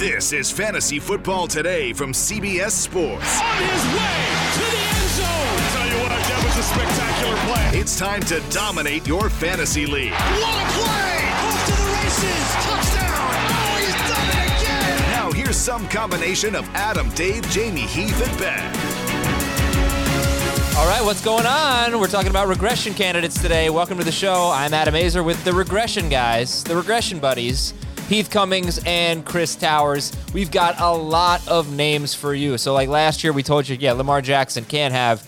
This 0.00 0.32
is 0.32 0.50
Fantasy 0.50 0.98
Football 0.98 1.46
Today 1.46 1.92
from 1.92 2.12
CBS 2.12 2.70
Sports. 2.70 3.38
On 3.38 3.56
his 3.58 3.84
way 3.92 4.16
to 4.54 4.64
the 4.64 4.80
end 4.80 5.10
zone. 5.12 5.60
Tell 5.76 5.86
you 5.86 5.98
what, 6.00 6.08
that 6.08 6.40
was 6.42 6.56
a 6.56 6.62
spectacular 6.62 7.36
play. 7.44 7.78
It's 7.78 7.98
time 7.98 8.22
to 8.22 8.40
dominate 8.48 9.06
your 9.06 9.28
fantasy 9.28 9.84
league. 9.84 10.12
What 10.12 10.56
a 10.56 10.72
play! 10.72 11.20
Off 11.44 11.66
to 11.66 11.72
the 11.76 11.88
races. 12.00 12.48
Touchdown. 12.64 13.28
Oh, 13.52 13.76
he's 13.76 13.92
done 14.08 14.28
it 14.32 14.62
again. 14.62 15.12
Now 15.12 15.32
here's 15.32 15.56
some 15.56 15.86
combination 15.90 16.56
of 16.56 16.66
Adam, 16.70 17.10
Dave, 17.10 17.42
Jamey, 17.48 17.84
Heath, 17.84 18.26
and 18.26 18.38
Ben. 18.38 18.90
All 20.78 20.88
right, 20.88 21.04
what's 21.04 21.22
going 21.22 21.44
on? 21.44 22.00
We're 22.00 22.06
talking 22.06 22.30
about 22.30 22.48
regression 22.48 22.94
candidates 22.94 23.42
today. 23.42 23.68
Welcome 23.68 23.98
to 23.98 24.04
the 24.04 24.10
show. 24.10 24.50
I'm 24.50 24.72
Adam 24.72 24.94
Aizer 24.94 25.22
with 25.22 25.44
the 25.44 25.52
regression 25.52 26.08
guys, 26.08 26.64
the 26.64 26.74
regression 26.74 27.18
buddies. 27.18 27.74
Heath 28.10 28.28
Cummings 28.28 28.82
and 28.86 29.24
Chris 29.24 29.54
Towers. 29.54 30.10
We've 30.34 30.50
got 30.50 30.80
a 30.80 30.92
lot 30.92 31.46
of 31.46 31.72
names 31.72 32.12
for 32.12 32.34
you. 32.34 32.58
So, 32.58 32.74
like 32.74 32.88
last 32.88 33.22
year, 33.22 33.32
we 33.32 33.44
told 33.44 33.68
you, 33.68 33.76
yeah, 33.78 33.92
Lamar 33.92 34.20
Jackson 34.20 34.64
can't 34.64 34.92
have 34.92 35.24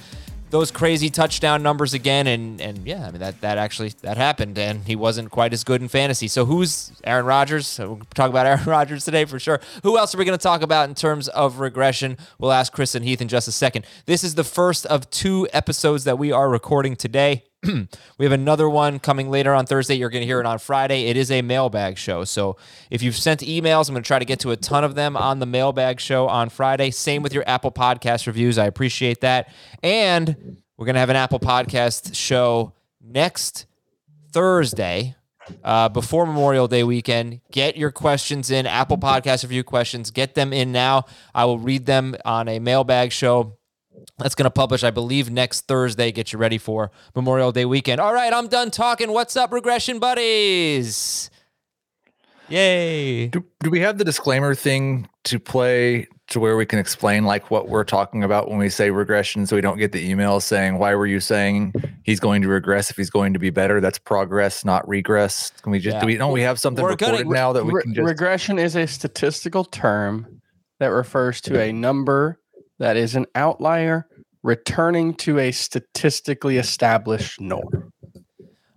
those 0.50 0.72
crazy 0.72 1.08
touchdown 1.08 1.62
numbers 1.62 1.94
again, 1.94 2.26
and 2.26 2.60
and 2.60 2.84
yeah, 2.84 3.06
I 3.06 3.12
mean 3.12 3.20
that 3.20 3.40
that 3.42 3.56
actually 3.56 3.90
that 4.00 4.16
happened, 4.16 4.58
and 4.58 4.84
he 4.84 4.96
wasn't 4.96 5.30
quite 5.30 5.52
as 5.52 5.62
good 5.62 5.80
in 5.80 5.86
fantasy. 5.86 6.26
So 6.26 6.44
who's 6.44 6.90
Aaron 7.04 7.24
Rodgers? 7.24 7.78
We'll 7.78 8.02
talk 8.16 8.30
about 8.30 8.46
Aaron 8.48 8.64
Rodgers 8.64 9.04
today 9.04 9.26
for 9.26 9.38
sure. 9.38 9.60
Who 9.84 9.96
else 9.96 10.12
are 10.16 10.18
we 10.18 10.24
going 10.24 10.36
to 10.36 10.42
talk 10.42 10.62
about 10.62 10.88
in 10.88 10.96
terms 10.96 11.28
of 11.28 11.60
regression? 11.60 12.18
We'll 12.40 12.50
ask 12.50 12.72
Chris 12.72 12.96
and 12.96 13.04
Heath 13.04 13.20
in 13.20 13.28
just 13.28 13.46
a 13.46 13.52
second. 13.52 13.86
This 14.06 14.24
is 14.24 14.34
the 14.34 14.42
first 14.42 14.86
of 14.86 15.08
two 15.08 15.46
episodes 15.52 16.02
that 16.02 16.18
we 16.18 16.32
are 16.32 16.50
recording 16.50 16.96
today. 16.96 17.44
we 18.18 18.24
have 18.24 18.32
another 18.32 18.68
one 18.68 18.98
coming 18.98 19.30
later 19.30 19.54
on 19.54 19.66
Thursday. 19.66 19.94
You're 19.94 20.10
going 20.10 20.22
to 20.22 20.26
hear 20.26 20.40
it 20.40 20.46
on 20.46 20.58
Friday. 20.58 21.06
It 21.06 21.16
is 21.16 21.30
a 21.30 21.42
mailbag 21.42 21.96
show. 21.96 22.24
So 22.24 22.56
if 22.90 23.02
you've 23.02 23.16
sent 23.16 23.40
emails, 23.40 23.88
I'm 23.88 23.94
going 23.94 24.02
to 24.02 24.06
try 24.06 24.18
to 24.18 24.24
get 24.24 24.40
to 24.40 24.50
a 24.50 24.56
ton 24.56 24.82
of 24.82 24.96
them 24.96 25.16
on 25.16 25.38
the 25.38 25.46
mailbag 25.46 26.00
show 26.00 26.26
on 26.26 26.48
Friday. 26.48 26.90
Same 26.90 27.22
with 27.22 27.32
your 27.32 27.44
Apple 27.46 27.70
Podcast 27.70 28.26
reviews. 28.26 28.58
I 28.58 28.66
appreciate 28.66 29.20
that. 29.20 29.52
And 29.82 30.60
we're 30.76 30.86
going 30.86 30.94
to 30.94 31.00
have 31.00 31.10
an 31.10 31.16
Apple 31.16 31.38
Podcast 31.38 32.16
show 32.16 32.72
next 33.00 33.66
Thursday. 34.32 35.14
Uh, 35.62 35.88
before 35.88 36.24
Memorial 36.24 36.66
Day 36.68 36.84
weekend, 36.84 37.40
get 37.50 37.76
your 37.76 37.90
questions 37.90 38.50
in, 38.50 38.64
Apple 38.64 38.96
Podcast 38.96 39.42
review 39.42 39.64
questions, 39.64 40.12
get 40.12 40.34
them 40.34 40.52
in 40.52 40.70
now. 40.70 41.04
I 41.34 41.44
will 41.44 41.58
read 41.58 41.86
them 41.86 42.16
on 42.24 42.48
a 42.48 42.60
mailbag 42.60 43.10
show 43.10 43.58
that's 44.18 44.34
going 44.34 44.44
to 44.44 44.50
publish, 44.50 44.84
I 44.84 44.90
believe, 44.90 45.30
next 45.30 45.66
Thursday. 45.66 46.12
Get 46.12 46.32
you 46.32 46.38
ready 46.38 46.58
for 46.58 46.90
Memorial 47.14 47.52
Day 47.52 47.64
weekend. 47.64 48.00
All 48.00 48.12
right, 48.14 48.32
I'm 48.32 48.48
done 48.48 48.70
talking. 48.70 49.12
What's 49.12 49.36
up, 49.36 49.52
regression 49.52 49.98
buddies? 49.98 51.30
Yay. 52.48 53.28
Do, 53.28 53.44
do 53.60 53.70
we 53.70 53.80
have 53.80 53.98
the 53.98 54.04
disclaimer 54.04 54.54
thing 54.54 55.08
to 55.24 55.38
play 55.38 56.06
to 56.28 56.40
where 56.40 56.56
we 56.56 56.66
can 56.66 56.78
explain 56.78 57.24
like 57.24 57.50
what 57.50 57.68
we're 57.68 57.84
talking 57.84 58.24
about 58.24 58.48
when 58.48 58.58
we 58.58 58.68
say 58.68 58.90
regression 58.90 59.46
so 59.46 59.54
we 59.56 59.62
don't 59.62 59.78
get 59.78 59.92
the 59.92 60.08
email 60.08 60.40
saying 60.40 60.78
why 60.78 60.94
were 60.94 61.06
you 61.06 61.20
saying 61.20 61.72
he's 62.04 62.20
going 62.20 62.40
to 62.42 62.48
regress 62.48 62.90
if 62.90 62.96
he's 62.96 63.10
going 63.10 63.32
to 63.34 63.38
be 63.38 63.50
better 63.50 63.80
that's 63.80 63.98
progress 63.98 64.64
not 64.64 64.86
regress 64.88 65.50
can 65.62 65.72
we 65.72 65.78
just 65.78 65.94
Yeah. 65.96 66.00
do 66.00 66.06
we 66.06 66.16
don't 66.16 66.32
we 66.32 66.40
have 66.42 66.58
something 66.58 66.82
We're 66.82 66.90
recorded 66.92 67.24
gonna- 67.24 67.34
now 67.34 67.52
that 67.52 67.64
we 67.66 67.72
Re- 67.74 67.82
can 67.82 67.94
just 67.94 68.06
regression 68.06 68.58
is 68.58 68.76
a 68.76 68.86
statistical 68.86 69.64
term 69.64 70.40
that 70.80 70.88
refers 70.88 71.40
to 71.42 71.60
a 71.60 71.70
number 71.72 72.38
that 72.82 72.96
is 72.96 73.14
an 73.14 73.26
outlier 73.36 74.08
returning 74.42 75.14
to 75.14 75.38
a 75.38 75.52
statistically 75.52 76.58
established 76.58 77.40
norm. 77.40 77.92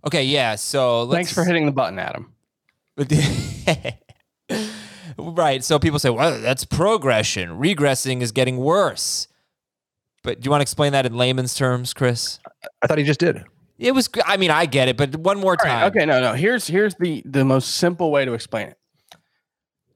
Okay, 0.05 0.23
yeah. 0.23 0.55
So 0.55 1.03
let's, 1.03 1.17
Thanks 1.17 1.33
for 1.33 1.43
hitting 1.43 1.66
the 1.66 1.71
button, 1.71 1.97
Adam. 1.97 2.31
right. 5.17 5.63
So 5.63 5.79
people 5.79 5.97
say, 5.97 6.11
well, 6.11 6.39
that's 6.39 6.66
progression. 6.66 7.59
Regressing 7.59 8.21
is 8.21 8.31
getting 8.31 8.57
worse. 8.57 9.27
But 10.23 10.39
do 10.39 10.45
you 10.45 10.51
want 10.51 10.61
to 10.61 10.63
explain 10.63 10.91
that 10.93 11.07
in 11.07 11.16
layman's 11.16 11.55
terms, 11.55 11.93
Chris? 11.93 12.39
i 12.81 12.87
thought 12.87 12.99
he 12.99 13.03
just 13.03 13.19
did 13.19 13.43
It 13.79 13.93
was, 13.93 14.07
I 14.25 14.37
mean, 14.37 14.51
I 14.51 14.67
get 14.67 14.87
it, 14.87 14.97
but 14.97 15.16
one 15.16 15.39
more 15.39 15.53
All 15.53 15.57
time. 15.57 15.81
right, 15.81 15.87
okay, 15.87 16.05
no, 16.05 16.22
no. 16.22 16.33
Here's 16.33 16.67
here's 16.67 16.93
the 16.95 17.23
the 17.25 17.43
most 17.43 17.75
simple 17.75 18.11
way 18.11 18.25
to 18.25 18.33
explain 18.33 18.67
it. 18.67 18.77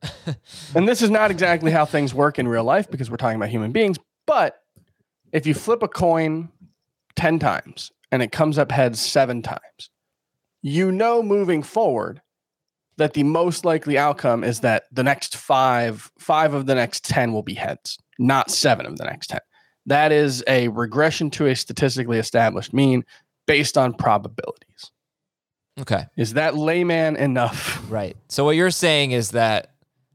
and 0.76 0.88
this 0.88 1.02
is 1.02 1.10
not 1.10 1.32
exactly 1.32 1.72
how 1.72 1.86
things 1.86 2.14
work 2.14 2.40
in 2.40 2.48
real 2.48 2.64
life 2.64 2.90
because 2.90 3.10
we're 3.10 3.18
talking 3.18 3.36
about 3.36 3.50
human 3.50 3.72
beings, 3.72 3.98
but 4.26 4.62
if 5.32 5.46
you 5.46 5.54
flip 5.54 5.84
a 5.84 5.88
coin 5.88 6.50
10 7.16 7.40
times 7.40 7.92
and 8.12 8.22
it 8.22 8.32
comes 8.32 8.58
up 8.58 8.72
heads 8.72 9.02
7 9.02 9.42
times, 9.42 9.90
you 10.62 10.92
know 10.92 11.22
moving 11.22 11.64
forward 11.64 12.22
that 12.98 13.14
the 13.14 13.24
most 13.24 13.66
likely 13.66 13.98
outcome 13.98 14.44
is 14.44 14.59
that 14.59 14.84
the 14.92 15.04
next 15.04 15.36
5 15.38 16.12
5 16.20 16.54
of 16.54 16.66
the 16.66 16.76
next 16.76 17.04
10 17.06 17.34
will 17.34 17.44
be 17.44 17.54
heads, 17.54 17.98
not 18.18 18.52
7 18.52 18.86
of 18.86 18.98
the 18.98 19.06
next 19.06 19.28
10. 19.28 19.40
That 19.86 20.12
is 20.12 20.44
a 20.48 20.68
regression 20.68 21.30
to 21.32 21.48
a 21.48 21.56
statistically 21.56 22.20
established 22.20 22.74
mean 22.74 23.04
based 23.48 23.78
on 23.78 23.94
probabilities. 23.94 24.92
Okay. 25.80 26.06
Is 26.18 26.34
that 26.34 26.56
layman 26.56 27.16
enough? 27.16 27.82
Right. 27.90 28.18
So 28.28 28.44
what 28.44 28.56
you're 28.56 28.70
saying 28.70 29.12
is 29.12 29.32
that 29.32 29.72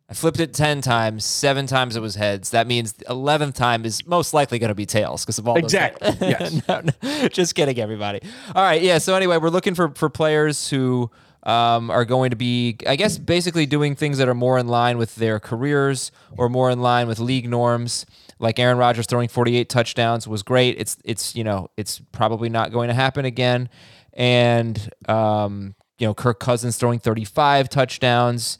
I 0.09 0.13
flipped 0.15 0.39
it 0.39 0.53
10 0.53 0.83
times, 0.83 1.25
seven 1.25 1.67
times 1.67 1.97
it 1.97 2.01
was 2.01 2.15
heads. 2.15 2.51
That 2.51 2.67
means 2.67 2.93
the 2.93 3.07
11th 3.07 3.55
time 3.55 3.87
is 3.87 4.07
most 4.07 4.35
likely 4.35 4.59
going 4.59 4.69
to 4.69 4.75
be 4.75 4.85
tails 4.85 5.25
because 5.25 5.39
of 5.39 5.49
all 5.49 5.55
those- 5.55 5.65
Exactly, 5.65 6.09
yes. 6.29 6.61
No, 6.69 6.83
no, 7.03 7.29
just 7.29 7.55
kidding, 7.55 7.79
everybody. 7.79 8.21
All 8.55 8.63
right. 8.63 8.83
Yeah. 8.83 8.99
So 8.99 9.15
anyway, 9.15 9.39
we're 9.39 9.49
looking 9.49 9.75
for, 9.75 9.89
for 9.95 10.11
players 10.11 10.69
who 10.69 11.11
um, 11.45 11.91
are 11.91 12.05
going 12.05 12.31
to 12.31 12.37
be, 12.37 12.77
I 12.87 12.97
guess, 12.97 13.17
basically 13.17 13.65
doing 13.65 13.95
things 13.97 14.19
that 14.19 14.29
are 14.29 14.35
more 14.35 14.59
in 14.59 14.69
line 14.69 14.99
with 14.99 15.15
their 15.15 15.41
careers 15.41 16.13
or 16.37 16.49
more 16.51 16.71
in 16.71 16.81
line 16.81 17.09
with 17.09 17.19
league 17.19 17.49
norms. 17.49 18.05
Like 18.39 18.59
Aaron 18.59 18.77
Rodgers 18.77 19.07
throwing 19.07 19.29
48 19.29 19.69
touchdowns 19.71 20.29
was 20.29 20.43
great. 20.43 20.77
It's, 20.79 20.99
it's, 21.05 21.35
you 21.35 21.45
know, 21.45 21.71
it's 21.79 22.01
probably 22.13 22.51
not 22.51 22.73
going 22.73 22.89
to 22.89 22.95
happen 22.95 23.25
again. 23.25 23.71
And, 24.13 24.91
um, 25.09 25.75
you 25.99 26.07
know, 26.07 26.15
Kirk 26.15 26.41
Cousins 26.41 26.77
throwing 26.77 26.99
35 26.99 27.69
touchdowns. 27.69 28.59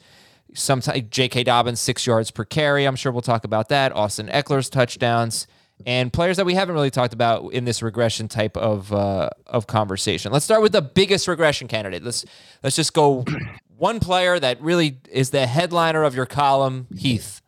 Sometimes 0.55 1.03
J.K. 1.09 1.43
Dobbins 1.43 1.79
six 1.79 2.07
yards 2.07 2.31
per 2.31 2.45
carry. 2.45 2.85
I'm 2.85 2.95
sure 2.95 3.11
we'll 3.11 3.21
talk 3.21 3.43
about 3.43 3.69
that. 3.69 3.91
Austin 3.95 4.27
Ekeler's 4.27 4.69
touchdowns 4.69 5.47
and 5.85 6.11
players 6.13 6.37
that 6.37 6.45
we 6.45 6.53
haven't 6.55 6.73
really 6.73 6.89
talked 6.89 7.13
about 7.13 7.51
in 7.53 7.65
this 7.65 7.81
regression 7.83 8.27
type 8.27 8.55
of 8.57 8.93
uh, 8.93 9.29
of 9.47 9.67
conversation. 9.67 10.31
Let's 10.31 10.45
start 10.45 10.61
with 10.61 10.71
the 10.71 10.81
biggest 10.81 11.27
regression 11.27 11.67
candidate. 11.67 12.03
Let's 12.03 12.25
let's 12.63 12.75
just 12.75 12.93
go 12.93 13.25
one 13.77 13.99
player 13.99 14.39
that 14.39 14.61
really 14.61 14.99
is 15.11 15.31
the 15.31 15.45
headliner 15.47 16.03
of 16.03 16.15
your 16.15 16.25
column, 16.25 16.87
Heath. 16.97 17.41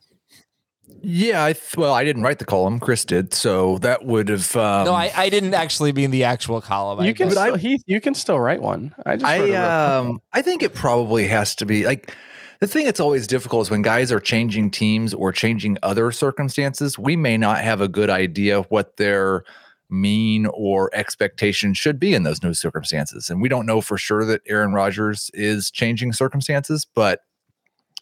yeah 1.02 1.46
i 1.46 1.54
th- 1.54 1.78
well 1.78 1.94
i 1.94 2.04
didn't 2.04 2.24
write 2.24 2.40
the 2.40 2.46
column 2.46 2.80
chris 2.80 3.06
did 3.06 3.34
so 3.34 3.78
that 3.80 4.04
would 4.04 4.28
have 4.30 4.54
um, 4.56 4.86
No, 4.86 4.94
I, 4.94 5.12
I 5.16 5.30
didn't 5.30 5.54
actually 5.54 5.94
mean 5.94 6.12
the 6.12 6.24
actual 6.24 6.60
column. 6.60 7.00
I 7.00 7.06
You 7.08 7.14
can 7.14 7.30
guess. 7.30 7.38
still, 7.38 7.56
Heath, 7.56 7.84
you 7.86 8.02
can 8.02 8.14
still 8.16 8.40
write 8.40 8.62
one. 8.62 8.94
I 9.06 9.16
just 9.16 9.24
wrote 9.24 9.30
a 9.50 9.54
I 9.56 10.00
real- 10.00 10.10
um 10.10 10.20
I 10.34 10.42
think 10.42 10.64
it 10.64 10.74
probably 10.74 11.28
has 11.28 11.56
to 11.58 11.66
be 11.66 11.86
like 11.86 12.14
the 12.60 12.68
thing 12.68 12.86
that's 12.86 13.00
always 13.00 13.28
difficult 13.28 13.68
is 13.68 13.72
when 13.72 13.82
guys 13.82 14.12
are 14.12 14.20
changing 14.20 14.72
teams 14.72 15.14
or 15.14 15.32
changing 15.32 15.78
other 15.84 16.12
circumstances, 16.12 16.98
we 16.98 17.16
may 17.16 17.38
not 17.38 17.62
have 17.62 17.82
a 17.82 17.88
good 17.88 18.10
idea 18.10 18.62
what 18.64 18.98
their 18.98 19.44
mean 19.90 20.48
or 20.48 20.90
expectation 20.94 21.74
should 21.74 22.00
be 22.00 22.14
in 22.14 22.24
those 22.24 22.44
new 22.44 22.54
circumstances. 22.54 23.30
And 23.30 23.42
we 23.42 23.50
don't 23.50 23.66
know 23.66 23.82
for 23.82 23.98
sure 23.98 24.26
that 24.26 24.42
Aaron 24.48 24.74
Rodgers 24.74 25.32
is 25.34 25.72
changing 25.72 26.14
circumstances, 26.14 26.86
but 26.94 27.22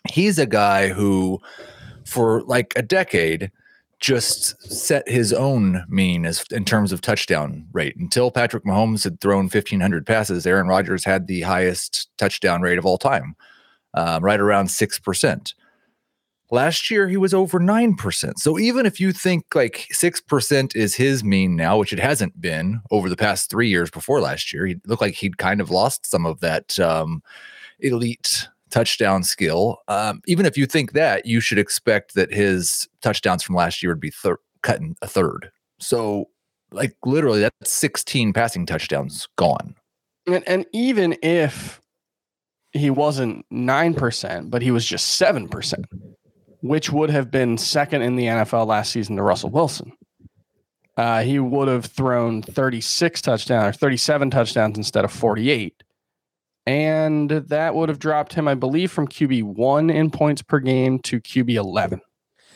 he's 0.09 0.39
a 0.39 0.47
guy 0.47 0.89
who, 0.89 1.39
for 2.05 2.41
like 2.43 2.73
a 2.75 2.81
decade, 2.81 3.51
just 3.99 4.61
set 4.71 5.07
his 5.07 5.31
own 5.31 5.83
mean 5.87 6.25
as 6.25 6.43
in 6.51 6.65
terms 6.65 6.91
of 6.91 7.01
touchdown 7.01 7.67
rate. 7.71 7.95
Until 7.97 8.29
Patrick 8.29 8.65
Mahomes 8.65 9.03
had 9.03 9.21
thrown 9.21 9.45
1,500 9.45 10.05
passes, 10.05 10.45
Aaron 10.45 10.67
Rodgers 10.67 11.05
had 11.05 11.27
the 11.27 11.41
highest 11.41 12.09
touchdown 12.17 12.61
rate 12.61 12.77
of 12.77 12.85
all 12.85 12.97
time, 12.97 13.35
um, 13.95 14.23
right 14.23 14.39
around 14.39 14.67
6%. 14.67 15.53
Last 16.51 16.91
year, 16.91 17.09
he 17.09 17.17
was 17.17 17.33
over 17.33 17.59
9%. 17.59 18.33
So 18.37 18.59
even 18.59 18.85
if 18.85 18.99
you 18.99 19.11
think 19.11 19.55
like 19.55 19.87
6% 19.91 20.75
is 20.75 20.93
his 20.93 21.23
mean 21.23 21.55
now, 21.55 21.77
which 21.77 21.91
it 21.91 21.99
hasn't 21.99 22.39
been 22.39 22.81
over 22.91 23.09
the 23.09 23.15
past 23.15 23.49
three 23.49 23.67
years 23.67 23.89
before 23.89 24.21
last 24.21 24.53
year, 24.53 24.67
he 24.67 24.75
looked 24.85 25.01
like 25.01 25.15
he'd 25.15 25.39
kind 25.39 25.59
of 25.59 25.71
lost 25.71 26.05
some 26.05 26.25
of 26.25 26.41
that 26.41 26.77
um, 26.79 27.23
elite 27.79 28.47
touchdown 28.69 29.23
skill. 29.23 29.79
Um, 29.87 30.21
even 30.27 30.45
if 30.45 30.55
you 30.55 30.67
think 30.67 30.91
that, 30.91 31.25
you 31.25 31.39
should 31.39 31.57
expect 31.57 32.13
that 32.13 32.31
his 32.31 32.87
touchdowns 33.01 33.41
from 33.41 33.55
last 33.55 33.81
year 33.81 33.91
would 33.91 33.99
be 33.99 34.11
thir- 34.11 34.39
cutting 34.61 34.95
a 35.01 35.07
third. 35.07 35.49
So, 35.79 36.25
like, 36.71 36.95
literally, 37.05 37.39
that's 37.39 37.71
16 37.71 38.33
passing 38.33 38.65
touchdowns 38.65 39.27
gone. 39.35 39.75
And, 40.27 40.43
and 40.47 40.65
even 40.73 41.17
if 41.23 41.81
he 42.75 42.89
wasn't 42.89 43.45
9%, 43.51 44.49
but 44.49 44.61
he 44.61 44.71
was 44.71 44.85
just 44.85 45.19
7%, 45.19 45.85
which 46.61 46.91
would 46.91 47.09
have 47.09 47.31
been 47.31 47.57
second 47.57 48.01
in 48.01 48.15
the 48.15 48.25
NFL 48.25 48.67
last 48.67 48.91
season 48.91 49.15
to 49.15 49.23
Russell 49.23 49.49
Wilson. 49.49 49.93
Uh, 50.97 51.23
he 51.23 51.39
would 51.39 51.67
have 51.67 51.85
thrown 51.85 52.41
36 52.41 53.21
touchdowns 53.21 53.75
or 53.75 53.77
37 53.77 54.29
touchdowns 54.29 54.77
instead 54.77 55.03
of 55.03 55.11
48. 55.11 55.83
And 56.65 57.29
that 57.29 57.75
would 57.75 57.89
have 57.89 57.99
dropped 57.99 58.33
him, 58.33 58.47
I 58.47 58.55
believe, 58.55 58.91
from 58.91 59.07
QB 59.07 59.43
one 59.43 59.89
in 59.89 60.09
points 60.09 60.41
per 60.41 60.59
game 60.59 60.99
to 60.99 61.19
QB 61.19 61.53
11. 61.55 62.01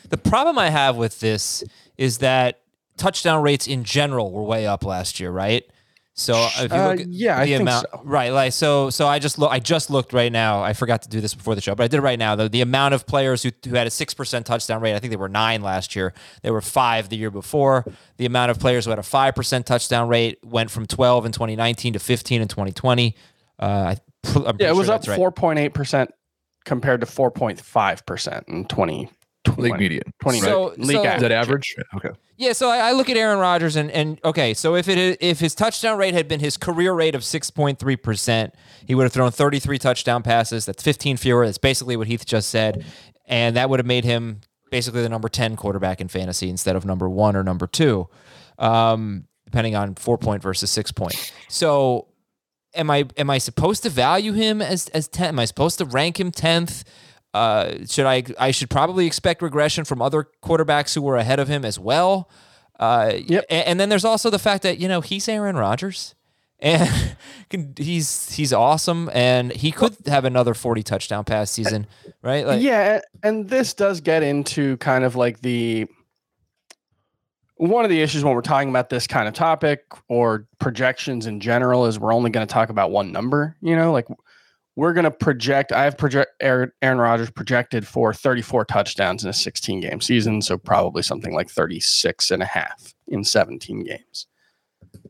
The 0.08 0.16
problem 0.16 0.58
I 0.58 0.70
have 0.70 0.96
with 0.96 1.20
this 1.20 1.62
is 1.96 2.18
that 2.18 2.60
touchdown 2.96 3.42
rates 3.42 3.66
in 3.66 3.84
general 3.84 4.32
were 4.32 4.42
way 4.42 4.66
up 4.66 4.84
last 4.84 5.20
year, 5.20 5.30
right? 5.30 5.64
So 6.20 6.48
if 6.58 6.70
you 6.72 6.78
Uh, 6.78 6.88
look 6.90 7.00
at 7.00 7.08
yeah, 7.08 7.38
I 7.38 7.44
the 7.46 7.50
think 7.52 7.60
amount, 7.62 7.86
so. 7.90 8.00
right? 8.04 8.30
Like 8.32 8.52
so, 8.52 8.90
so 8.90 9.06
I 9.08 9.18
just 9.18 9.38
look. 9.38 9.50
I 9.50 9.58
just 9.58 9.90
looked 9.90 10.12
right 10.12 10.30
now. 10.30 10.62
I 10.62 10.72
forgot 10.74 11.02
to 11.02 11.08
do 11.08 11.20
this 11.20 11.34
before 11.34 11.54
the 11.54 11.60
show, 11.60 11.74
but 11.74 11.84
I 11.84 11.88
did 11.88 11.96
it 11.98 12.02
right 12.02 12.18
now. 12.18 12.36
The, 12.36 12.48
the 12.48 12.60
amount 12.60 12.94
of 12.94 13.06
players 13.06 13.42
who, 13.42 13.50
who 13.66 13.74
had 13.74 13.86
a 13.86 13.90
six 13.90 14.12
percent 14.12 14.44
touchdown 14.46 14.80
rate, 14.82 14.94
I 14.94 14.98
think 14.98 15.10
they 15.12 15.16
were 15.16 15.28
nine 15.28 15.62
last 15.62 15.96
year. 15.96 16.12
They 16.42 16.50
were 16.50 16.60
five 16.60 17.08
the 17.08 17.16
year 17.16 17.30
before. 17.30 17.84
The 18.18 18.26
amount 18.26 18.50
of 18.50 18.58
players 18.60 18.84
who 18.84 18.90
had 18.90 18.98
a 18.98 19.02
five 19.02 19.34
percent 19.34 19.64
touchdown 19.66 20.08
rate 20.08 20.38
went 20.44 20.70
from 20.70 20.86
twelve 20.86 21.24
in 21.26 21.32
2019 21.32 21.94
to 21.94 21.98
15 21.98 22.42
in 22.42 22.48
2020. 22.48 23.16
Uh, 23.58 23.64
I, 23.64 23.90
I'm 23.90 23.96
pretty 24.44 24.64
Yeah, 24.64 24.70
it 24.70 24.76
was 24.76 24.86
sure 24.88 24.94
up 24.96 25.02
4.8% 25.04 26.08
compared 26.66 27.00
to 27.00 27.06
4.5% 27.06 28.48
in 28.48 28.64
twenty 28.66 29.08
League 29.56 29.78
median. 29.78 30.02
20 30.22 30.40
So- 30.40 30.74
league 30.76 30.90
so- 30.98 31.02
Is 31.02 31.20
that 31.22 31.32
average. 31.32 31.74
average? 31.74 31.76
Okay. 31.96 32.10
Yeah, 32.40 32.54
so 32.54 32.70
I, 32.70 32.78
I 32.78 32.92
look 32.92 33.10
at 33.10 33.18
Aaron 33.18 33.38
Rodgers 33.38 33.76
and 33.76 33.90
and 33.90 34.18
okay, 34.24 34.54
so 34.54 34.74
if 34.74 34.88
it 34.88 35.18
if 35.20 35.40
his 35.40 35.54
touchdown 35.54 35.98
rate 35.98 36.14
had 36.14 36.26
been 36.26 36.40
his 36.40 36.56
career 36.56 36.94
rate 36.94 37.14
of 37.14 37.22
six 37.22 37.50
point 37.50 37.78
three 37.78 37.96
percent, 37.96 38.54
he 38.86 38.94
would 38.94 39.02
have 39.02 39.12
thrown 39.12 39.30
thirty 39.30 39.58
three 39.58 39.78
touchdown 39.78 40.22
passes. 40.22 40.64
That's 40.64 40.82
fifteen 40.82 41.18
fewer. 41.18 41.44
That's 41.44 41.58
basically 41.58 41.98
what 41.98 42.06
Heath 42.06 42.24
just 42.24 42.48
said, 42.48 42.86
and 43.26 43.56
that 43.56 43.68
would 43.68 43.78
have 43.78 43.86
made 43.86 44.04
him 44.06 44.40
basically 44.70 45.02
the 45.02 45.10
number 45.10 45.28
ten 45.28 45.54
quarterback 45.54 46.00
in 46.00 46.08
fantasy 46.08 46.48
instead 46.48 46.76
of 46.76 46.86
number 46.86 47.10
one 47.10 47.36
or 47.36 47.44
number 47.44 47.66
two, 47.66 48.08
um, 48.58 49.26
depending 49.44 49.76
on 49.76 49.94
four 49.94 50.16
point 50.16 50.42
versus 50.42 50.70
six 50.70 50.90
point. 50.90 51.34
So, 51.50 52.08
am 52.74 52.90
I 52.90 53.04
am 53.18 53.28
I 53.28 53.36
supposed 53.36 53.82
to 53.82 53.90
value 53.90 54.32
him 54.32 54.62
as 54.62 54.88
as 54.88 55.08
ten? 55.08 55.28
Am 55.28 55.38
I 55.38 55.44
supposed 55.44 55.76
to 55.76 55.84
rank 55.84 56.18
him 56.18 56.30
tenth? 56.30 56.84
Uh, 57.32 57.84
should 57.86 58.06
I? 58.06 58.24
I 58.38 58.50
should 58.50 58.70
probably 58.70 59.06
expect 59.06 59.40
regression 59.42 59.84
from 59.84 60.02
other 60.02 60.26
quarterbacks 60.42 60.94
who 60.94 61.02
were 61.02 61.16
ahead 61.16 61.38
of 61.38 61.48
him 61.48 61.64
as 61.64 61.78
well. 61.78 62.28
Uh, 62.78 63.12
Yep. 63.26 63.44
a- 63.50 63.68
And, 63.68 63.78
then 63.78 63.88
there's 63.88 64.04
also 64.04 64.30
the 64.30 64.38
fact 64.38 64.62
that 64.64 64.78
you 64.78 64.88
know 64.88 65.00
he's 65.00 65.28
Aaron 65.28 65.54
Rodgers, 65.56 66.14
and 66.60 67.16
can- 67.50 67.74
he's 67.76 68.34
he's 68.34 68.52
awesome, 68.52 69.08
and 69.12 69.52
he 69.52 69.70
could 69.70 69.96
have 70.06 70.24
another 70.24 70.54
40 70.54 70.82
touchdown 70.82 71.24
pass 71.24 71.50
season, 71.50 71.86
right? 72.22 72.44
Like, 72.46 72.62
yeah, 72.62 73.00
and 73.22 73.48
this 73.48 73.74
does 73.74 74.00
get 74.00 74.22
into 74.22 74.76
kind 74.78 75.04
of 75.04 75.14
like 75.14 75.40
the 75.40 75.86
one 77.56 77.84
of 77.84 77.90
the 77.90 78.00
issues 78.00 78.24
when 78.24 78.34
we're 78.34 78.40
talking 78.40 78.70
about 78.70 78.88
this 78.88 79.06
kind 79.06 79.28
of 79.28 79.34
topic 79.34 79.82
or 80.08 80.46
projections 80.58 81.26
in 81.26 81.40
general 81.40 81.84
is 81.84 81.98
we're 81.98 82.14
only 82.14 82.30
going 82.30 82.46
to 82.46 82.52
talk 82.52 82.70
about 82.70 82.90
one 82.90 83.12
number. 83.12 83.54
You 83.60 83.76
know, 83.76 83.92
like 83.92 84.06
we're 84.80 84.94
going 84.94 85.04
to 85.04 85.10
project. 85.10 85.72
I 85.72 85.84
have 85.84 85.98
project 85.98 86.30
Aaron, 86.40 86.72
Rodgers 86.82 87.30
projected 87.30 87.86
for 87.86 88.14
34 88.14 88.64
touchdowns 88.64 89.22
in 89.22 89.28
a 89.28 89.32
16 89.34 89.80
game 89.80 90.00
season, 90.00 90.40
so 90.40 90.56
probably 90.56 91.02
something 91.02 91.34
like 91.34 91.50
36 91.50 92.30
and 92.30 92.42
a 92.42 92.46
half 92.46 92.94
in 93.06 93.22
17 93.22 93.84
games. 93.84 94.26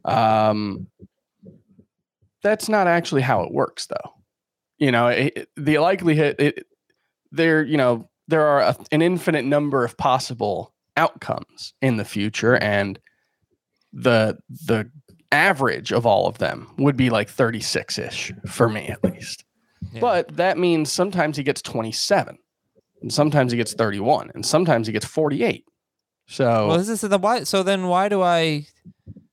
Um, 0.05 0.89
that's 2.43 2.69
not 2.69 2.89
actually 2.89 3.23
how 3.23 3.43
it 3.45 3.53
works, 3.53 3.87
though. 3.87 4.15
You 4.79 4.91
know, 4.91 5.07
it- 5.07 5.49
the 5.57 5.79
likelihood 5.79 6.35
it, 6.41 6.67
there, 7.31 7.63
you 7.63 7.77
know, 7.77 8.11
there 8.27 8.45
are 8.45 8.63
a, 8.63 8.77
an 8.91 9.03
infinite 9.03 9.45
number 9.45 9.85
of 9.85 9.97
possible 9.97 10.75
outcomes 10.97 11.75
in 11.81 11.97
the 11.97 12.05
future, 12.05 12.57
and 12.57 12.99
the 13.93 14.37
the 14.67 14.91
average 15.31 15.93
of 15.93 16.07
all 16.07 16.27
of 16.27 16.39
them 16.39 16.67
would 16.77 16.97
be 16.97 17.09
like 17.09 17.29
36 17.29 17.99
ish 18.01 18.33
for 18.49 18.69
me 18.69 18.89
at 18.89 19.05
least. 19.05 19.45
Yeah. 19.93 20.01
But 20.01 20.37
that 20.37 20.59
means 20.59 20.93
sometimes 20.93 21.37
he 21.37 21.43
gets 21.43 21.63
27, 21.63 22.39
and 23.03 23.13
sometimes 23.13 23.53
he 23.53 23.59
gets 23.59 23.73
31, 23.75 24.31
and 24.35 24.45
sometimes 24.45 24.87
he 24.87 24.93
gets 24.93 25.07
48. 25.07 25.65
So 26.29 26.69
well, 26.69 26.79
this 26.79 26.89
is 26.89 27.01
the 27.01 27.19
why. 27.19 27.45
So 27.45 27.63
then, 27.63 27.87
why 27.89 28.09
do 28.09 28.23
I 28.23 28.67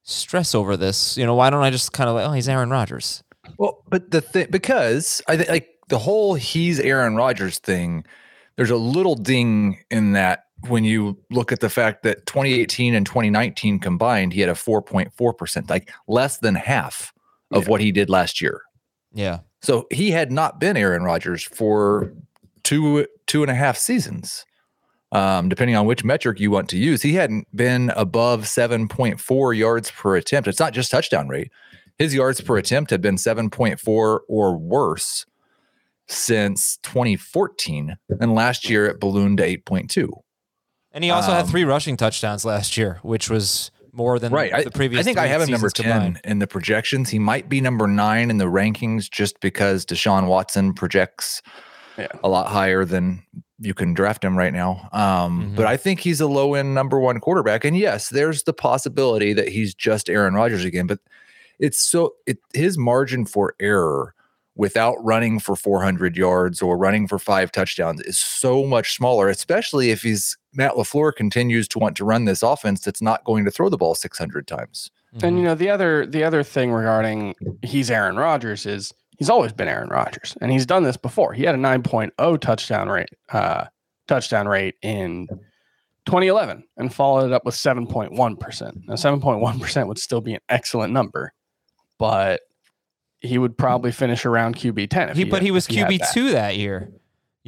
stress 0.03 0.55
over 0.55 0.77
this? 0.77 1.17
You 1.17 1.25
know, 1.25 1.35
why 1.35 1.49
don't 1.49 1.63
I 1.63 1.69
just 1.69 1.91
kind 1.93 2.09
of 2.09 2.15
like, 2.15 2.27
oh, 2.27 2.31
he's 2.31 2.49
Aaron 2.49 2.69
Rodgers? 2.69 3.23
Well, 3.57 3.83
but 3.89 4.11
the 4.11 4.21
thing 4.21 4.47
because 4.49 5.21
I 5.27 5.37
think 5.37 5.49
like 5.49 5.69
the 5.89 5.99
whole 5.99 6.33
he's 6.35 6.79
Aaron 6.79 7.15
Rodgers 7.15 7.59
thing, 7.59 8.03
there's 8.55 8.71
a 8.71 8.77
little 8.77 9.15
ding 9.15 9.77
in 9.91 10.13
that 10.13 10.45
when 10.67 10.83
you 10.83 11.17
look 11.29 11.51
at 11.51 11.59
the 11.59 11.69
fact 11.69 12.01
that 12.03 12.25
2018 12.25 12.95
and 12.95 13.05
2019 13.05 13.79
combined, 13.79 14.33
he 14.33 14.41
had 14.41 14.49
a 14.49 14.53
4.4%, 14.53 15.69
like 15.69 15.91
less 16.07 16.39
than 16.39 16.55
half 16.55 17.13
of 17.51 17.63
Yeah. 17.63 17.69
what 17.69 17.79
he 17.81 17.91
did 17.91 18.09
last 18.09 18.41
year. 18.41 18.61
Yeah, 19.13 19.39
So 19.67 19.85
he 19.91 20.11
had 20.11 20.31
not 20.31 20.61
been 20.61 20.77
Aaron 20.77 21.03
Rodgers 21.03 21.43
for 21.43 22.13
two 22.63 23.05
two 23.25 23.41
and 23.41 23.51
a 23.51 23.53
half 23.53 23.77
seasons. 23.77 24.45
Um, 25.11 25.49
depending 25.49 25.75
on 25.75 25.85
which 25.85 26.05
metric 26.05 26.39
you 26.39 26.51
want 26.51 26.69
to 26.69 26.77
use, 26.77 27.01
he 27.01 27.15
hadn't 27.15 27.53
been 27.53 27.89
above 27.97 28.43
7.4 28.43 29.57
yards 29.57 29.91
per 29.91 30.15
attempt. 30.15 30.47
It's 30.47 30.59
not 30.61 30.71
just 30.71 30.89
touchdown 30.89 31.27
rate. 31.27 31.51
His 31.97 32.13
yards 32.13 32.39
per 32.39 32.57
attempt 32.57 32.91
had 32.91 33.01
been 33.01 33.17
7.4 33.17 34.19
or 34.29 34.57
worse 34.57 35.25
since 36.07 36.77
2014. 36.83 37.97
And 38.21 38.35
last 38.35 38.69
year 38.69 38.85
it 38.85 39.01
ballooned 39.01 39.39
to 39.39 39.45
8.2. 39.45 40.07
and 40.93 41.03
he 41.03 41.09
also 41.09 41.31
had 41.31 41.43
Um, 41.43 41.51
three 41.51 41.65
rushing 41.65 41.97
touchdowns 41.97 42.45
last 42.45 42.77
year, 42.77 42.99
which 43.01 43.29
was 43.29 43.71
more 43.97 44.19
than 44.19 44.31
Right. 44.31 44.53
I, 44.53 44.63
the 44.63 44.71
previous. 44.71 45.01
I 45.01 45.03
think 45.03 45.17
I 45.17 45.27
have 45.27 45.41
him 45.41 45.49
number 45.49 45.69
10 45.69 45.83
combined. 45.91 46.21
in 46.23 46.39
the 46.39 46.47
projections. 46.47 47.09
He 47.09 47.19
might 47.19 47.49
be 47.49 47.59
number 47.59 47.87
nine 47.87 48.29
in 48.29 48.37
the 48.37 48.45
rankings 48.45 49.09
just 49.09 49.39
because 49.41 49.85
Deshaun 49.85 50.27
Watson 50.27 50.73
projects 50.73 51.41
Yeah. 51.97 52.07
a 52.23 52.29
lot 52.29 52.47
higher 52.47 52.85
than 52.85 53.23
you 53.59 53.73
can 53.73 53.95
draft 53.95 54.23
him 54.23 54.37
right 54.37 54.53
now. 54.53 54.87
Um, 54.93 55.51
Mhm. 55.51 55.55
But 55.55 55.65
I 55.65 55.77
think 55.77 56.01
he's 56.01 56.21
a 56.21 56.27
low 56.27 56.53
end 56.53 56.75
number 56.75 56.99
one 56.99 57.19
quarterback. 57.19 57.65
And 57.65 57.75
yes, 57.75 58.09
there's 58.09 58.43
the 58.43 58.53
possibility 58.53 59.33
that 59.33 59.49
he's 59.49 59.73
just 59.73 60.07
Aaron 60.09 60.35
Rodgers 60.35 60.63
again, 60.63 60.85
but 60.85 60.99
it's 61.59 61.81
so 61.81 62.13
it 62.27 62.37
his 62.53 62.77
margin 62.77 63.25
for 63.25 63.55
error 63.59 64.13
without 64.55 64.95
running 65.03 65.39
for 65.39 65.55
400 65.55 66.15
yards 66.17 66.61
or 66.61 66.77
running 66.77 67.07
for 67.07 67.17
five 67.19 67.51
touchdowns 67.51 68.01
is 68.01 68.17
so 68.19 68.63
much 68.63 68.95
smaller, 68.95 69.27
especially 69.29 69.89
if 69.91 70.01
he's 70.03 70.37
Matt 70.57 70.73
LaFleur 70.73 71.15
continues 71.15 71.67
to 71.69 71.79
want 71.79 71.95
to 71.97 72.03
run 72.03 72.25
this 72.25 72.41
offense 72.43 72.81
that's 72.81 73.01
not 73.01 73.23
going 73.23 73.45
to 73.45 73.51
throw 73.51 73.69
the 73.69 73.77
ball 73.77 73.93
600 73.95 74.47
times. 74.47 74.89
And 75.21 75.37
you 75.37 75.45
know 75.45 75.55
the 75.55 75.69
other 75.69 76.05
the 76.05 76.23
other 76.23 76.43
thing 76.43 76.71
regarding 76.71 77.33
he's 77.63 77.89
Aaron 77.89 78.17
Rodgers 78.17 78.65
is 78.65 78.93
he's 79.17 79.29
always 79.29 79.53
been 79.53 79.67
Aaron 79.67 79.89
Rodgers, 79.89 80.35
and 80.41 80.51
he's 80.51 80.65
done 80.65 80.83
this 80.83 80.97
before. 80.97 81.33
He 81.33 81.43
had 81.43 81.55
a 81.55 81.57
9.0 81.57 82.39
touchdown 82.41 82.89
rate 82.89 83.09
uh, 83.29 83.65
touchdown 84.07 84.47
rate 84.47 84.75
in 84.83 85.27
2011, 86.05 86.63
and 86.77 86.93
followed 86.93 87.25
it 87.27 87.33
up 87.33 87.45
with 87.45 87.55
7.1 87.55 88.39
percent. 88.39 88.81
Now 88.87 88.93
7.1 88.95 89.61
percent 89.61 89.87
would 89.87 89.97
still 89.97 90.21
be 90.21 90.33
an 90.35 90.41
excellent 90.49 90.93
number, 90.93 91.33
but 91.97 92.41
he 93.19 93.37
would 93.39 93.57
probably 93.57 93.91
finish 93.91 94.25
around 94.25 94.55
QB 94.55 94.89
10. 94.89 95.09
If 95.09 95.17
He, 95.17 95.23
but 95.23 95.37
had- 95.37 95.43
he 95.43 95.51
was 95.51 95.67
if 95.67 95.75
had 95.75 95.89
QB 95.89 95.99
that. 95.99 96.13
two 96.13 96.31
that 96.31 96.57
year. 96.57 96.91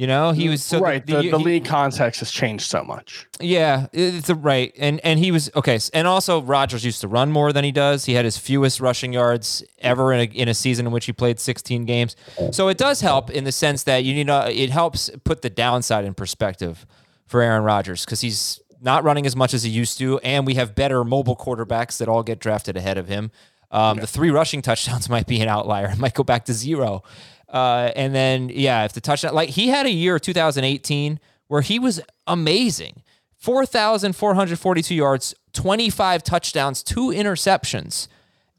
You 0.00 0.06
know, 0.06 0.32
he 0.32 0.48
was 0.48 0.64
so 0.64 0.80
right. 0.80 1.04
The, 1.04 1.16
the, 1.16 1.22
he- 1.22 1.44
league 1.44 1.66
context 1.66 2.20
has 2.20 2.30
changed 2.30 2.64
so 2.70 2.82
much. 2.82 3.26
Yeah, 3.38 3.86
it's 3.92 4.30
a 4.30 4.34
right, 4.34 4.72
and 4.78 4.98
and 5.04 5.18
he 5.18 5.30
was 5.30 5.50
okay, 5.54 5.78
and 5.92 6.08
also 6.08 6.40
Rodgers 6.40 6.86
used 6.86 7.02
to 7.02 7.08
run 7.08 7.30
more 7.30 7.52
than 7.52 7.64
he 7.64 7.70
does. 7.70 8.06
He 8.06 8.14
had 8.14 8.24
his 8.24 8.38
fewest 8.38 8.80
rushing 8.80 9.12
yards 9.12 9.62
ever 9.76 10.10
in 10.14 10.20
a, 10.20 10.32
in 10.32 10.48
a 10.48 10.54
season 10.54 10.86
in 10.86 10.92
which 10.92 11.04
he 11.04 11.12
played 11.12 11.38
16 11.38 11.84
games. 11.84 12.16
So 12.50 12.68
it 12.68 12.78
does 12.78 13.02
help 13.02 13.28
in 13.28 13.44
the 13.44 13.52
sense 13.52 13.82
that 13.82 14.02
you 14.02 14.14
need 14.14 14.28
to, 14.28 14.50
it 14.50 14.70
helps 14.70 15.10
put 15.24 15.42
the 15.42 15.50
downside 15.50 16.06
in 16.06 16.14
perspective 16.14 16.86
for 17.26 17.42
Aaron 17.42 17.62
Rodgers 17.62 18.06
because 18.06 18.22
he's 18.22 18.58
not 18.80 19.04
running 19.04 19.26
as 19.26 19.36
much 19.36 19.52
as 19.52 19.64
he 19.64 19.70
used 19.70 19.98
to, 19.98 20.18
and 20.20 20.46
we 20.46 20.54
have 20.54 20.74
better 20.74 21.04
mobile 21.04 21.36
quarterbacks 21.36 21.98
that 21.98 22.08
all 22.08 22.22
get 22.22 22.38
drafted 22.38 22.74
ahead 22.78 22.96
of 22.96 23.06
him. 23.08 23.30
Um, 23.70 23.98
The 23.98 24.06
three 24.06 24.30
rushing 24.30 24.62
touchdowns 24.62 25.08
might 25.14 25.26
be 25.26 25.42
an 25.42 25.48
outlier; 25.48 25.90
it 25.90 25.98
might 25.98 26.14
go 26.14 26.24
back 26.24 26.46
to 26.46 26.54
zero. 26.54 27.02
Uh, 27.50 27.90
and 27.96 28.14
then, 28.14 28.48
yeah, 28.48 28.84
if 28.84 28.92
the 28.92 29.00
touchdown, 29.00 29.34
like 29.34 29.50
he 29.50 29.68
had 29.68 29.86
a 29.86 29.90
year 29.90 30.18
2018 30.18 31.18
where 31.48 31.62
he 31.62 31.78
was 31.78 32.00
amazing 32.26 33.02
4,442 33.38 34.94
yards, 34.94 35.34
25 35.54 36.22
touchdowns, 36.22 36.82
two 36.82 37.08
interceptions. 37.08 38.06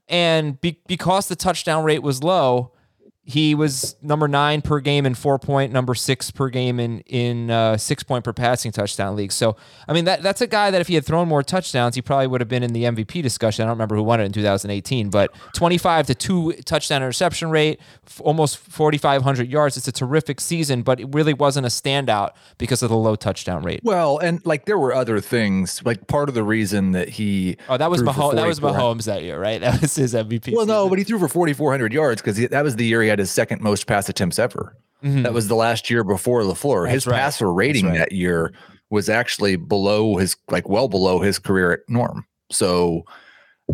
And 0.09 0.59
be- 0.59 0.81
because 0.87 1.27
the 1.27 1.35
touchdown 1.35 1.83
rate 1.85 2.03
was 2.03 2.23
low, 2.23 2.73
he 3.23 3.53
was 3.53 3.95
number 4.01 4.27
nine 4.27 4.61
per 4.61 4.79
game 4.79 5.05
in 5.05 5.13
four 5.13 5.37
point, 5.37 5.71
number 5.71 5.93
six 5.93 6.31
per 6.31 6.49
game 6.49 6.79
in 6.79 7.01
in 7.01 7.51
uh, 7.51 7.77
six 7.77 8.01
point 8.01 8.23
per 8.23 8.33
passing 8.33 8.71
touchdown 8.71 9.15
league. 9.15 9.31
So 9.31 9.55
I 9.87 9.93
mean 9.93 10.05
that 10.05 10.23
that's 10.23 10.41
a 10.41 10.47
guy 10.47 10.71
that 10.71 10.81
if 10.81 10.87
he 10.87 10.95
had 10.95 11.05
thrown 11.05 11.27
more 11.27 11.43
touchdowns, 11.43 11.93
he 11.95 12.01
probably 12.01 12.27
would 12.27 12.41
have 12.41 12.47
been 12.49 12.63
in 12.63 12.73
the 12.73 12.83
MVP 12.85 13.21
discussion. 13.21 13.63
I 13.63 13.65
don't 13.67 13.75
remember 13.77 13.95
who 13.95 14.03
won 14.03 14.19
it 14.19 14.25
in 14.25 14.31
2018, 14.31 15.09
but 15.09 15.31
25 15.53 16.07
to 16.07 16.15
two 16.15 16.53
touchdown 16.65 17.03
interception 17.03 17.51
rate, 17.51 17.79
f- 18.07 18.21
almost 18.21 18.57
4,500 18.57 19.47
yards. 19.47 19.77
It's 19.77 19.87
a 19.87 19.91
terrific 19.91 20.41
season, 20.41 20.81
but 20.81 20.99
it 20.99 21.07
really 21.13 21.33
wasn't 21.33 21.67
a 21.67 21.69
standout 21.69 22.31
because 22.57 22.81
of 22.81 22.89
the 22.89 22.97
low 22.97 23.15
touchdown 23.15 23.61
rate. 23.61 23.81
Well, 23.83 24.17
and 24.17 24.43
like 24.47 24.65
there 24.65 24.79
were 24.79 24.95
other 24.95 25.19
things. 25.19 25.81
Like 25.85 26.07
part 26.07 26.27
of 26.27 26.33
the 26.33 26.43
reason 26.43 26.93
that 26.93 27.09
he 27.09 27.57
Oh, 27.69 27.77
that 27.77 27.91
was 27.91 28.01
Mahomes. 28.01 28.35
That 28.35 28.47
was 28.47 28.59
Mahomes 28.59 29.05
that 29.05 29.21
year, 29.23 29.39
right? 29.39 29.61
That 29.71 29.79
was 29.79 29.95
his 29.95 30.15
MVP. 30.15 30.53
Well, 30.55 30.65
no, 30.65 30.89
but 30.89 30.97
he 30.97 31.03
threw 31.03 31.19
for 31.19 31.27
4,400 31.27 31.93
yards 31.93 32.19
because 32.19 32.37
that 32.49 32.63
was 32.63 32.75
the 32.77 32.83
year 32.85 33.03
he 33.03 33.10
had 33.11 33.19
his 33.19 33.29
second 33.31 33.61
most 33.61 33.85
pass 33.87 34.09
attempts 34.09 34.39
ever. 34.39 34.75
That 35.03 35.33
was 35.33 35.47
the 35.47 35.55
last 35.55 35.89
year 35.89 36.03
before 36.03 36.41
LaFleur. 36.43 36.87
His 36.89 37.03
Mm-hmm. 37.03 37.11
right. 37.11 37.17
passer 37.19 37.51
rating 37.51 37.85
right. 37.87 37.97
that 37.97 38.11
year 38.11 38.53
was 38.91 39.09
actually 39.09 39.55
below 39.55 40.17
his, 40.17 40.35
like 40.49 40.69
well 40.69 40.87
below 40.87 41.19
his 41.21 41.39
career 41.39 41.71
at 41.71 41.79
Norm. 41.87 42.25
So 42.51 43.03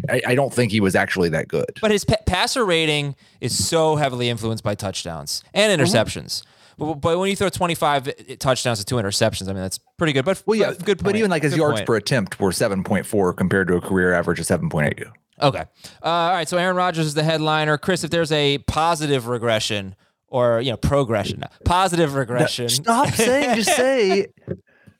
I, 0.10 0.22
I 0.28 0.36
don't 0.36 0.54
think 0.54 0.72
he 0.72 0.80
was 0.80 0.96
actually 0.96 1.28
that 1.30 1.48
good. 1.50 1.66
But 1.82 1.92
his 1.92 2.06
pa- 2.06 2.16
passer 2.26 2.66
rating 2.66 3.16
is 3.42 3.68
so 3.68 3.96
heavily 3.98 4.30
influenced 4.30 4.64
by 4.64 4.76
touchdowns 4.76 5.44
and 5.54 5.72
Mm-hmm. 5.72 5.82
interceptions. 5.84 6.44
But, 6.78 6.94
but 7.02 7.18
when 7.20 7.30
you 7.30 7.36
throw 7.36 7.50
25 7.50 8.38
touchdowns 8.40 8.80
to 8.80 8.86
two 8.86 8.96
interceptions, 8.96 9.50
I 9.50 9.54
mean, 9.54 9.64
that's 9.64 9.80
pretty 9.98 10.14
good. 10.14 10.24
But 10.24 10.42
Well, 10.46 10.58
yeah, 10.58 10.74
good 10.82 11.04
But 11.04 11.16
even 11.18 11.30
like 11.32 11.42
his 11.44 11.54
Good 11.54 11.60
yards 11.60 11.80
point. 11.80 11.88
per 11.88 11.96
attempt 11.98 12.40
were 12.40 12.52
7.4 12.52 13.36
compared 13.36 13.68
to 13.70 13.76
a 13.76 13.82
career 13.82 14.14
average 14.14 14.40
of 14.40 14.46
7.8. 14.46 15.12
Okay. 15.42 15.64
Uh, 16.02 16.06
all 16.06 16.32
right. 16.32 16.48
So 16.48 16.58
Aaron 16.58 16.76
Rodgers 16.76 17.06
is 17.06 17.14
the 17.14 17.24
headliner. 17.24 17.78
Chris, 17.78 18.04
if 18.04 18.10
there's 18.10 18.32
a 18.32 18.58
positive 18.60 19.28
regression 19.28 19.96
or, 20.28 20.60
you 20.62 20.72
know, 20.72 20.78
progression, 20.78 21.44
positive 21.64 22.16
regression, 22.16 22.70
Stop 22.70 23.10
saying, 23.14 23.56
just 23.56 23.76
say. 23.76 24.28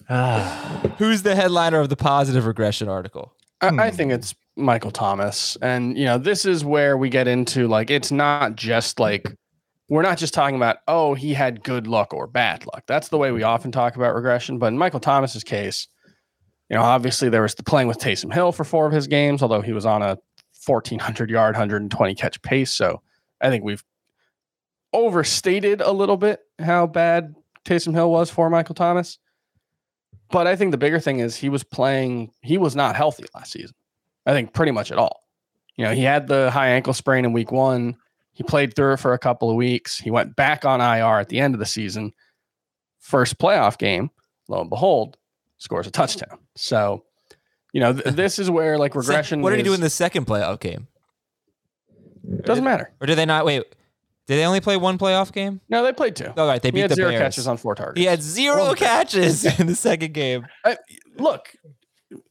who's 0.98 1.24
the 1.24 1.36
headliner 1.36 1.80
of 1.80 1.90
the 1.90 1.96
positive 1.96 2.46
regression 2.46 2.88
article? 2.88 3.34
I, 3.62 3.70
Hmm. 3.70 3.80
I 3.80 3.92
think 3.92 4.12
it's 4.12 4.36
Michael 4.56 4.92
Thomas. 4.92 5.58
And, 5.62 5.98
you 5.98 6.06
know, 6.06 6.18
this 6.18 6.46
is 6.46 6.64
where 6.64 6.98
we 6.98 7.10
get 7.10 7.28
into 7.28 7.68
like, 7.68 7.90
it's 7.90 8.12
not 8.12 8.56
just 8.56 9.00
like, 9.00 9.26
we're 9.90 10.04
not 10.04 10.18
just 10.18 10.34
talking 10.34 10.56
about, 10.56 10.78
oh, 10.88 11.14
he 11.14 11.34
had 11.34 11.64
good 11.64 11.88
luck 11.88 12.14
or 12.14 12.28
bad 12.28 12.66
luck. 12.66 12.84
That's 12.88 13.08
the 13.08 13.18
way 13.18 13.32
we 13.32 13.44
often 13.44 13.72
talk 13.72 13.96
about 13.96 14.14
regression. 14.16 14.60
But 14.60 14.68
in 14.68 14.78
Michael 14.78 15.00
Thomas's 15.00 15.44
case, 15.44 15.88
you 16.70 16.76
know, 16.76 16.84
obviously 16.84 17.30
there 17.30 17.42
was 17.42 17.56
the 17.56 17.64
playing 17.64 17.88
with 17.88 17.98
Taysom 17.98 18.34
Hill 18.34 18.52
for 18.52 18.66
four 18.66 18.86
of 18.86 18.92
his 18.92 19.08
games, 19.08 19.42
although 19.42 19.62
he 19.62 19.72
was 19.72 19.86
on 19.86 20.02
a 20.02 20.18
1,400 20.68 21.30
yard, 21.30 21.56
120 21.56 22.16
catch 22.16 22.42
pace. 22.42 22.74
So 22.74 23.02
I 23.42 23.50
think 23.50 23.64
we've 23.64 23.84
overstated 24.94 25.82
a 25.82 25.92
little 25.92 26.18
bit 26.18 26.42
how 26.60 26.88
bad 26.88 27.36
Taysom 27.66 27.94
Hill 27.94 28.12
was 28.12 28.30
for 28.30 28.50
Michael 28.50 28.76
Thomas. 28.76 29.20
But 30.30 30.48
I 30.48 30.56
think 30.56 30.72
the 30.72 30.78
bigger 30.78 31.00
thing 31.00 31.20
is 31.20 31.36
he 31.36 31.50
was 31.50 31.64
playing, 31.64 32.32
he 32.42 32.58
was 32.58 32.76
not 32.76 32.96
healthy 32.96 33.26
last 33.34 33.52
season. 33.52 33.76
I 34.26 34.34
think 34.34 34.54
pretty 34.54 34.72
much 34.72 34.92
at 34.92 34.98
all. 34.98 35.24
You 35.78 35.86
know, 35.86 35.94
he 35.94 36.02
had 36.02 36.28
the 36.28 36.52
high 36.52 36.70
ankle 36.70 36.94
sprain 36.94 37.24
in 37.24 37.34
week 37.34 37.52
one. 37.52 37.96
He 38.34 38.44
played 38.44 38.76
through 38.76 38.94
it 38.94 39.00
for 39.00 39.14
a 39.14 39.20
couple 39.20 39.50
of 39.50 39.56
weeks. 39.56 39.98
He 39.98 40.12
went 40.12 40.36
back 40.36 40.66
on 40.66 40.82
IR 40.82 41.20
at 41.20 41.30
the 41.30 41.40
end 41.40 41.56
of 41.56 41.60
the 41.60 41.66
season. 41.66 42.14
First 43.00 43.38
playoff 43.38 43.78
game, 43.78 44.12
lo 44.48 44.60
and 44.62 44.70
behold, 44.70 45.18
scores 45.58 45.88
a 45.88 45.92
touchdown. 45.92 46.40
So, 46.56 47.06
you 47.74 47.82
know, 47.82 47.94
th- 47.94 48.16
this 48.16 48.40
is 48.40 48.50
where 48.50 48.78
like 48.78 48.96
regression. 48.96 49.42
What 49.42 49.52
did 49.52 49.58
he 49.58 49.64
do 49.64 49.74
in 49.74 49.82
the 49.82 49.90
second 49.90 50.26
playoff 50.26 50.54
oh, 50.54 50.58
game? 50.58 50.88
Doesn't 52.44 52.64
matter. 52.64 52.92
Or 53.00 53.08
did 53.08 53.18
they 53.18 53.26
not? 53.26 53.46
Wait, 53.46 53.64
did 54.28 54.36
they 54.36 54.46
only 54.46 54.60
play 54.60 54.76
one 54.76 54.98
playoff 54.98 55.32
game? 55.32 55.62
No, 55.70 55.84
they 55.84 55.94
played 55.94 56.16
two. 56.16 56.32
All 56.38 56.48
right. 56.48 56.62
They 56.62 56.68
he 56.70 56.72
beat 56.74 56.82
had 56.82 56.92
the 56.92 56.96
zero 56.96 57.10
Bears. 57.10 57.22
catches 57.22 57.48
on 57.48 57.58
four 57.58 57.76
targets. 57.76 58.00
He 58.00 58.06
had 58.06 58.22
zero 58.22 58.66
One 58.68 58.76
catch. 58.76 59.14
catches 59.14 59.46
in 59.60 59.68
the 59.68 59.76
second 59.76 60.14
game. 60.14 60.46
I, 60.66 60.78
look, 61.18 61.54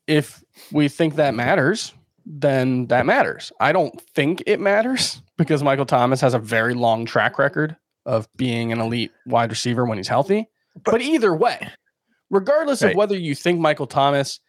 if 0.07 0.43
we 0.71 0.89
think 0.89 1.15
that 1.17 1.35
matters, 1.35 1.95
then 2.27 2.87
that 2.89 3.07
matters. 3.07 3.53
I 3.61 3.73
don't 3.73 3.99
think 4.15 4.43
it 4.47 4.61
matters 4.61 5.23
because 5.39 5.63
Michael 5.63 5.87
Thomas 5.87 6.21
has 6.21 6.35
a 6.35 6.39
very 6.39 6.75
long 6.75 7.07
track 7.07 7.39
record 7.39 7.77
of 8.05 8.29
being 8.37 8.73
an 8.73 8.81
elite 8.81 9.13
wide 9.25 9.51
receiver 9.51 9.85
when 9.87 9.97
he's 9.99 10.09
healthy. 10.09 10.49
But, 10.85 11.01
either 11.01 11.35
way, 11.35 11.71
regardless 12.29 12.83
Right. 12.83 12.91
of 12.91 12.97
whether 12.97 13.17
you 13.17 13.35
think 13.35 13.59
Michael 13.59 13.87
Thomas 13.87 14.41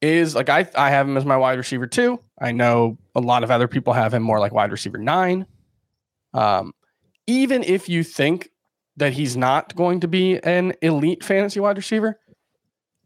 is 0.00 0.34
like 0.34 0.48
I, 0.48 0.66
I 0.76 0.90
have 0.90 1.08
him 1.08 1.16
as 1.16 1.24
my 1.24 1.36
wide 1.36 1.58
receiver 1.58 1.86
too. 1.86 2.20
I 2.40 2.52
know 2.52 2.98
a 3.14 3.20
lot 3.20 3.42
of 3.44 3.50
other 3.50 3.66
people 3.68 3.92
have 3.92 4.14
him 4.14 4.22
more 4.22 4.38
like 4.40 4.52
wide 4.52 4.70
receiver 4.72 4.98
nine. 4.98 5.46
Um, 6.34 6.72
even 7.26 7.62
if 7.64 7.88
you 7.88 8.04
think 8.04 8.48
that 8.96 9.12
he's 9.12 9.36
not 9.36 9.74
going 9.76 10.00
to 10.00 10.08
be 10.08 10.38
an 10.38 10.72
elite 10.82 11.22
fantasy 11.24 11.60
wide 11.60 11.76
receiver, 11.76 12.18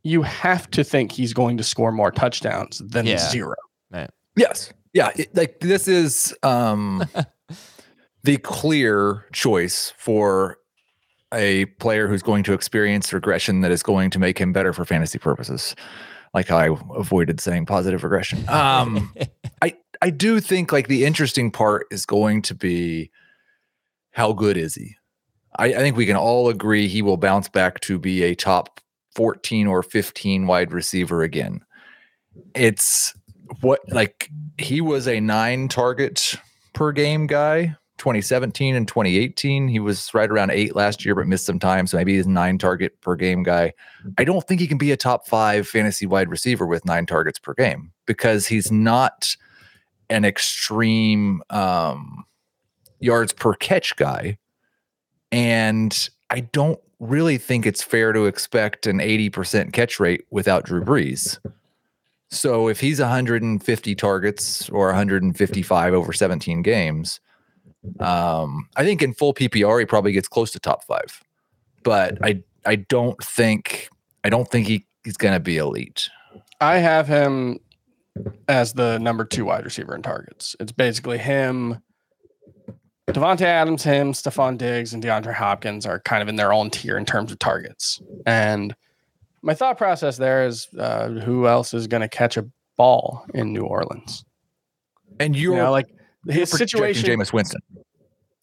you 0.03 0.23
have 0.23 0.71
to 0.73 0.83
think 0.85 1.13
he's 1.13 1.33
going 1.33 1.57
to 1.59 1.63
score 1.65 1.93
more 1.93 2.11
touchdowns 2.11 2.81
than 2.85 3.07
Yeah. 3.07 3.19
zero. 3.31 3.55
Yes. 4.37 4.73
Yeah. 4.95 5.11
it- 5.17 5.35
like 5.37 5.61
this 5.61 5.87
is 5.89 6.35
um 6.43 7.05
the 8.25 8.37
clear 8.39 9.27
choice 9.33 9.93
for 9.99 10.57
a 11.35 11.65
player 11.81 12.09
who's 12.09 12.23
going 12.23 12.43
to 12.45 12.53
experience 12.53 13.13
regression 13.13 13.61
that 13.63 13.71
is 13.71 13.83
going 13.83 14.11
to 14.11 14.19
make 14.19 14.39
him 14.39 14.53
better 14.53 14.73
for 14.73 14.85
fantasy 14.85 15.19
purposes. 15.19 15.75
Like 16.35 16.49
how 16.49 16.57
I 16.57 16.77
avoided 16.97 17.41
saying 17.41 17.67
positive 17.67 18.05
regression. 18.05 18.49
Um 18.49 19.13
I 19.63 19.77
I 20.01 20.11
do 20.11 20.41
think 20.41 20.73
like 20.73 20.89
the 20.89 21.05
interesting 21.05 21.51
part 21.51 21.87
is 21.91 22.07
going 22.07 22.43
to 22.43 22.55
be 22.55 23.11
how 24.13 24.33
good 24.33 24.57
is 24.57 24.75
he? 24.75 24.97
I, 25.57 25.67
I 25.67 25.79
think 25.79 25.97
we 25.97 26.07
can 26.07 26.17
all 26.17 26.49
agree 26.49 26.89
he 26.89 27.03
will 27.03 27.17
bounce 27.17 27.49
back 27.49 27.81
to 27.81 27.99
be 27.99 28.23
a 28.23 28.35
top 28.35 28.81
14 29.15 29.67
or 29.67 29.83
15 29.83 30.47
wide 30.47 30.73
receiver 30.73 31.23
again. 31.23 31.61
It's 32.55 33.15
what 33.61 33.81
like 33.89 34.31
he 34.59 34.81
was 34.81 35.07
a 35.07 35.21
nine 35.21 35.69
target 35.69 36.37
per 36.73 36.93
game 36.93 37.27
guy 37.27 37.77
2017 38.03 38.75
and 38.75 38.89
2018 38.89 39.69
he 39.69 39.79
was 39.79 40.13
right 40.13 40.29
around 40.29 40.51
eight 40.51 40.75
last 40.75 41.05
year 41.05 41.15
but 41.15 41.29
missed 41.29 41.47
some 41.47 41.61
time 41.61 41.87
so 41.87 41.97
maybe 41.97 42.17
he's 42.17 42.27
nine 42.27 42.59
target 42.59 43.01
per 43.01 43.15
game 43.15 43.45
guy. 43.45 43.73
I 44.19 44.25
don't 44.25 44.45
think 44.45 44.61
he 44.61 44.67
can 44.67 44.77
be 44.77 44.91
a 44.91 44.97
top 44.97 45.29
five 45.29 45.69
fantasy 45.69 46.05
wide 46.05 46.29
receiver 46.29 46.67
with 46.67 46.85
nine 46.85 47.07
targets 47.07 47.39
per 47.39 47.55
game 47.55 47.93
because 48.07 48.49
he's 48.49 48.73
not 48.73 49.37
an 50.11 50.25
extreme 50.25 51.43
um 51.51 52.25
yards 52.99 53.33
per 53.33 53.55
catch 53.55 53.95
guy. 53.95 54.37
And 55.31 56.11
i 56.29 56.41
don't 56.41 56.81
really 56.99 57.39
think 57.39 57.67
it's 57.67 57.85
fair 57.85 58.13
to 58.13 58.27
expect 58.27 58.89
an 58.89 58.99
80% 58.99 59.73
catch 59.73 60.01
rate 60.01 60.25
without 60.31 60.65
drew 60.65 60.83
brees. 60.85 61.39
So 62.31 62.67
if 62.67 62.81
he's 62.81 62.99
150 62.99 63.95
targets 63.95 64.69
or 64.71 64.87
155 64.87 65.95
over 65.95 66.13
17 66.13 66.63
games, 66.63 67.21
um, 68.01 68.69
I 68.77 68.85
think 68.85 69.03
in 69.03 69.15
full 69.15 69.35
PPR 69.35 69.81
he 69.81 69.87
probably 69.87 70.13
gets 70.13 70.29
close 70.29 70.51
to 70.53 70.61
top 70.61 70.85
five. 70.85 71.23
But 71.83 72.19
I 72.25 72.43
I 72.65 72.77
don't 72.77 73.23
think 73.23 73.89
I 74.25 74.31
don't 74.31 74.49
think 74.49 74.67
he, 74.67 74.87
he's 75.05 75.17
gonna 75.17 75.41
be 75.41 75.57
elite. 75.57 76.09
I 76.61 76.79
have 76.79 77.09
him 77.09 77.59
as 78.49 78.75
the 78.75 78.99
number 78.99 79.25
two 79.25 79.45
wide 79.45 79.65
receiver 79.65 79.95
in 79.95 80.03
targets. 80.03 80.55
It's 80.61 80.73
basically 80.73 81.19
him, 81.19 81.81
Davante 83.09 83.43
Adams, 83.43 83.83
him, 83.83 84.13
Stefon 84.13 84.59
Diggs, 84.59 84.95
and 84.95 85.03
DeAndre 85.03 85.35
Hopkins 85.35 85.87
are 85.87 86.01
kind 86.01 86.23
of 86.23 86.29
in 86.29 86.37
their 86.37 86.53
own 86.53 86.71
tier 86.71 86.97
in 86.97 87.05
terms 87.05 87.33
of 87.33 87.39
targets. 87.39 88.01
And 88.27 88.75
my 89.43 89.55
thought 89.55 89.77
process 89.77 90.19
there 90.19 90.47
is 90.47 90.69
uh, 90.79 91.09
who 91.09 91.49
else 91.49 91.75
is 91.75 91.87
going 91.87 92.03
to 92.03 92.09
catch 92.09 92.37
a 92.37 92.47
ball 92.77 93.25
in 93.35 93.53
New 93.53 93.63
Orleans? 93.63 94.25
And 95.19 95.35
You 95.35 95.55
you're, 95.55 95.57
know, 95.57 95.73
like 95.73 95.89
his 96.29 96.51
projecting 96.51 96.79
situation. 96.95 97.21
Jameis 97.21 97.33
Winston. 97.33 97.61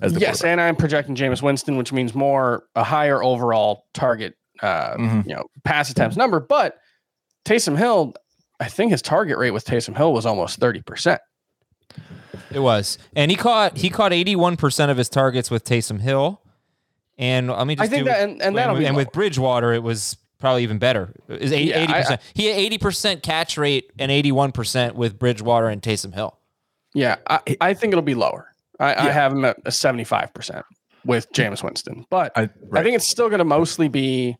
as 0.01 0.13
the 0.13 0.19
yes, 0.19 0.43
and 0.43 0.59
I'm 0.61 0.75
projecting 0.75 1.15
Jameis 1.15 1.41
Winston, 1.41 1.77
which 1.77 1.91
means 1.91 2.13
more 2.15 2.63
a 2.75 2.83
higher 2.83 3.21
overall 3.23 3.85
target, 3.93 4.35
uh, 4.61 4.95
Mhm. 4.95 5.27
you 5.27 5.35
know, 5.35 5.43
pass 5.63 5.89
attempts 5.89 6.15
number. 6.17 6.39
But 6.39 6.77
Taysom 7.45 7.77
Hill, 7.77 8.13
I 8.59 8.67
think 8.69 8.91
his 8.91 9.01
target 9.01 9.37
rate 9.37 9.51
with 9.51 9.65
Taysom 9.65 9.95
Hill 9.97 10.13
was 10.13 10.25
almost 10.25 10.59
thirty 10.59 10.81
percent. 10.81 11.21
It 12.51 12.59
was, 12.59 12.97
and 13.15 13.29
he 13.29 13.37
caught 13.37 13.77
he 13.77 13.89
caught 13.89 14.13
eighty 14.13 14.35
one 14.35 14.57
percent 14.57 14.89
of 14.91 14.97
his 14.97 15.09
targets 15.09 15.51
with 15.51 15.63
Taysom 15.65 15.99
Hill, 16.01 16.41
and 17.17 17.49
let 17.49 17.67
me 17.67 17.75
just 17.75 17.85
I 17.85 17.87
think 17.89 18.05
do 18.05 18.11
that, 18.11 18.21
and, 18.27 18.41
and 18.41 18.57
that'll 18.57 18.75
and, 18.75 18.79
be 18.79 18.85
and 18.87 18.95
with. 18.95 19.11
Bridgewater, 19.11 19.73
it 19.73 19.83
was 19.83 20.17
probably 20.39 20.63
even 20.63 20.79
better. 20.79 21.13
Is 21.27 21.51
Yeah, 21.51 21.57
eighty 21.57 21.93
I- 21.93 22.01
percent? 22.01 22.21
He 22.33 22.45
had 22.47 22.55
eighty 22.57 22.77
percent 22.77 23.21
catch 23.21 23.57
rate 23.57 23.91
and 23.99 24.11
eighty 24.11 24.31
one 24.31 24.51
percent 24.51 24.95
with 24.95 25.19
Bridgewater 25.19 25.67
and 25.67 25.81
Taysom 25.81 26.13
Hill. 26.13 26.38
Yeah, 26.93 27.17
I, 27.29 27.39
I 27.61 27.73
think 27.73 27.93
it'll 27.93 28.01
be 28.01 28.15
lower. 28.15 28.47
I, 28.79 28.95
I 28.95 29.11
have 29.11 29.33
him 29.33 29.45
at 29.45 29.57
a 29.65 29.71
seventy-five 29.71 30.33
percent 30.33 30.65
with 31.05 31.31
Jameis 31.33 31.63
Winston, 31.63 32.05
but 32.09 32.31
I, 32.37 32.49
I 32.73 32.83
think 32.83 32.95
it's 32.95 33.07
still 33.07 33.27
going 33.29 33.39
to 33.39 33.45
mostly 33.45 33.89
be 33.89 34.37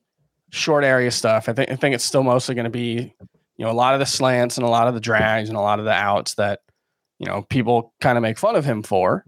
short 0.52 0.84
area 0.84 1.12
stuff. 1.12 1.50
I 1.50 1.54
think 1.54 1.72
I 1.72 1.76
think 1.76 1.96
it's 1.96 2.04
still 2.04 2.24
mostly 2.24 2.56
going 2.56 2.66
to 2.66 2.70
be 2.72 3.14
you 3.58 3.66
know 3.66 3.72
a 3.72 3.74
lot 3.74 3.94
of 3.94 4.00
the 4.00 4.06
slants 4.06 4.58
and 4.58 4.66
a 4.66 4.70
lot 4.70 4.88
of 4.88 4.94
the 4.94 5.00
drags 5.00 5.50
and 5.50 5.58
a 5.58 5.62
lot 5.62 5.80
of 5.80 5.86
the 5.86 5.92
outs 5.92 6.36
that 6.36 6.62
you 7.20 7.28
know 7.28 7.44
people 7.50 7.94
kind 8.00 8.18
of 8.18 8.22
make 8.22 8.38
fun 8.40 8.56
of 8.56 8.66
him 8.66 8.82
for 8.82 9.26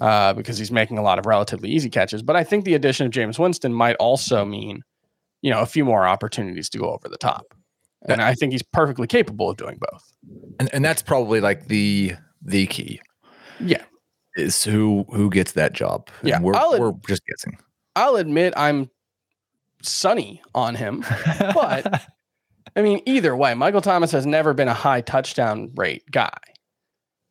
uh, 0.00 0.32
because 0.34 0.58
he's 0.58 0.72
making 0.72 0.98
a 0.98 1.02
lot 1.02 1.18
of 1.18 1.26
relatively 1.26 1.70
easy 1.70 1.88
catches. 1.88 2.22
But 2.22 2.36
I 2.36 2.44
think 2.44 2.64
the 2.64 2.74
addition 2.74 3.06
of 3.06 3.12
Jameis 3.12 3.38
Winston 3.38 3.72
might 3.72 3.96
also 3.96 4.44
mean 4.44 4.82
you 5.42 5.50
know 5.50 5.60
a 5.60 5.66
few 5.66 5.84
more 5.84 6.06
opportunities 6.06 6.68
to 6.70 6.78
go 6.78 6.90
over 6.90 7.08
the 7.08 7.16
top, 7.18 7.54
and 8.08 8.20
I 8.20 8.34
think 8.34 8.52
he's 8.52 8.62
perfectly 8.62 9.06
capable 9.06 9.50
of 9.50 9.56
doing 9.56 9.78
both. 9.78 10.02
and, 10.58 10.68
and 10.74 10.84
that's 10.84 11.02
probably 11.02 11.40
like 11.40 11.68
the 11.68 12.14
the 12.44 12.66
key 12.66 13.00
Yeah, 13.60 13.82
is 14.36 14.62
who 14.64 15.04
who 15.10 15.30
gets 15.30 15.52
that 15.52 15.72
job. 15.72 16.08
And 16.20 16.28
Yeah, 16.28 16.40
we're 16.40 16.54
I'll 16.54 16.78
we're 16.78 16.92
just 17.06 17.22
guessing. 17.26 17.58
I'll 17.96 18.16
admit 18.16 18.54
I'm 18.56 18.90
sunny 19.82 20.42
on 20.54 20.74
him, 20.74 21.04
but 21.54 22.02
I 22.76 22.82
mean, 22.82 23.02
either 23.06 23.36
way, 23.36 23.54
Michael 23.54 23.80
Thomas 23.80 24.10
has 24.12 24.26
never 24.26 24.52
been 24.52 24.68
a 24.68 24.74
high 24.74 25.00
touchdown 25.00 25.70
rate 25.76 26.02
guy. 26.10 26.36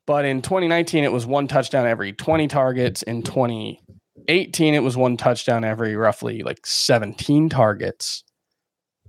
But 0.05 0.25
in 0.25 0.41
2019, 0.41 1.03
it 1.03 1.12
was 1.12 1.25
one 1.25 1.48
touchdown 1.48 1.86
every 1.86 2.13
20 2.13 2.48
targets. 2.48 3.03
In 3.03 3.24
2018, 3.24 4.74
it 4.74 4.79
was 4.79 4.98
one 4.98 5.17
touchdown 5.17 5.63
every 5.63 5.96
roughly 5.96 6.43
like 6.43 6.65
17 6.65 7.50
targets. 7.50 8.24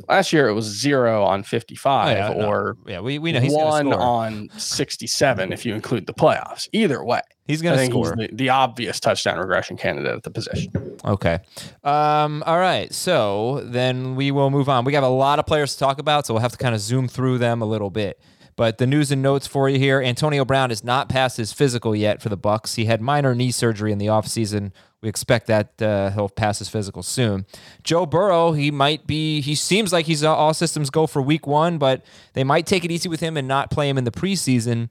Last 0.08 0.32
year, 0.32 0.48
it 0.48 0.54
was 0.54 0.64
zero 0.64 1.22
on 1.24 1.44
55 1.44 2.08
Oh, 2.08 2.10
yeah, 2.10 2.28
no. 2.42 2.48
or 2.48 2.76
Yeah, 2.86 3.00
we, 3.00 3.18
we 3.20 3.30
know 3.32 3.40
he's 3.40 3.52
one 3.52 3.86
score. 3.90 4.00
on 4.00 4.50
67 4.58 5.52
if 5.52 5.64
you 5.64 5.74
include 5.74 6.06
the 6.06 6.12
playoffs. 6.12 6.68
Either 6.72 7.02
way, 7.04 7.20
he's 7.46 7.62
going 7.62 7.78
to 7.78 7.86
score. 7.86 8.16
the, 8.16 8.28
the 8.32 8.48
obvious 8.48 8.98
touchdown 8.98 9.38
regression 9.38 9.76
candidate 9.76 10.12
at 10.16 10.22
the 10.24 10.30
position. 10.32 10.72
Okay. 11.04 11.38
Um, 11.84 12.42
all 12.44 12.58
right. 12.58 12.92
So 12.92 13.62
then 13.64 14.16
we 14.16 14.30
will 14.32 14.50
move 14.50 14.68
on. 14.68 14.84
We 14.84 14.94
have 14.94 15.04
a 15.04 15.08
lot 15.08 15.38
of 15.38 15.46
players 15.46 15.74
to 15.74 15.78
talk 15.78 15.98
about, 16.00 16.26
so 16.26 16.34
we'll 16.34 16.40
have 16.42 16.52
to 16.52 16.58
kind 16.58 16.74
of 16.74 16.80
zoom 16.80 17.06
through 17.08 17.38
them 17.38 17.62
a 17.62 17.66
little 17.66 17.90
bit. 17.90 18.20
But 18.56 18.78
the 18.78 18.86
news 18.86 19.10
and 19.10 19.20
notes 19.20 19.46
for 19.48 19.68
you 19.68 19.78
here: 19.80 20.00
Antonio 20.00 20.44
Brown 20.44 20.70
is 20.70 20.84
not 20.84 21.08
past 21.08 21.36
his 21.38 21.52
physical 21.52 21.94
yet 21.94 22.22
for 22.22 22.28
the 22.28 22.38
Bucs. 22.38 22.76
He 22.76 22.84
had 22.84 23.00
minor 23.00 23.34
knee 23.34 23.50
surgery 23.50 23.90
in 23.90 23.98
the 23.98 24.06
offseason. 24.06 24.70
We 25.04 25.10
expect 25.10 25.48
that 25.48 25.82
uh, 25.82 26.12
he'll 26.12 26.30
pass 26.30 26.60
his 26.60 26.70
physical 26.70 27.02
soon. 27.02 27.44
Joe 27.82 28.06
Burrow, 28.06 28.52
he 28.52 28.70
might 28.70 29.06
be. 29.06 29.42
He 29.42 29.54
seems 29.54 29.92
like 29.92 30.06
he's 30.06 30.24
uh, 30.24 30.34
all 30.34 30.54
systems 30.54 30.88
go 30.88 31.06
for 31.06 31.20
Week 31.20 31.46
One, 31.46 31.76
but 31.76 32.02
they 32.32 32.42
might 32.42 32.64
take 32.64 32.86
it 32.86 32.90
easy 32.90 33.10
with 33.10 33.20
him 33.20 33.36
and 33.36 33.46
not 33.46 33.70
play 33.70 33.86
him 33.86 33.98
in 33.98 34.04
the 34.04 34.10
preseason. 34.10 34.88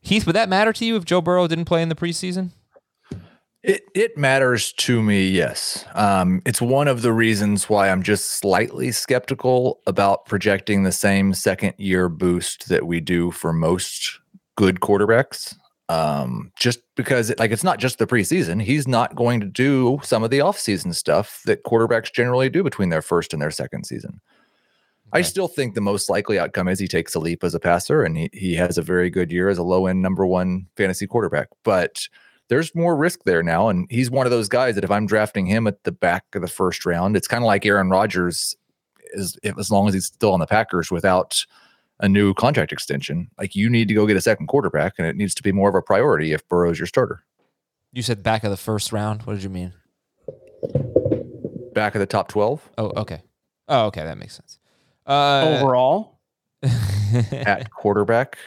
Heath, 0.00 0.24
would 0.24 0.36
that 0.36 0.48
matter 0.48 0.72
to 0.72 0.84
you 0.84 0.94
if 0.94 1.04
Joe 1.04 1.20
Burrow 1.20 1.48
didn't 1.48 1.64
play 1.64 1.82
in 1.82 1.88
the 1.88 1.96
preseason? 1.96 2.50
It 3.64 3.82
it 3.92 4.16
matters 4.16 4.72
to 4.74 5.02
me, 5.02 5.28
yes. 5.30 5.84
Um, 5.94 6.42
it's 6.46 6.62
one 6.62 6.86
of 6.86 7.02
the 7.02 7.12
reasons 7.12 7.68
why 7.68 7.90
I'm 7.90 8.04
just 8.04 8.38
slightly 8.38 8.92
skeptical 8.92 9.80
about 9.88 10.26
projecting 10.26 10.84
the 10.84 10.92
same 10.92 11.34
second 11.34 11.74
year 11.76 12.08
boost 12.08 12.68
that 12.68 12.86
we 12.86 13.00
do 13.00 13.32
for 13.32 13.52
most 13.52 14.20
good 14.56 14.78
quarterbacks. 14.78 15.56
Um, 15.88 16.50
just 16.58 16.80
because 16.96 17.30
it, 17.30 17.38
like 17.38 17.52
it's 17.52 17.62
not 17.62 17.78
just 17.78 17.98
the 17.98 18.06
preseason, 18.06 18.60
he's 18.60 18.88
not 18.88 19.14
going 19.14 19.40
to 19.40 19.46
do 19.46 20.00
some 20.02 20.24
of 20.24 20.30
the 20.30 20.40
offseason 20.40 20.94
stuff 20.94 21.42
that 21.46 21.62
quarterbacks 21.62 22.12
generally 22.12 22.48
do 22.48 22.64
between 22.64 22.88
their 22.88 23.02
first 23.02 23.32
and 23.32 23.40
their 23.40 23.52
second 23.52 23.84
season. 23.84 24.20
I 25.12 25.22
still 25.22 25.46
think 25.46 25.74
the 25.74 25.80
most 25.80 26.10
likely 26.10 26.38
outcome 26.38 26.66
is 26.66 26.80
he 26.80 26.88
takes 26.88 27.14
a 27.14 27.20
leap 27.20 27.44
as 27.44 27.54
a 27.54 27.60
passer 27.60 28.02
and 28.02 28.16
he, 28.16 28.30
he 28.32 28.54
has 28.56 28.76
a 28.76 28.82
very 28.82 29.08
good 29.08 29.30
year 29.30 29.48
as 29.48 29.58
a 29.58 29.62
low 29.62 29.86
end 29.86 30.02
number 30.02 30.26
one 30.26 30.66
fantasy 30.76 31.06
quarterback. 31.06 31.48
But 31.62 32.08
there's 32.48 32.74
more 32.74 32.96
risk 32.96 33.20
there 33.24 33.42
now. 33.42 33.68
And 33.68 33.86
he's 33.90 34.10
one 34.10 34.26
of 34.26 34.30
those 34.30 34.48
guys 34.48 34.74
that 34.74 34.84
if 34.84 34.90
I'm 34.90 35.06
drafting 35.06 35.46
him 35.46 35.66
at 35.66 35.84
the 35.84 35.92
back 35.92 36.24
of 36.34 36.42
the 36.42 36.48
first 36.48 36.84
round, 36.84 37.16
it's 37.16 37.28
kind 37.28 37.42
of 37.42 37.46
like 37.46 37.64
Aaron 37.64 37.90
Rodgers 37.90 38.56
is 39.12 39.38
if, 39.42 39.56
as 39.58 39.70
long 39.70 39.88
as 39.88 39.94
he's 39.94 40.06
still 40.06 40.32
on 40.32 40.40
the 40.40 40.46
Packers 40.46 40.90
without 40.90 41.44
a 42.00 42.08
new 42.08 42.34
contract 42.34 42.72
extension. 42.72 43.30
Like 43.38 43.54
you 43.54 43.70
need 43.70 43.88
to 43.88 43.94
go 43.94 44.06
get 44.06 44.16
a 44.16 44.20
second 44.20 44.46
quarterback, 44.48 44.94
and 44.98 45.06
it 45.06 45.16
needs 45.16 45.34
to 45.36 45.42
be 45.42 45.52
more 45.52 45.68
of 45.68 45.74
a 45.74 45.82
priority 45.82 46.32
if 46.32 46.46
Burrow's 46.48 46.78
your 46.78 46.86
starter. 46.86 47.24
You 47.92 48.02
said 48.02 48.22
back 48.22 48.44
of 48.44 48.50
the 48.50 48.56
first 48.56 48.92
round. 48.92 49.22
What 49.22 49.34
did 49.34 49.42
you 49.42 49.48
mean? 49.50 49.72
Back 51.74 51.94
of 51.94 51.98
the 52.00 52.06
top 52.06 52.28
12 52.28 52.70
Oh, 52.78 52.92
okay. 52.96 53.22
Oh, 53.68 53.86
okay, 53.86 54.02
that 54.02 54.16
makes 54.18 54.34
sense. 54.36 54.58
Uh, 55.06 55.58
Overall, 55.60 56.18
at 57.32 57.70
quarterback. 57.70 58.38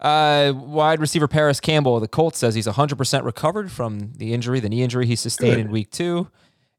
uh, 0.00 0.52
wide 0.56 1.00
receiver 1.00 1.28
Parris 1.28 1.60
Campbell, 1.60 2.00
the 2.00 2.08
Colts 2.08 2.38
says 2.38 2.54
he's 2.54 2.66
100% 2.66 3.24
recovered 3.24 3.70
from 3.70 4.12
the 4.16 4.32
injury, 4.32 4.60
the 4.60 4.68
knee 4.68 4.82
injury 4.82 5.06
he 5.06 5.16
sustained 5.16 5.60
in 5.60 5.70
week 5.70 5.90
two. 5.90 6.28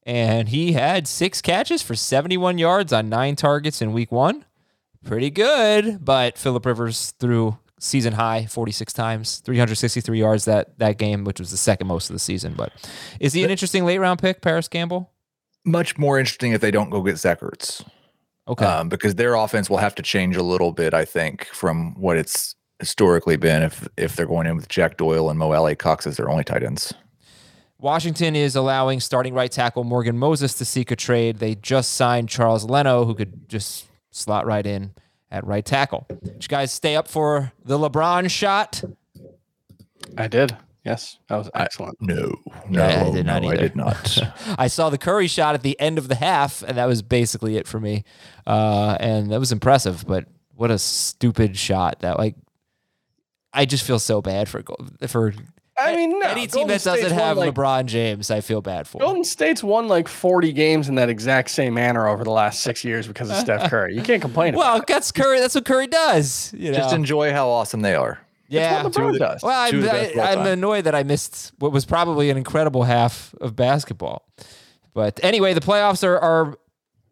And 0.05 0.49
he 0.49 0.73
had 0.73 1.07
six 1.07 1.41
catches 1.41 1.81
for 1.81 1.95
71 1.95 2.57
yards 2.57 2.91
on 2.91 3.07
nine 3.09 3.35
targets 3.35 3.81
in 3.81 3.93
week 3.93 4.11
one. 4.11 4.43
Pretty 5.03 5.29
good. 5.29 6.03
But 6.03 6.37
Philip 6.37 6.65
Rivers 6.65 7.11
threw 7.19 7.57
season 7.79 8.13
high 8.13 8.45
46 8.45 8.93
times, 8.93 9.39
363 9.39 10.17
yards 10.17 10.45
that, 10.45 10.77
that 10.79 10.97
game, 10.97 11.23
which 11.23 11.39
was 11.39 11.51
the 11.51 11.57
second 11.57 11.87
most 11.87 12.09
of 12.09 12.13
the 12.13 12.19
season. 12.19 12.53
But 12.53 12.71
is 13.19 13.33
he 13.33 13.43
an 13.43 13.51
interesting 13.51 13.85
late 13.85 13.99
round 13.99 14.19
pick, 14.19 14.41
Parris 14.41 14.67
Campbell? 14.67 15.11
Much 15.65 15.97
more 15.97 16.19
interesting 16.19 16.51
if 16.51 16.61
they 16.61 16.71
don't 16.71 16.89
go 16.89 17.01
get 17.01 17.17
Zach 17.17 17.41
Ertz. 17.41 17.85
Okay. 18.47 18.65
um, 18.65 18.89
because 18.89 19.15
their 19.15 19.35
offense 19.35 19.69
will 19.69 19.77
have 19.77 19.95
to 19.95 20.03
change 20.03 20.35
a 20.35 20.43
little 20.43 20.73
bit, 20.73 20.93
I 20.93 21.05
think, 21.05 21.45
from 21.45 21.93
what 21.99 22.17
it's 22.17 22.55
historically 22.79 23.37
been 23.37 23.63
if 23.63 23.87
if 23.95 24.17
they're 24.17 24.25
going 24.25 24.47
in 24.47 24.57
with 24.57 24.67
Jack 24.67 24.97
Doyle 24.97 25.29
and 25.29 25.39
Mo 25.39 25.53
Alie-Cox 25.53 26.05
as 26.05 26.17
their 26.17 26.29
only 26.29 26.43
tight 26.43 26.63
ends. 26.63 26.93
Washington 27.79 28.35
is 28.35 28.55
allowing 28.55 28.99
starting 28.99 29.33
right 29.33 29.51
tackle 29.51 29.83
Morgan 29.83 30.17
Moses 30.17 30.53
to 30.55 30.65
seek 30.65 30.91
a 30.91 30.95
trade. 30.95 31.39
They 31.39 31.55
just 31.55 31.93
signed 31.93 32.29
Charles 32.29 32.65
Leno, 32.65 33.05
who 33.05 33.13
could 33.13 33.47
just 33.49 33.87
slot 34.13 34.45
right 34.45 34.65
in 34.65 34.93
at 35.29 35.45
right 35.45 35.65
tackle. 35.65 36.05
Did 36.09 36.43
you 36.43 36.47
guys 36.47 36.71
stay 36.71 36.95
up 36.95 37.07
for 37.07 37.51
the 37.65 37.77
LeBron 37.77 38.29
shot? 38.29 38.83
I 40.17 40.27
did. 40.27 40.55
Yes, 40.85 41.17
that 41.29 41.37
was 41.37 41.49
excellent. 41.55 41.97
No, 42.01 42.35
no, 42.69 42.83
I 42.83 43.09
did 43.11 43.25
not 43.25 43.41
no, 43.41 43.49
I 43.49 43.55
did 43.55 43.75
not. 43.75 44.17
I 44.57 44.67
saw 44.67 44.89
the 44.89 44.97
Curry 44.97 45.27
shot 45.27 45.55
at 45.55 45.63
the 45.63 45.79
end 45.79 45.97
of 45.97 46.09
the 46.09 46.15
half, 46.15 46.61
and 46.61 46.77
that 46.77 46.87
was 46.87 47.01
basically 47.01 47.55
it 47.55 47.67
for 47.67 47.79
me. 47.79 48.03
Uh, 48.45 48.97
and 48.99 49.31
that 49.31 49.39
was 49.39 49.53
impressive, 49.53 50.05
but 50.05 50.25
what 50.55 50.71
a 50.71 50.77
stupid 50.77 51.57
shot! 51.57 51.99
That 51.99 52.19
like, 52.19 52.35
I 53.53 53.65
just 53.65 53.85
feel 53.85 53.97
so 53.97 54.21
bad 54.21 54.49
for 54.49 54.61
for 55.07 55.33
I 55.77 55.95
mean, 55.95 56.19
no, 56.19 56.27
any 56.27 56.41
team 56.41 56.67
Golden 56.67 56.67
that 56.69 56.83
doesn't 56.83 56.99
State's 56.99 57.11
won, 57.13 57.19
have 57.19 57.37
like, 57.37 57.53
LeBron 57.53 57.85
James. 57.85 58.29
I 58.29 58.41
feel 58.41 58.61
bad 58.61 58.87
for. 58.87 58.99
Golden 58.99 59.23
State's 59.23 59.63
won 59.63 59.87
like 59.87 60.07
40 60.07 60.53
games 60.53 60.87
in 60.87 60.95
that 60.95 61.09
exact 61.09 61.49
same 61.49 61.73
manner 61.73 62.07
over 62.07 62.23
the 62.23 62.31
last 62.31 62.61
six 62.61 62.83
years 62.83 63.07
because 63.07 63.29
of 63.31 63.37
Steph 63.37 63.69
Curry. 63.69 63.95
You 63.95 64.03
can't 64.03 64.21
complain. 64.21 64.55
Well, 64.55 64.75
about 64.75 64.87
that's 64.87 65.11
Curry. 65.11 65.39
That's 65.39 65.55
what 65.55 65.65
Curry 65.65 65.87
does. 65.87 66.53
You 66.55 66.71
know? 66.71 66.77
Just 66.77 66.93
enjoy 66.93 67.31
how 67.31 67.49
awesome 67.49 67.81
they 67.81 67.95
are. 67.95 68.19
yeah. 68.47 68.83
That's 68.83 68.97
what 68.97 69.13
LeBron 69.15 69.19
does. 69.19 69.41
Well, 69.43 69.71
Two 69.71 69.77
I'm, 69.77 69.83
of 69.83 69.91
the 69.91 69.97
best 69.97 70.13
of 70.13 70.19
I, 70.19 70.31
I'm 70.33 70.47
annoyed 70.47 70.83
that 70.83 70.93
I 70.93 71.03
missed 71.03 71.53
what 71.57 71.71
was 71.71 71.85
probably 71.85 72.29
an 72.29 72.37
incredible 72.37 72.83
half 72.83 73.33
of 73.41 73.55
basketball. 73.55 74.27
But 74.93 75.19
anyway, 75.23 75.55
the 75.55 75.61
playoffs 75.61 76.03
are, 76.03 76.19
are 76.19 76.55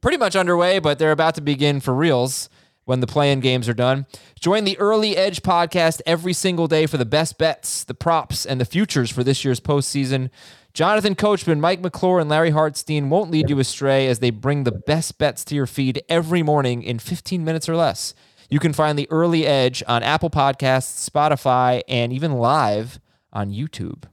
pretty 0.02 0.18
much 0.18 0.36
underway, 0.36 0.78
but 0.78 1.00
they're 1.00 1.12
about 1.12 1.34
to 1.36 1.42
begin 1.42 1.80
for 1.80 1.96
reals 1.96 2.48
when 2.86 3.00
the 3.00 3.08
play-in 3.08 3.40
games 3.40 3.70
are 3.70 3.74
done. 3.74 4.06
Join 4.40 4.64
the 4.64 4.78
Early 4.78 5.16
Edge 5.16 5.42
podcast 5.42 6.02
every 6.06 6.34
single 6.34 6.68
day 6.68 6.86
for 6.86 6.98
the 6.98 7.06
best 7.06 7.38
bets, 7.38 7.84
the 7.84 7.94
props, 7.94 8.46
and 8.46 8.60
the 8.60 8.66
futures 8.66 9.10
for 9.12 9.24
this 9.24 9.46
year's 9.46 9.60
postseason. 9.60 10.30
Jonathan 10.74 11.16
Coachman, 11.16 11.60
Mike 11.60 11.82
McClure, 11.82 12.20
and 12.20 12.30
Larry 12.30 12.52
Hartstein 12.52 13.10
won't 13.10 13.30
lead 13.30 13.50
you 13.50 13.60
astray 13.60 14.08
as 14.08 14.20
they 14.20 14.30
bring 14.30 14.64
the 14.64 14.72
best 14.72 15.18
bets 15.18 15.44
to 15.46 15.56
your 15.56 15.68
feed 15.68 16.02
every 16.08 16.44
morning 16.44 16.82
in 16.82 16.98
15 16.98 17.44
minutes 17.44 17.68
or 17.68 17.76
less. 17.76 18.14
You 18.50 18.60
can 18.60 18.74
find 18.74 18.98
the 18.98 19.10
Early 19.10 19.46
Edge 19.46 19.84
on 19.88 20.04
Apple 20.04 20.30
Podcasts, 20.30 21.10
Spotify, 21.10 21.82
and 21.88 22.12
even 22.12 22.34
live 22.34 23.00
on 23.34 23.52
YouTube. 23.52 24.04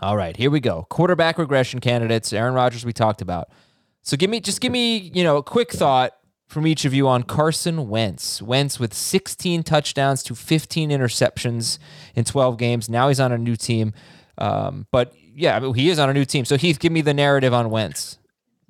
All 0.00 0.16
right, 0.16 0.36
here 0.36 0.50
we 0.50 0.60
go. 0.60 0.86
Quarterback 0.90 1.38
regression 1.38 1.80
candidates. 1.80 2.32
Aaron 2.32 2.54
Rodgers, 2.54 2.84
we 2.84 2.92
talked 2.92 3.20
about. 3.20 3.48
So 4.02 4.16
give 4.16 4.30
me, 4.30 4.40
just 4.40 4.60
give 4.60 4.72
me, 4.72 5.10
you 5.14 5.24
know, 5.24 5.36
a 5.36 5.42
quick 5.42 5.72
thought 5.72 6.17
from 6.48 6.66
each 6.66 6.84
of 6.84 6.94
you 6.94 7.06
on 7.06 7.22
Carson 7.22 7.88
Wentz. 7.88 8.40
Wentz 8.42 8.80
with 8.80 8.94
16 8.94 9.62
touchdowns 9.62 10.22
to 10.24 10.34
15 10.34 10.90
interceptions 10.90 11.78
in 12.14 12.24
12 12.24 12.56
games. 12.56 12.88
Now 12.88 13.08
he's 13.08 13.20
on 13.20 13.32
a 13.32 13.38
new 13.38 13.54
team. 13.54 13.92
Um, 14.38 14.86
but 14.90 15.12
yeah, 15.34 15.72
he 15.74 15.90
is 15.90 15.98
on 15.98 16.08
a 16.08 16.14
new 16.14 16.24
team. 16.24 16.44
So 16.44 16.56
Heath, 16.56 16.78
give 16.80 16.90
me 16.90 17.02
the 17.02 17.14
narrative 17.14 17.52
on 17.52 17.70
Wentz. 17.70 18.18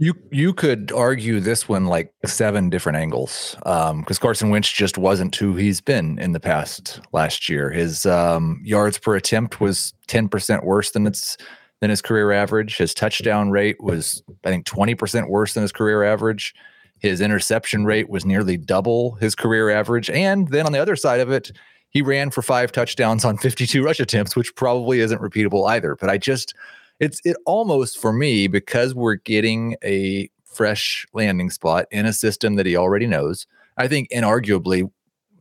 You 0.01 0.15
you 0.31 0.55
could 0.55 0.93
argue 0.93 1.41
this 1.41 1.69
one 1.69 1.87
like 1.87 2.13
seven 2.25 2.71
different 2.71 2.99
angles 2.99 3.57
because 3.65 4.19
Carson 4.21 4.49
Wentz 4.49 4.71
just 4.71 4.97
wasn't 4.97 5.35
who 5.35 5.57
he's 5.57 5.81
been 5.81 6.21
in 6.21 6.33
the 6.33 6.41
past 6.41 7.01
last 7.13 7.49
year. 7.49 7.71
His 7.71 8.07
um, 8.07 8.61
yards 8.65 8.97
per 8.97 9.17
attempt 9.17 9.61
was 9.61 9.93
ten 10.07 10.29
percent 10.29 10.65
worse 10.65 10.93
than 10.93 11.05
its 11.09 11.37
than 11.81 11.91
his 11.91 12.01
career 12.01 12.31
average. 12.31 12.77
His 12.77 12.95
touchdown 12.95 13.51
rate 13.51 13.83
was 13.83 14.23
I 14.45 14.51
think 14.51 14.67
twenty 14.67 14.95
percent 14.95 15.31
worse 15.31 15.55
than 15.55 15.63
his 15.63 15.73
career 15.73 16.05
average. 16.05 16.55
His 17.01 17.21
interception 17.21 17.85
rate 17.85 18.09
was 18.09 18.25
nearly 18.25 18.57
double 18.57 19.15
his 19.17 19.35
career 19.35 19.71
average. 19.71 20.11
And 20.11 20.49
then 20.49 20.67
on 20.67 20.73
the 20.73 20.79
other 20.81 20.97
side 20.97 21.21
of 21.21 21.31
it, 21.31 21.53
he 21.91 22.03
ran 22.03 22.31
for 22.31 22.43
five 22.43 22.71
touchdowns 22.73 23.25
on 23.25 23.39
52 23.39 23.83
rush 23.85 24.01
attempts, 24.01 24.37
which 24.37 24.55
probably 24.55 25.01
isn't 25.01 25.21
repeatable 25.23 25.69
either. 25.69 25.97
But 25.97 26.11
I 26.11 26.19
just 26.19 26.55
it's 27.01 27.21
it 27.25 27.37
almost 27.47 27.99
for 27.99 28.13
me 28.13 28.49
because 28.49 28.95
we're 28.95 29.15
getting 29.15 29.77
a 29.85 30.29
fresh 30.45 31.07
landing 31.13 31.51
spot 31.51 31.87
in 31.91 32.05
a 32.07 32.13
system 32.13 32.57
that 32.57 32.67
he 32.67 32.77
already 32.77 33.07
knows. 33.07 33.47
I 33.77 33.87
think 33.87 34.09
inarguably 34.11 34.91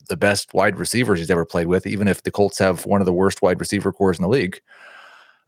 the 0.10 0.18
best 0.18 0.54
wide 0.54 0.78
receivers 0.78 1.20
he's 1.20 1.32
ever 1.32 1.46
played 1.46 1.68
with, 1.68 1.86
even 1.88 2.08
if 2.08 2.24
the 2.24 2.32
Colts 2.32 2.60
have 2.60 2.86
one 2.86 3.02
of 3.02 3.06
the 3.06 3.14
worst 3.14 3.42
wide 3.42 3.60
receiver 3.60 3.92
corps 3.92 4.14
in 4.14 4.22
the 4.22 4.30
league. 4.30 4.62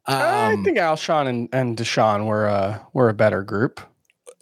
I 0.05 0.53
Um, 0.53 0.63
think 0.63 0.77
Alshon 0.77 1.27
and, 1.27 1.49
and 1.53 1.77
Deshaun 1.77 2.25
were 2.25 2.47
uh, 2.47 2.79
were 2.93 3.09
a 3.09 3.13
better 3.13 3.43
group. 3.43 3.79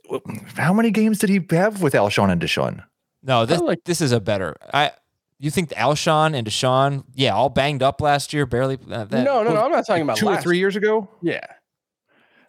how 0.55 0.73
many 0.73 0.91
games 0.91 1.19
did 1.19 1.29
he 1.29 1.41
have 1.51 1.81
with 1.81 1.93
Alshon 1.93 2.31
and 2.31 2.41
Deshaun? 2.41 2.83
No, 3.23 3.45
this 3.45 3.59
like- 3.59 3.83
this 3.85 4.01
is 4.01 4.11
a 4.11 4.19
better. 4.19 4.55
I 4.73 4.91
you 5.39 5.51
think 5.51 5.69
Alshon 5.69 6.35
and 6.35 6.47
Deshaun, 6.47 7.03
yeah, 7.13 7.33
all 7.33 7.49
banged 7.49 7.83
up 7.83 8.01
last 8.01 8.33
year, 8.33 8.45
barely. 8.45 8.77
Uh, 8.89 9.05
that, 9.05 9.23
no, 9.23 9.43
no, 9.43 9.53
no. 9.53 9.63
I'm 9.63 9.71
not 9.71 9.85
talking 9.85 10.03
about 10.03 10.17
Two 10.17 10.27
or 10.29 10.41
three 10.41 10.57
years 10.57 10.75
ago? 10.75 11.09
Yeah, 11.21 11.45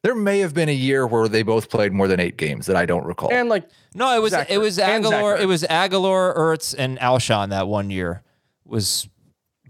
There 0.02 0.14
may 0.14 0.38
have 0.38 0.54
been 0.54 0.68
a 0.70 0.74
year 0.74 1.06
where 1.06 1.28
they 1.28 1.42
both 1.42 1.68
played 1.68 1.92
more 1.92 2.08
than 2.08 2.18
eight 2.18 2.36
games 2.38 2.66
that 2.66 2.76
I 2.76 2.86
don't 2.86 3.04
recall. 3.04 3.30
and 3.32 3.48
like 3.48 3.68
No, 3.94 4.14
it 4.16 4.22
was 4.22 4.30
Zach 4.30 4.50
it 4.50 4.58
was 4.58 4.78
Ertz. 4.78 5.02
Agholor. 5.02 5.40
It 5.40 5.46
was 5.46 5.64
Agholor, 5.64 6.34
Ertz, 6.36 6.74
and 6.76 6.98
Alshon 6.98 7.50
that 7.50 7.68
one 7.68 7.90
year 7.90 8.22
was 8.64 9.08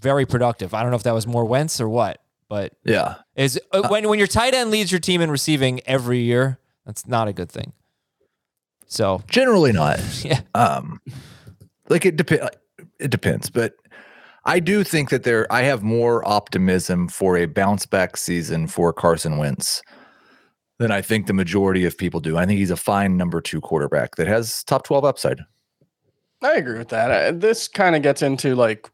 very 0.01 0.27
productive. 0.27 0.75
I 0.75 0.83
don't 0.83 0.91
know 0.91 0.97
if 0.97 1.03
that 1.03 1.15
was 1.15 1.27
more 1.27 1.45
Wentz 1.45 1.81
or 1.81 1.89
what, 1.89 2.21
but 2.49 2.73
yeah. 2.85 3.17
is 3.35 3.61
uh, 3.73 3.89
when 3.89 4.09
when 4.09 4.19
your 4.19 4.29
tight 4.29 4.55
end 4.55 4.71
leads 4.71 4.93
your 4.93 5.01
team 5.01 5.21
in 5.21 5.31
receiving 5.31 5.81
every 5.87 6.21
year, 6.21 6.59
that's 6.89 7.07
not 7.07 7.29
a 7.29 7.35
good 7.35 7.53
thing. 7.53 7.75
So 8.87 9.23
Generally 9.29 9.73
not. 9.73 10.01
yeah, 10.25 10.41
Um, 10.55 11.03
like 11.91 12.07
it 12.07 12.17
depends. 12.17 12.49
It 12.99 13.11
depends, 13.11 13.51
but 13.51 13.75
I 14.47 14.59
do 14.59 14.83
think 14.83 15.11
that 15.11 15.23
there. 15.23 15.47
I 15.53 15.63
have 15.63 15.83
more 15.83 16.27
optimism 16.27 17.09
for 17.09 17.37
a 17.37 17.45
bounce 17.45 17.85
back 17.85 18.17
season 18.17 18.67
for 18.67 18.93
Carson 18.95 19.37
Wentz 19.37 19.83
than 20.79 20.91
I 20.91 21.03
think 21.03 21.27
the 21.27 21.35
majority 21.35 21.85
of 21.85 21.99
people 21.99 22.21
do. 22.21 22.39
I 22.39 22.47
think 22.47 22.59
he's 22.59 22.71
a 22.71 22.77
fine 22.77 23.19
number 23.19 23.43
two 23.43 23.61
quarterback 23.61 24.17
that 24.17 24.27
has 24.27 24.65
top 24.65 24.85
twelve 24.85 25.05
upside. 25.05 25.41
I 26.43 26.55
agree 26.55 26.79
with 26.79 26.89
that. 26.89 27.11
Uh, 27.11 27.37
this 27.37 27.69
kind 27.69 27.95
of 27.97 28.03
gets 28.03 28.23
into 28.23 28.55
like 28.55 28.91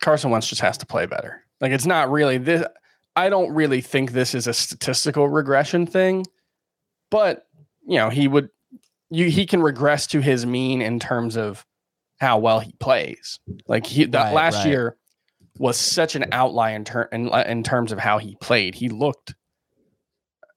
Carson 0.00 0.30
Wentz 0.30 0.46
just 0.48 0.60
has 0.60 0.78
to 0.78 0.86
play 0.86 1.06
better. 1.06 1.42
Like 1.60 1.72
it's 1.72 1.86
not 1.86 2.08
really 2.08 2.38
this. 2.38 2.64
I 3.16 3.28
don't 3.28 3.52
really 3.52 3.80
think 3.80 4.12
this 4.12 4.32
is 4.36 4.46
a 4.46 4.54
statistical 4.54 5.28
regression 5.28 5.84
thing, 5.86 6.24
but 7.10 7.46
you 7.86 7.96
know 7.96 8.10
he 8.10 8.28
would. 8.28 8.50
You 9.10 9.30
he 9.30 9.46
can 9.46 9.62
regress 9.62 10.06
to 10.08 10.20
his 10.20 10.44
mean 10.44 10.82
in 10.82 10.98
terms 11.00 11.36
of 11.36 11.64
how 12.20 12.38
well 12.38 12.60
he 12.60 12.72
plays. 12.78 13.40
Like 13.66 13.86
he 13.86 14.04
that 14.04 14.24
Right, 14.26 14.34
last 14.34 14.56
right. 14.56 14.66
year 14.66 14.96
was 15.58 15.76
such 15.78 16.14
an 16.14 16.26
outlier 16.32 16.76
in, 16.76 16.84
ter- 16.84 17.08
in 17.10 17.28
in 17.28 17.62
terms 17.62 17.90
of 17.92 17.98
how 17.98 18.18
he 18.18 18.36
played. 18.40 18.74
He 18.74 18.88
looked. 18.90 19.34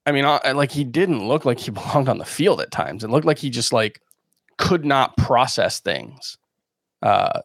I 0.05 0.11
mean, 0.11 0.25
uh, 0.25 0.39
like 0.55 0.71
he 0.71 0.83
didn't 0.83 1.27
look 1.27 1.45
like 1.45 1.59
he 1.59 1.71
belonged 1.71 2.09
on 2.09 2.17
the 2.17 2.25
field 2.25 2.59
at 2.59 2.71
times. 2.71 3.03
It 3.03 3.09
looked 3.09 3.25
like 3.25 3.37
he 3.37 3.49
just 3.49 3.71
like 3.71 4.01
could 4.57 4.83
not 4.83 5.15
process 5.15 5.79
things. 5.79 6.37
Uh, 7.01 7.39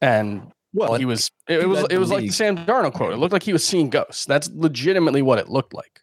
and 0.00 0.50
Well, 0.72 0.94
he 0.94 1.04
was 1.04 1.30
it, 1.48 1.60
it 1.60 1.66
was 1.66 1.84
it 1.90 1.98
was 1.98 2.10
like 2.10 2.22
the. 2.22 2.30
Sam 2.30 2.56
Darnold 2.56 2.94
quote. 2.94 3.12
It 3.12 3.16
looked 3.18 3.32
like 3.34 3.42
he 3.42 3.52
was 3.52 3.64
seeing 3.64 3.90
ghosts. 3.90 4.24
That's 4.24 4.48
legitimately 4.54 5.20
what 5.22 5.38
it 5.38 5.48
looked 5.50 5.74
like. 5.74 6.00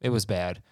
it 0.00 0.08
was 0.08 0.24
bad. 0.24 0.62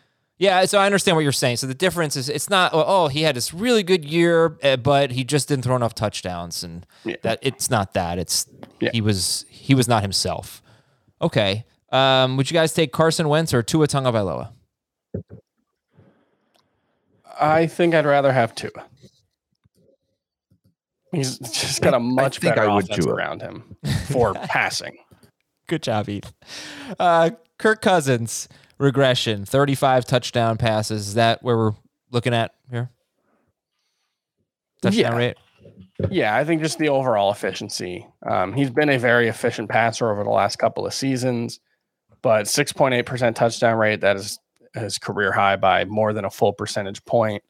Yeah, 0.40 0.64
so 0.66 0.78
I 0.78 0.86
understand 0.86 1.16
what 1.16 1.22
you're 1.22 1.32
saying. 1.32 1.56
So 1.56 1.66
the 1.66 1.74
difference 1.74 2.14
is 2.14 2.28
it's 2.28 2.48
not 2.48 2.72
oh, 2.72 2.84
oh 2.86 3.08
he 3.08 3.22
had 3.22 3.34
this 3.34 3.52
really 3.52 3.82
good 3.82 4.04
year, 4.04 4.56
uh, 4.62 4.76
but 4.76 5.10
he 5.10 5.24
just 5.24 5.48
didn't 5.48 5.64
throw 5.64 5.74
enough 5.74 5.94
touchdowns, 5.94 6.62
and 6.62 6.86
Yeah. 7.04 7.16
that 7.22 7.40
it's 7.42 7.70
not 7.70 7.94
that. 7.94 8.18
It's 8.18 8.46
Yeah. 8.80 8.90
he 8.92 9.00
was 9.00 9.44
he 9.48 9.74
was 9.74 9.88
not 9.88 10.02
himself. 10.02 10.62
Okay, 11.20 11.64
um, 11.90 12.36
would 12.36 12.48
you 12.50 12.54
guys 12.54 12.72
take 12.72 12.92
Carson 12.92 13.28
Wentz 13.28 13.52
or 13.52 13.62
Tua 13.64 13.88
Tagovailoa? 13.88 14.52
I 17.40 17.66
think 17.66 17.94
I'd 17.94 18.06
rather 18.06 18.32
have 18.32 18.54
Tua. 18.54 18.70
He's 21.12 21.38
just 21.38 21.80
got 21.80 21.94
a 21.94 22.00
much 22.00 22.38
think 22.38 22.54
better 22.54 22.68
I 22.68 22.74
would 22.74 22.84
offense 22.84 23.04
Tua. 23.04 23.14
around 23.14 23.40
him 23.42 23.76
for 24.12 24.34
passing. 24.34 24.98
Good 25.66 25.82
job, 25.82 26.08
Eve. 26.08 26.32
Uh, 26.98 27.30
Kirk 27.58 27.80
Cousins 27.82 28.48
regression, 28.78 29.44
35 29.44 30.04
touchdown 30.04 30.56
passes. 30.56 31.08
Is 31.08 31.14
that 31.14 31.42
where 31.42 31.56
we're 31.56 31.72
looking 32.10 32.34
at 32.34 32.52
here? 32.70 32.90
Touchdown 34.82 35.12
Yeah. 35.12 35.16
rate. 35.16 35.36
Yeah, 36.10 36.34
I 36.36 36.44
think 36.44 36.62
just 36.62 36.78
the 36.78 36.88
overall 36.88 37.32
efficiency. 37.32 38.06
Um, 38.24 38.52
he's 38.52 38.70
been 38.70 38.88
a 38.88 38.98
very 38.98 39.28
efficient 39.28 39.68
passer 39.68 40.10
over 40.10 40.22
the 40.22 40.30
last 40.30 40.56
couple 40.56 40.86
of 40.86 40.94
seasons, 40.94 41.58
but 42.22 42.46
6.8% 42.46 43.34
touchdown 43.34 43.76
rate, 43.78 44.00
that 44.02 44.16
is 44.16 44.38
his 44.74 44.98
career 44.98 45.32
high 45.32 45.56
by 45.56 45.84
more 45.86 46.12
than 46.12 46.24
a 46.24 46.30
full 46.30 46.52
percentage 46.52 47.04
point. 47.04 47.42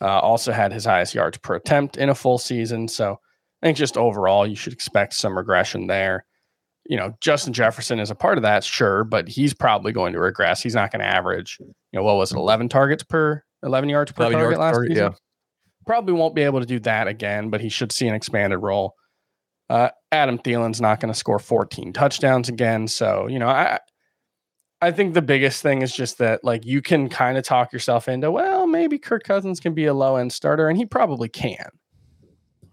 Uh, 0.00 0.18
also 0.18 0.50
had 0.50 0.72
his 0.72 0.84
highest 0.84 1.14
yards 1.14 1.38
per 1.38 1.54
attempt 1.54 1.96
in 1.96 2.08
a 2.08 2.14
full 2.14 2.36
season. 2.38 2.88
So 2.88 3.20
I 3.62 3.66
think 3.66 3.78
just 3.78 3.96
overall, 3.96 4.44
you 4.46 4.56
should 4.56 4.72
expect 4.72 5.14
some 5.14 5.36
regression 5.36 5.86
there. 5.86 6.24
You 6.86 6.96
know, 6.96 7.16
Justin 7.20 7.52
Jefferson 7.52 7.98
is 7.98 8.10
a 8.10 8.14
part 8.14 8.36
of 8.36 8.42
that, 8.42 8.62
sure, 8.62 9.04
but 9.04 9.28
he's 9.28 9.54
probably 9.54 9.92
going 9.92 10.12
to 10.12 10.20
regress. 10.20 10.62
He's 10.62 10.74
not 10.74 10.92
going 10.92 11.00
to 11.00 11.06
average, 11.06 11.58
you 11.60 11.74
know, 11.92 12.02
what 12.02 12.16
was 12.16 12.32
it, 12.32 12.36
11 12.36 12.68
targets 12.68 13.02
per 13.02 13.42
11 13.62 13.88
yards 13.88 14.12
per 14.12 14.24
11 14.24 14.38
target 14.38 14.50
yards 14.50 14.60
last 14.60 14.74
target, 14.74 14.90
season? 14.90 15.04
yeah. 15.04 15.18
Probably 15.86 16.14
won't 16.14 16.34
be 16.34 16.42
able 16.42 16.60
to 16.60 16.66
do 16.66 16.78
that 16.80 17.08
again, 17.08 17.50
but 17.50 17.60
he 17.60 17.68
should 17.68 17.92
see 17.92 18.06
an 18.06 18.14
expanded 18.14 18.60
role. 18.60 18.94
Uh, 19.70 19.88
Adam 20.12 20.38
Thielen's 20.38 20.80
not 20.80 21.00
going 21.00 21.12
to 21.12 21.18
score 21.18 21.38
14 21.38 21.92
touchdowns 21.92 22.48
again. 22.48 22.86
So, 22.86 23.26
you 23.26 23.38
know, 23.38 23.48
I 23.48 23.78
I 24.84 24.90
think 24.90 25.14
the 25.14 25.22
biggest 25.22 25.62
thing 25.62 25.80
is 25.80 25.94
just 25.94 26.18
that 26.18 26.44
like 26.44 26.66
you 26.66 26.82
can 26.82 27.08
kind 27.08 27.38
of 27.38 27.44
talk 27.44 27.72
yourself 27.72 28.06
into, 28.06 28.30
well, 28.30 28.66
maybe 28.66 28.98
Kirk 28.98 29.24
Cousins 29.24 29.58
can 29.58 29.72
be 29.72 29.86
a 29.86 29.94
low 29.94 30.16
end 30.16 30.32
starter, 30.32 30.68
and 30.68 30.76
he 30.76 30.84
probably 30.84 31.30
can 31.30 31.70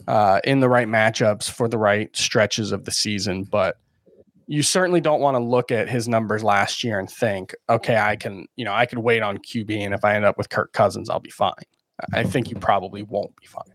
uh, 0.08 0.42
in 0.44 0.60
the 0.60 0.68
right 0.68 0.90
matchups 0.90 1.50
for 1.50 1.70
the 1.70 1.78
right 1.78 2.14
stretches 2.16 2.74
of 2.74 2.84
the 2.84 2.92
season. 2.92 3.46
But 3.46 3.78
you 4.52 4.64
certainly 4.64 5.00
don't 5.00 5.22
want 5.22 5.36
to 5.36 5.40
look 5.40 5.72
at 5.72 5.88
his 5.88 6.10
numbers 6.10 6.44
last 6.44 6.84
year 6.84 7.00
and 7.00 7.10
think, 7.10 7.56
okay, 7.70 7.96
I 7.96 8.18
can, 8.18 8.48
you 8.58 8.66
know, 8.66 8.74
I 8.74 8.86
could 8.86 9.00
wait 9.00 9.22
on 9.22 9.38
QB, 9.38 9.80
and 9.80 9.94
if 9.94 10.04
I 10.04 10.14
end 10.14 10.26
up 10.26 10.38
with 10.38 10.50
Kirk 10.50 10.74
Cousins, 10.74 11.10
I'll 11.10 11.22
be 11.22 11.30
fine. 11.30 11.54
I 12.12 12.24
think 12.24 12.50
you 12.50 12.58
probably 12.58 13.02
won't 13.02 13.34
be 13.38 13.48
fine. 13.48 13.74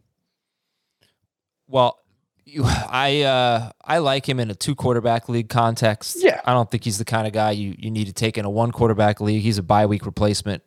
Well, 1.66 1.98
you, 2.44 2.64
I 2.66 3.22
uh, 3.22 3.70
I 3.82 3.98
like 3.98 4.28
him 4.28 4.38
in 4.38 4.50
a 4.50 4.54
two 4.54 4.74
quarterback 4.74 5.30
league 5.30 5.48
context. 5.48 6.22
Yeah. 6.22 6.42
I 6.44 6.52
don't 6.52 6.70
think 6.70 6.84
he's 6.84 6.98
the 6.98 7.06
kind 7.06 7.26
of 7.26 7.32
guy 7.32 7.52
you, 7.52 7.74
you 7.78 7.90
need 7.90 8.08
to 8.08 8.12
take 8.12 8.36
in 8.36 8.44
a 8.44 8.50
one 8.50 8.70
quarterback 8.70 9.18
league. 9.22 9.42
He's 9.42 9.56
a 9.56 9.62
bye 9.62 9.86
week 9.86 10.04
replacement. 10.04 10.62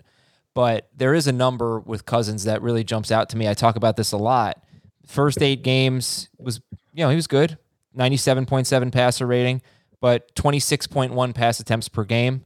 But 0.56 0.90
there 0.96 1.14
is 1.14 1.28
a 1.28 1.32
number 1.32 1.80
with 1.80 2.08
Cousins 2.08 2.46
that 2.46 2.64
really 2.64 2.84
jumps 2.84 3.12
out 3.12 3.30
to 3.30 3.38
me. 3.38 3.48
I 3.48 3.54
talk 3.54 3.76
about 3.76 3.96
this 3.96 4.12
a 4.12 4.18
lot. 4.18 4.64
First 5.06 5.44
eight 5.44 5.62
games 5.62 6.30
was, 6.40 6.62
you 6.94 7.04
know, 7.04 7.10
he 7.10 7.16
was 7.16 7.28
good. 7.28 7.60
97.7 7.96 8.92
passer 8.92 9.28
rating, 9.28 9.62
but 10.02 10.34
26.1 10.36 11.34
pass 11.34 11.60
attempts 11.60 11.90
per 11.90 12.04
game. 12.04 12.46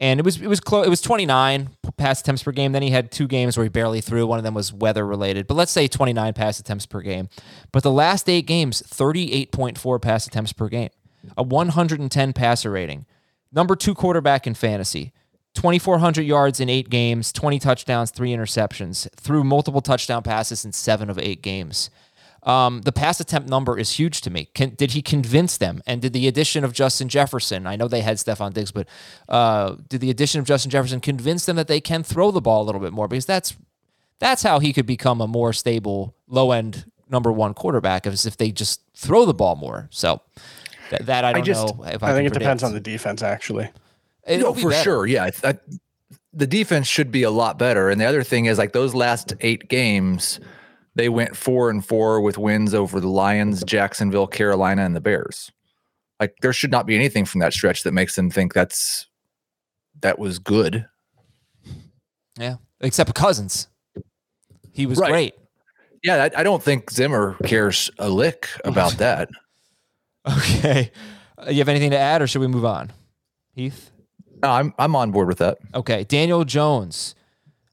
And 0.00 0.18
it 0.18 0.24
was 0.24 0.40
it 0.40 0.46
was 0.46 0.60
close. 0.60 0.86
It 0.86 0.90
was 0.90 1.02
29 1.02 1.68
pass 1.98 2.22
attempts 2.22 2.42
per 2.42 2.52
game. 2.52 2.72
Then 2.72 2.82
he 2.82 2.90
had 2.90 3.12
two 3.12 3.28
games 3.28 3.56
where 3.56 3.64
he 3.64 3.68
barely 3.68 4.00
threw. 4.00 4.26
One 4.26 4.38
of 4.38 4.44
them 4.44 4.54
was 4.54 4.72
weather 4.72 5.06
related. 5.06 5.46
But 5.46 5.54
let's 5.54 5.72
say 5.72 5.88
29 5.88 6.32
pass 6.32 6.58
attempts 6.58 6.86
per 6.86 7.02
game. 7.02 7.28
But 7.70 7.82
the 7.82 7.90
last 7.90 8.28
eight 8.28 8.46
games, 8.46 8.82
38.4 8.82 10.00
pass 10.00 10.26
attempts 10.26 10.54
per 10.54 10.68
game, 10.68 10.88
a 11.36 11.42
110 11.42 12.32
passer 12.32 12.70
rating. 12.70 13.04
Number 13.52 13.76
two 13.76 13.94
quarterback 13.94 14.46
in 14.46 14.54
fantasy. 14.54 15.12
2,400 15.54 16.22
yards 16.22 16.60
in 16.60 16.68
eight 16.68 16.88
games, 16.88 17.32
20 17.32 17.58
touchdowns, 17.58 18.10
three 18.12 18.30
interceptions, 18.30 19.10
threw 19.16 19.42
multiple 19.42 19.80
touchdown 19.80 20.22
passes 20.22 20.64
in 20.64 20.72
seven 20.72 21.10
of 21.10 21.18
eight 21.18 21.42
games. 21.42 21.90
Um, 22.42 22.80
the 22.82 22.92
pass 22.92 23.20
attempt 23.20 23.48
number 23.50 23.78
is 23.78 23.92
huge 23.92 24.22
to 24.22 24.30
me. 24.30 24.46
Can, 24.54 24.70
did 24.74 24.92
he 24.92 25.02
convince 25.02 25.58
them? 25.58 25.82
And 25.86 26.00
did 26.00 26.12
the 26.14 26.26
addition 26.26 26.64
of 26.64 26.72
Justin 26.72 27.08
Jefferson, 27.08 27.66
I 27.66 27.76
know 27.76 27.86
they 27.86 28.00
had 28.00 28.16
Stefon 28.16 28.54
Diggs, 28.54 28.72
but 28.72 28.88
uh, 29.28 29.76
did 29.88 30.00
the 30.00 30.08
addition 30.10 30.40
of 30.40 30.46
Justin 30.46 30.70
Jefferson 30.70 31.00
convince 31.00 31.44
them 31.44 31.56
that 31.56 31.68
they 31.68 31.80
can 31.80 32.02
throw 32.02 32.30
the 32.30 32.40
ball 32.40 32.62
a 32.62 32.64
little 32.64 32.80
bit 32.80 32.92
more? 32.92 33.08
Because 33.08 33.26
that's 33.26 33.56
that's 34.20 34.42
how 34.42 34.58
he 34.58 34.72
could 34.72 34.86
become 34.86 35.20
a 35.20 35.26
more 35.26 35.52
stable, 35.52 36.14
low 36.28 36.52
end 36.52 36.90
number 37.10 37.32
one 37.32 37.52
quarterback, 37.54 38.06
is 38.06 38.24
if 38.26 38.36
they 38.36 38.50
just 38.52 38.82
throw 38.94 39.24
the 39.26 39.34
ball 39.34 39.56
more. 39.56 39.88
So 39.90 40.20
That, 40.90 41.06
that 41.06 41.24
I 41.24 41.32
don't 41.32 41.44
just- 41.44 41.76
know 41.76 41.84
if 41.84 42.02
I, 42.02 42.10
I 42.10 42.14
think 42.14 42.26
it 42.26 42.32
can 42.32 42.40
depends 42.40 42.62
on 42.62 42.72
the 42.72 42.80
defense, 42.80 43.22
actually. 43.22 43.70
It'll 44.26 44.50
no, 44.50 44.54
be 44.54 44.62
for 44.62 44.70
better. 44.70 44.82
sure. 44.84 45.06
Yeah, 45.06 45.24
I, 45.24 45.48
I, 45.48 45.58
the 46.32 46.46
defense 46.46 46.86
should 46.86 47.10
be 47.10 47.22
a 47.22 47.30
lot 47.30 47.58
better. 47.58 47.90
And 47.90 48.00
the 48.00 48.04
other 48.04 48.22
thing 48.22 48.44
is, 48.46 48.58
like 48.58 48.72
those 48.72 48.94
last 48.94 49.32
eight 49.40 49.68
games, 49.68 50.38
they 50.94 51.08
went 51.08 51.36
four 51.36 51.70
and 51.70 51.84
four 51.84 52.20
with 52.20 52.36
wins 52.38 52.74
over 52.74 53.00
the 53.00 53.08
Lions, 53.08 53.62
Jacksonville, 53.64 54.26
Carolina, 54.26 54.84
and 54.84 54.94
the 54.96 55.00
Bears. 55.00 55.50
Like 56.18 56.34
there 56.42 56.52
should 56.52 56.70
not 56.70 56.86
be 56.86 56.94
anything 56.96 57.24
from 57.24 57.40
that 57.40 57.52
stretch 57.52 57.82
that 57.84 57.92
makes 57.92 58.14
them 58.16 58.30
think 58.30 58.52
that's 58.52 59.06
that 60.00 60.18
was 60.18 60.38
good. 60.38 60.86
Yeah, 62.38 62.56
except 62.80 63.08
for 63.08 63.14
Cousins. 63.14 63.68
He 64.72 64.86
was 64.86 64.98
Right. 64.98 65.10
great. 65.10 65.34
Yeah, 66.02 66.24
I, 66.34 66.40
I 66.40 66.42
don't 66.42 66.62
think 66.62 66.90
Zimmer 66.90 67.36
cares 67.44 67.90
a 67.98 68.08
lick 68.08 68.48
about 68.64 68.92
that. 68.98 69.28
Okay. 70.26 70.90
Uh, 71.38 71.50
you 71.50 71.58
have 71.58 71.68
anything 71.68 71.90
to 71.90 71.98
add, 71.98 72.22
or 72.22 72.26
should 72.26 72.40
we 72.40 72.46
move 72.46 72.64
on? 72.64 72.90
Heath. 73.54 73.90
No, 74.42 74.50
I'm 74.50 74.74
I'm 74.78 74.96
on 74.96 75.10
board 75.10 75.28
with 75.28 75.38
that. 75.38 75.58
Okay, 75.74 76.04
Daniel 76.04 76.44
Jones. 76.44 77.14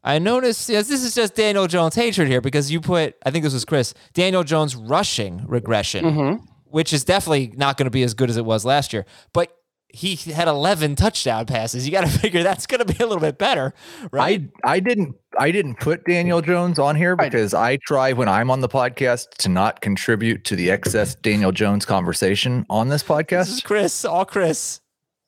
I 0.08 0.20
noticed, 0.20 0.70
yes, 0.70 0.88
this 0.88 1.04
is 1.04 1.14
just 1.14 1.36
Daniel 1.36 1.68
Jones 1.68 1.96
hatred 1.96 2.28
here 2.30 2.40
because 2.42 2.72
you 2.72 2.80
put, 2.82 3.16
I 3.26 3.32
think 3.32 3.44
this 3.44 3.54
was 3.54 3.66
Chris, 3.66 3.94
Daniel 4.14 4.44
Jones 4.44 4.76
rushing 4.76 5.46
regression, 5.48 6.06
Mm-hmm. 6.06 6.46
which 6.66 6.94
is 6.94 7.04
definitely 7.04 7.54
not 7.58 7.76
going 7.78 7.86
to 7.86 7.92
be 7.92 8.04
as 8.04 8.14
good 8.14 8.30
as 8.30 8.38
it 8.38 8.46
was 8.46 8.64
last 8.64 8.94
year. 8.94 9.06
But 9.34 9.52
he 9.90 10.16
had 10.16 10.48
11 10.48 10.96
touchdown 10.96 11.46
passes. 11.46 11.86
You 11.86 11.92
got 11.92 12.02
to 12.06 12.20
figure 12.20 12.44
that's 12.44 12.68
going 12.68 12.86
to 12.86 12.86
be 12.86 13.02
a 13.04 13.08
little 13.08 13.22
bit 13.22 13.38
better, 13.38 13.74
right? 14.12 14.42
I 14.64 14.74
I 14.76 14.80
didn't 14.80 15.16
I 15.40 15.50
didn't 15.52 15.80
put 15.80 16.06
Daniel 16.06 16.42
Jones 16.42 16.78
on 16.80 16.96
here 16.96 17.16
because 17.16 17.54
I 17.54 17.78
try 17.78 18.12
when 18.14 18.28
I'm 18.30 18.50
on 18.52 18.60
the 18.62 18.70
podcast 18.70 19.30
to 19.40 19.50
not 19.50 19.82
contribute 19.82 20.44
to 20.46 20.56
the 20.56 20.70
excess 20.72 21.16
Daniel 21.16 21.52
Jones 21.52 21.86
conversation 21.86 22.66
on 22.70 22.90
this 22.90 23.02
this 23.02 23.10
is 23.10 23.26
podcast. 23.28 23.64
Chris, 23.64 24.06
all 24.06 24.26
Chris. 24.26 24.82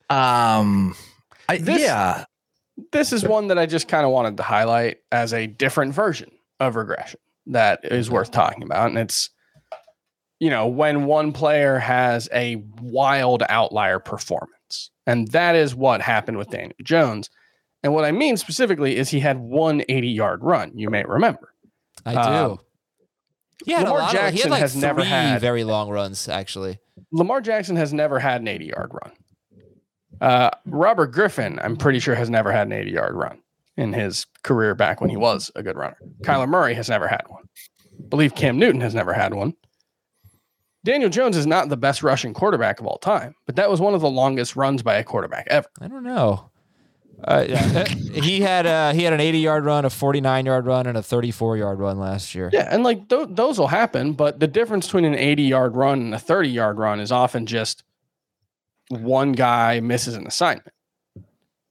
Um, 0.10 0.96
I, 1.48 1.58
This- 1.58 1.82
yeah, 1.82 2.26
This 2.92 3.14
is 3.14 3.24
one 3.24 3.48
that 3.48 3.58
I 3.58 3.66
just 3.66 3.88
kind 3.88 4.06
of 4.06 4.12
wanted 4.12 4.38
to 4.38 4.44
highlight 4.44 4.98
as 5.12 5.34
a 5.34 5.48
different 5.48 5.94
version 5.94 6.32
of 6.60 6.76
regression 6.76 7.20
that 7.48 7.80
is 7.84 8.10
worth 8.10 8.32
talking 8.32 8.64
about. 8.64 8.90
And 8.90 8.98
it's, 8.98 9.30
you 10.40 10.50
know, 10.50 10.68
when 10.68 11.06
one 11.06 11.32
player 11.32 11.80
has 11.80 12.30
a 12.34 12.58
wild 12.82 13.44
outlier 13.50 14.00
performance. 14.00 14.92
And 15.08 15.28
that 15.30 15.56
is 15.56 15.74
what 15.74 16.02
happened 16.02 16.38
with 16.38 16.50
Daniel 16.50 16.76
Jones. 16.84 17.30
And 17.84 17.94
what 17.94 18.06
I 18.06 18.12
mean 18.12 18.38
specifically 18.38 18.98
is 18.98 19.10
he 19.10 19.20
had 19.20 19.40
one 19.40 19.84
80 19.90 20.08
yard 20.10 20.44
run, 20.44 20.72
you 20.76 20.90
may 20.90 21.04
remember. 21.04 21.54
I 22.06 22.14
do. 22.14 22.20
Um, 22.20 22.60
a 23.68 23.84
Lamar 23.84 24.00
lot 24.00 24.06
of, 24.06 24.12
he 24.12 24.18
had 24.18 24.32
Jackson 24.34 24.52
like 24.52 24.60
has 24.62 24.76
never 24.76 25.04
had- 25.04 25.42
very 25.42 25.64
long 25.64 25.90
runs, 25.90 26.28
actually. 26.30 26.80
Lamar 27.12 27.42
Jackson 27.42 27.76
has 27.78 27.94
never 27.94 28.20
had 28.20 28.42
an 28.42 28.48
80 28.48 28.66
yard 28.66 28.92
run. 28.94 29.12
Uh, 30.22 30.50
Robert 30.66 31.08
Griffin, 31.08 31.60
I'm 31.62 31.78
pretty 31.78 32.00
sure, 32.00 32.16
has 32.16 32.30
never 32.30 32.52
had 32.52 32.68
an 32.68 32.74
80 32.74 32.92
yard 32.92 33.16
run 33.16 33.40
in 33.78 33.94
his 33.94 34.26
career 34.44 34.76
back 34.76 35.00
when 35.02 35.10
he 35.10 35.18
was 35.18 35.50
a 35.56 35.64
good 35.64 35.78
runner. 35.78 35.98
Kyler 36.22 36.50
Murray 36.50 36.74
has 36.74 36.90
never 36.90 37.08
had 37.08 37.24
one. 37.28 37.44
I 38.00 38.08
believe 38.10 38.36
Cam 38.36 38.60
Newton 38.60 38.82
has 38.82 38.94
never 38.94 39.14
had 39.14 39.34
one. 39.34 39.54
Daniel 40.84 41.10
Jones 41.10 41.36
is 41.36 41.46
not 41.46 41.70
the 41.70 41.78
best 41.78 42.04
rushing 42.04 42.34
quarterback 42.34 42.80
of 42.80 42.86
all 42.86 42.98
time, 42.98 43.36
but 43.46 43.56
that 43.58 43.70
was 43.70 43.82
one 43.82 43.94
of 43.94 44.02
the 44.02 44.10
longest 44.10 44.56
runs 44.56 44.82
by 44.82 44.96
a 44.96 45.04
quarterback 45.04 45.48
ever. 45.50 45.68
I 45.82 45.88
don't 45.88 46.04
know. 46.04 46.50
Uh, 47.24 47.46
yeah, 47.50 47.86
he 48.14 48.40
had 48.40 48.66
a, 48.66 48.94
he 48.94 49.04
had 49.04 49.12
an 49.12 49.20
80 49.20 49.40
yard 49.40 49.66
run, 49.66 49.84
a 49.84 49.90
49 49.90 50.46
yard 50.46 50.66
run, 50.66 50.88
and 50.88 50.98
a 50.98 51.04
34 51.04 51.58
yard 51.58 51.80
run 51.80 52.00
last 52.00 52.34
year. 52.34 52.50
Yeah, 52.54 52.68
and 52.72 52.84
like 52.84 53.10
th- 53.10 53.28
those 53.32 53.60
will 53.60 53.68
happen, 53.68 54.14
but 54.14 54.40
the 54.40 54.48
difference 54.48 54.88
between 54.88 55.06
an 55.06 55.16
80 55.16 55.44
yard 55.44 55.76
run 55.76 56.00
and 56.02 56.16
a 56.16 56.20
30 56.20 56.50
yard 56.50 56.78
run 56.78 57.00
is 57.02 57.12
often 57.12 57.46
just 57.46 57.84
one 58.90 59.32
guy 59.32 59.80
misses 59.80 60.16
an 60.16 60.28
assignment. 60.28 60.74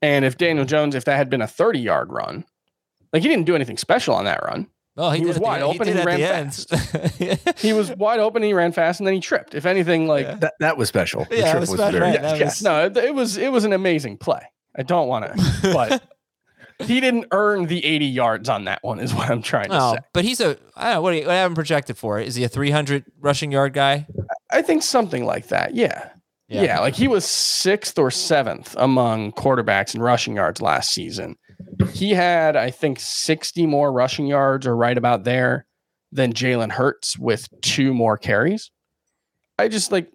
And 0.00 0.24
if 0.24 0.38
Daniel 0.38 0.64
mm. 0.64 0.68
Jones, 0.68 0.94
if 0.94 1.04
that 1.04 1.16
had 1.16 1.28
been 1.28 1.42
a 1.42 1.46
30 1.46 1.80
yard 1.80 2.12
run, 2.12 2.44
like 3.12 3.22
he 3.22 3.28
didn't 3.28 3.46
do 3.46 3.54
anything 3.54 3.76
special 3.76 4.14
on 4.14 4.24
that 4.24 4.42
run. 4.42 4.68
Well, 4.96 5.12
he, 5.12 5.20
He 5.20 5.26
was 5.26 5.36
at 5.36 5.42
the 5.42 5.44
wide 5.46 5.62
open, 5.62 5.86
He, 5.86 5.94
he 5.94 6.02
ran 6.02 6.20
the 6.20 6.34
end. 6.34 7.56
He 7.58 7.72
was 7.72 7.90
wide 7.92 8.18
open, 8.18 8.42
he 8.42 8.52
ran 8.52 8.72
fast, 8.72 8.98
and 9.00 9.06
then 9.06 9.14
he 9.14 9.20
tripped. 9.20 9.54
If 9.54 9.64
anything, 9.64 10.08
like 10.08 10.26
Yeah. 10.26 10.34
that 10.36 10.54
that 10.60 10.76
was 10.76 10.88
special. 10.88 11.24
The 11.24 11.36
Yeah, 11.38 11.48
it 11.48 11.50
trip 11.50 11.60
was 11.60 11.70
was 11.70 11.78
special, 11.80 12.00
very- 12.00 12.12
right? 12.12 12.22
That 12.22 12.38
yeah, 12.38 12.44
was- 12.46 12.62
no, 12.62 12.84
it, 12.86 12.96
it 12.96 13.14
was 13.14 13.36
it 13.36 13.52
was 13.52 13.64
an 13.64 13.72
amazing 13.72 14.18
play. 14.18 14.42
I 14.76 14.82
don't 14.82 15.08
want 15.08 15.24
to, 15.36 15.52
but 15.72 16.02
he 16.80 17.00
didn't 17.00 17.26
earn 17.32 17.66
the 17.66 17.84
80 17.84 18.06
yards 18.06 18.48
on 18.48 18.64
that 18.64 18.82
one, 18.82 19.00
is 19.00 19.12
what 19.14 19.28
I'm 19.30 19.42
trying 19.42 19.70
to 19.70 19.76
No, 19.78 19.92
say. 19.94 20.00
but 20.12 20.24
he's 20.24 20.40
a. 20.40 20.56
I 20.76 20.84
don't 20.86 20.94
know 20.94 21.02
what. 21.02 21.10
Do 21.12 21.16
you, 21.18 21.22
what 21.26 21.32
I 21.32 21.36
have 21.38 21.50
him 21.50 21.54
projected 21.56 21.96
for? 21.96 22.20
Is 22.20 22.34
he 22.36 22.44
a 22.44 22.48
300 22.48 23.04
rushing 23.20 23.50
yard 23.50 23.72
guy? 23.72 24.06
I 24.50 24.62
think 24.62 24.82
something 24.82 25.24
like 25.24 25.48
that. 25.48 25.74
Yeah. 25.74 26.10
Yeah. 26.48 26.80
like 26.80 26.94
he 26.94 27.08
was 27.08 27.24
sixth 27.24 27.98
or 27.98 28.10
seventh 28.10 28.74
among 28.78 29.32
quarterbacks 29.32 29.94
in 29.94 30.00
rushing 30.02 30.36
yards 30.36 30.62
last 30.62 30.90
season. 30.92 31.36
He 31.92 32.10
had, 32.10 32.56
I 32.56 32.70
think, 32.70 33.00
60 33.00 33.66
more 33.66 33.92
rushing 33.92 34.26
yards 34.26 34.66
or 34.66 34.74
right 34.76 34.96
about 34.96 35.24
there 35.24 35.66
than 36.12 36.32
Jalen 36.32 36.70
Hurts 36.72 37.18
with 37.18 37.48
two 37.60 37.92
more 37.92 38.16
carries. 38.16 38.70
I 39.58 39.68
just 39.68 39.92
like 39.92 40.08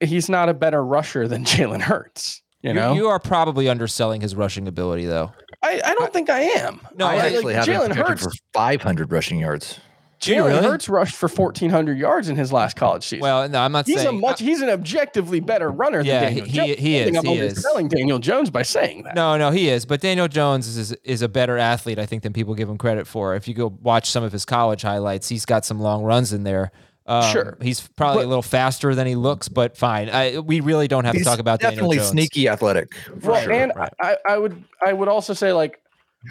he's 0.00 0.28
not 0.28 0.48
a 0.48 0.54
better 0.54 0.84
rusher 0.84 1.26
than 1.26 1.44
Jalen 1.46 1.80
Hurts. 1.82 2.42
You 2.62 2.74
know, 2.74 2.94
you 2.94 3.08
are 3.08 3.20
probably 3.20 3.68
underselling 3.68 4.20
his 4.20 4.34
rushing 4.34 4.66
ability, 4.66 5.04
though. 5.06 5.32
I, 5.62 5.80
I 5.84 5.94
don't 5.94 6.12
think 6.12 6.28
I 6.30 6.40
am. 6.40 6.80
No, 6.96 7.06
I 7.06 7.16
Like, 7.16 7.32
actually 7.34 7.54
have 7.54 7.64
Jalen 7.64 7.86
projected 7.88 8.06
Hurts. 8.08 8.22
for 8.24 8.30
500 8.54 9.12
rushing 9.12 9.38
yards. 9.38 9.78
Jalen 10.20 10.46
really? 10.46 10.62
Hurts 10.66 10.88
rushed 10.88 11.14
for 11.14 11.28
1,400 11.28 11.98
yards 11.98 12.28
in 12.28 12.36
his 12.36 12.52
last 12.52 12.74
college 12.76 13.04
season. 13.04 13.20
Well, 13.20 13.48
no, 13.48 13.60
I'm 13.60 13.70
not 13.72 13.86
saying 13.86 13.98
he's 13.98 14.04
a 14.06 14.08
saying. 14.08 14.20
much 14.20 14.40
he's 14.40 14.60
an 14.62 14.70
objectively 14.70 15.40
better 15.40 15.70
runner 15.70 16.00
Yeah, 16.00 16.20
than 16.20 16.28
Daniel 16.34 16.46
he- 16.46 16.52
Jones. 16.52 16.78
he 16.78 17.00
I 17.00 17.04
think 17.04 17.14
is, 17.16 17.18
I'm 17.18 17.26
he 17.26 17.38
is. 17.38 17.50
underselling 17.50 17.88
Daniel 17.88 18.18
Jones 18.18 18.50
by 18.50 18.62
saying 18.62 19.02
that. 19.02 19.14
No, 19.14 19.36
no, 19.36 19.50
he 19.50 19.68
is. 19.68 19.84
But 19.84 20.00
Daniel 20.00 20.28
Jones 20.28 20.66
is 20.76 20.92
is 21.04 21.22
a 21.22 21.28
better 21.28 21.58
athlete, 21.58 21.98
I 21.98 22.06
think, 22.06 22.22
than 22.22 22.32
people 22.32 22.54
give 22.54 22.68
him 22.68 22.78
credit 22.78 23.06
for. 23.06 23.34
If 23.36 23.46
you 23.46 23.54
go 23.54 23.76
watch 23.82 24.10
some 24.10 24.24
of 24.24 24.32
his 24.32 24.44
college 24.44 24.82
highlights, 24.82 25.28
he's 25.28 25.44
got 25.44 25.64
some 25.64 25.80
long 25.80 26.02
runs 26.02 26.32
in 26.32 26.44
there. 26.44 26.72
Um, 27.08 27.22
Sure. 27.30 27.56
he's 27.62 27.86
probably 27.86 28.22
But- 28.22 28.26
a 28.26 28.30
little 28.30 28.42
faster 28.42 28.94
than 28.96 29.06
he 29.06 29.14
looks, 29.14 29.48
but 29.48 29.76
fine. 29.76 30.08
I, 30.10 30.38
we 30.40 30.58
really 30.60 30.88
don't 30.88 31.04
have 31.04 31.14
to 31.14 31.22
talk 31.22 31.38
about 31.38 31.60
definitely 31.60 31.98
Daniel 31.98 32.02
Jones. 32.02 32.08
sneaky 32.10 32.48
athletic. 32.48 32.94
For 33.20 33.30
well, 33.30 33.42
sure. 33.42 33.52
and 33.52 33.72
right. 33.76 33.92
I, 34.00 34.16
I 34.28 34.38
would 34.38 34.64
I 34.84 34.92
would 34.92 35.06
also 35.08 35.32
say 35.34 35.52
like 35.52 35.78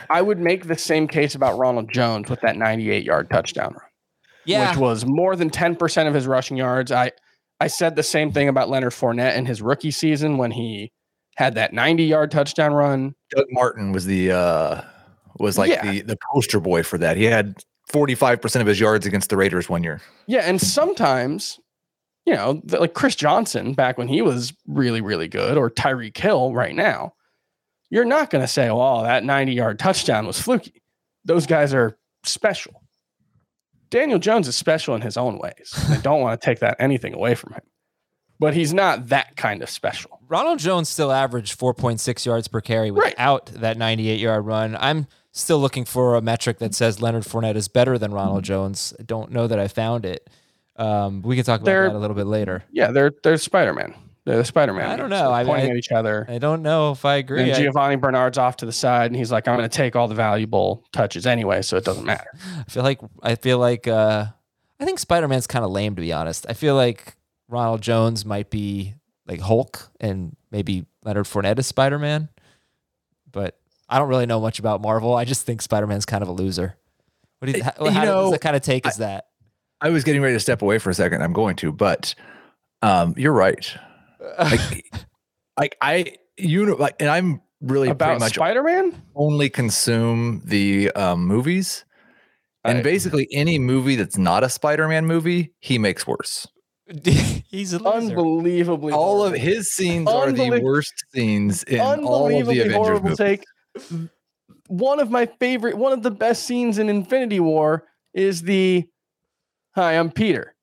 I 0.10 0.22
would 0.22 0.40
make 0.40 0.68
the 0.68 0.78
same 0.78 1.08
case 1.08 1.36
about 1.36 1.58
Ronald 1.58 1.92
Jones 1.92 2.30
with 2.30 2.42
that 2.42 2.58
98 2.58 3.04
yard 3.04 3.30
touchdown 3.30 3.74
run, 3.74 3.90
Yeah, 4.46 4.70
which 4.70 4.78
was 4.80 5.06
more 5.06 5.36
than 5.36 5.50
10 5.50 5.76
percent 5.76 6.08
of 6.08 6.14
his 6.16 6.28
rushing 6.28 6.58
yards. 6.58 6.92
I 6.92 7.12
I 7.60 7.68
said 7.68 7.96
the 7.96 8.04
same 8.04 8.32
thing 8.32 8.50
about 8.50 8.70
Leonard 8.70 8.92
Fournette 8.94 9.36
in 9.38 9.46
his 9.46 9.62
rookie 9.62 9.92
season 9.92 10.38
when 10.38 10.52
he 10.52 10.92
had 11.38 11.56
that 11.56 11.74
90 11.74 12.04
yard 12.04 12.32
touchdown 12.32 12.74
run. 12.74 13.14
Doug 13.36 13.46
Martin 13.50 13.92
was 13.92 14.06
the 14.06 14.32
uh 14.32 14.82
was 15.40 15.58
like 15.58 15.70
Yeah. 15.70 15.90
the 15.92 16.02
the 16.02 16.18
poster 16.34 16.60
boy 16.60 16.84
for 16.84 16.98
that. 16.98 17.18
He 17.18 17.26
had 17.26 17.56
45% 17.94 18.62
of 18.62 18.68
his 18.68 18.80
yards 18.80 19.06
against 19.06 19.30
the 19.30 19.38
Raiders 19.38 19.70
one 19.70 19.84
year. 19.84 20.02
Yeah, 20.28 20.40
and 20.40 20.60
sometimes, 20.60 21.60
you 22.26 22.34
know, 22.34 22.62
th- 22.68 22.80
like 22.82 22.94
Chris 22.96 23.16
Johnson 23.16 23.74
back 23.74 23.98
when 23.98 24.08
he 24.08 24.22
was 24.24 24.54
really, 24.68 25.02
really 25.02 25.28
good, 25.28 25.56
or 25.58 25.70
Tyreek 25.70 26.18
Hill 26.18 26.54
right 26.54 26.74
now, 26.74 27.14
you're 27.90 28.06
not 28.06 28.30
going 28.30 28.44
to 28.44 28.48
say, 28.48 28.70
"Oh, 28.70 29.04
that 29.04 29.24
90 29.24 29.54
yard 29.54 29.80
touchdown 29.80 30.26
was 30.28 30.40
fluky." 30.42 30.82
Those 31.24 31.46
guys 31.46 31.74
are 31.74 31.98
special. 32.24 32.82
Daniel 33.90 34.20
Jones 34.20 34.48
is 34.48 34.58
special 34.58 34.96
in 34.96 35.02
his 35.02 35.18
own 35.18 35.38
ways. 35.38 35.74
I 35.90 35.98
don't 35.98 36.22
want 36.22 36.40
to 36.40 36.46
take 36.46 36.60
that 36.60 36.76
anything 36.80 37.14
away 37.14 37.36
from 37.36 37.54
him, 37.54 37.62
but 38.40 38.54
he's 38.54 38.74
not 38.74 39.08
that 39.10 39.36
kind 39.36 39.62
of 39.62 39.70
special. 39.70 40.20
Ronald 40.28 40.60
Jones 40.60 40.90
still 40.90 41.12
averaged 41.12 41.58
4.6 41.60 42.26
yards 42.26 42.48
per 42.48 42.62
carry 42.62 42.90
Right. 42.92 43.14
without 43.14 43.46
that 43.48 43.78
98 43.78 44.20
yard 44.20 44.46
run. 44.46 44.76
I'm 44.80 45.08
still 45.32 45.60
looking 45.60 45.86
for 45.86 46.16
a 46.16 46.22
metric 46.22 46.58
that 46.60 46.74
says 46.74 47.02
Leonard 47.02 47.24
Fournette 47.24 47.56
is 47.56 47.68
better 47.68 47.98
than 47.98 48.12
Ronald 48.12 48.44
Jones. 48.44 48.94
I 49.00 49.04
don't 49.04 49.32
know 49.32 49.48
that 49.48 49.60
I 49.60 49.68
found 49.68 50.06
it. 50.06 50.28
Um, 50.78 51.22
we 51.22 51.36
can 51.36 51.46
talk 51.46 51.62
about 51.62 51.66
They're- 51.66 51.90
that 51.90 51.96
a 51.96 52.00
little 52.00 52.16
bit 52.16 52.26
later. 52.28 52.64
Yeah, 52.72 52.92
they're 52.92 53.12
they're 53.24 53.38
Spider 53.38 53.74
Man. 53.74 53.94
The 54.26 54.44
Spider 54.44 54.74
Man. 54.74 54.90
I 54.90 54.96
don't 54.98 55.12
know. 55.12 55.32
I 55.32 55.44
pointing 55.44 55.68
I- 55.68 55.72
at 55.72 55.78
each 55.78 55.92
other. 55.92 56.26
I 56.28 56.40
don't 56.40 56.62
know 56.64 56.92
if 56.92 57.06
I 57.06 57.16
agree. 57.16 57.44
And 57.44 57.52
I- 57.52 57.60
Giovani 57.60 57.96
Bernard's 57.98 58.38
off 58.40 58.58
to 58.58 58.66
the 58.66 58.72
side, 58.72 59.08
and 59.12 59.16
he's 59.16 59.32
like, 59.32 59.48
"I'm 59.48 59.56
going 59.56 59.70
to 59.70 59.76
take 59.78 59.96
all 59.96 60.08
the 60.08 60.16
valuable 60.16 60.84
touches 60.92 61.28
anyway, 61.28 61.62
so 61.62 61.78
it 61.78 61.86
doesn't 61.86 62.06
matter." 62.06 62.30
I 62.60 62.64
feel 62.64 62.84
like 62.84 63.00
I 63.22 63.36
feel 63.36 63.60
like 63.60 63.88
uh, 63.88 64.26
I 64.80 64.86
think 64.86 64.98
Spider 65.00 65.28
Man's 65.28 65.46
kind 65.48 65.64
of 65.64 65.70
lame 65.72 65.96
to 65.96 66.02
be 66.02 66.12
honest. 66.12 66.46
I 66.50 66.54
feel 66.54 66.76
like 66.76 67.16
Ronald 67.48 67.82
Jones 67.82 68.26
might 68.26 68.50
be 68.50 68.96
like 69.28 69.42
Hulk, 69.42 69.92
and 70.00 70.36
maybe 70.50 70.86
Leonard 71.04 71.26
Fournette 71.26 71.60
is 71.60 71.68
Spider 71.68 72.00
Man, 72.00 72.30
but 73.32 73.60
I 73.88 74.00
don't 74.00 74.10
really 74.10 74.26
know 74.26 74.40
much 74.42 74.58
about 74.58 74.82
Marvel. 74.82 75.16
I 75.16 75.26
just 75.26 75.46
think 75.46 75.62
Spider 75.62 75.86
Man's 75.86 76.06
kind 76.06 76.24
of 76.24 76.30
a 76.30 76.32
loser. 76.34 76.78
What 77.40 77.52
do 77.52 77.60
you, 77.60 77.64
Uh, 77.64 77.72
how, 77.78 77.86
you 77.86 77.92
how 77.92 78.04
know, 78.06 78.22
does 78.24 78.32
that 78.32 78.42
kind 78.42 78.56
of 78.56 78.64
take 78.64 78.88
is 78.88 78.98
that? 78.98 79.28
I 79.82 79.90
was 79.90 80.04
getting 80.04 80.22
ready 80.24 80.34
to 80.36 80.40
step 80.40 80.64
away 80.64 80.80
for 80.80 80.90
a 80.90 80.96
second. 80.96 81.22
I'm 81.22 81.34
going 81.34 81.56
to, 81.58 81.72
but 81.72 82.16
um, 82.82 83.14
you're 83.18 83.34
right. 83.34 83.72
Like, 84.40 84.86
like 85.60 85.78
I, 85.82 86.16
you 86.38 86.66
know, 86.66 86.76
like, 86.76 86.96
and 87.00 87.10
I'm 87.10 87.42
really 87.62 87.90
About 87.90 88.20
much 88.20 88.36
Spider 88.36 88.64
Man, 88.64 89.02
only 89.16 89.50
consume 89.50 90.42
the 90.46 90.92
um, 90.92 91.26
movies, 91.26 91.86
and 92.64 92.80
I- 92.80 92.82
basically 92.82 93.28
any 93.32 93.60
movie 93.60 93.96
that's 93.96 94.18
not 94.18 94.44
a 94.44 94.50
Spider-Man 94.50 95.06
movie, 95.06 95.54
he 95.60 95.78
makes 95.78 96.06
worse. 96.06 96.48
He's 97.04 97.74
a. 97.74 97.84
Unbelievably. 97.84 98.94
All 98.94 99.24
of 99.24 99.34
his 99.34 99.72
scenes 99.72 100.08
are 100.08 100.32
the 100.32 100.60
worst 100.62 100.94
scenes 101.14 101.64
in 101.64 101.80
all 101.80 102.26
of 102.28 102.48
the 102.48 102.60
Avengers 102.60 102.76
horrible 102.76 103.10
movies. 103.10 103.18
take. 103.18 103.44
One 104.68 105.00
of 105.00 105.10
my 105.12 105.26
favorite, 105.40 105.78
one 105.78 105.94
of 105.94 106.04
the 106.04 106.12
best 106.12 106.44
scenes 106.44 106.78
in 106.78 106.90
Infinity 106.90 107.40
War 107.40 107.86
is 108.14 108.44
the 108.44 108.86
Hi, 109.76 109.94
I'm 109.94 110.12
Peter, 110.12 110.56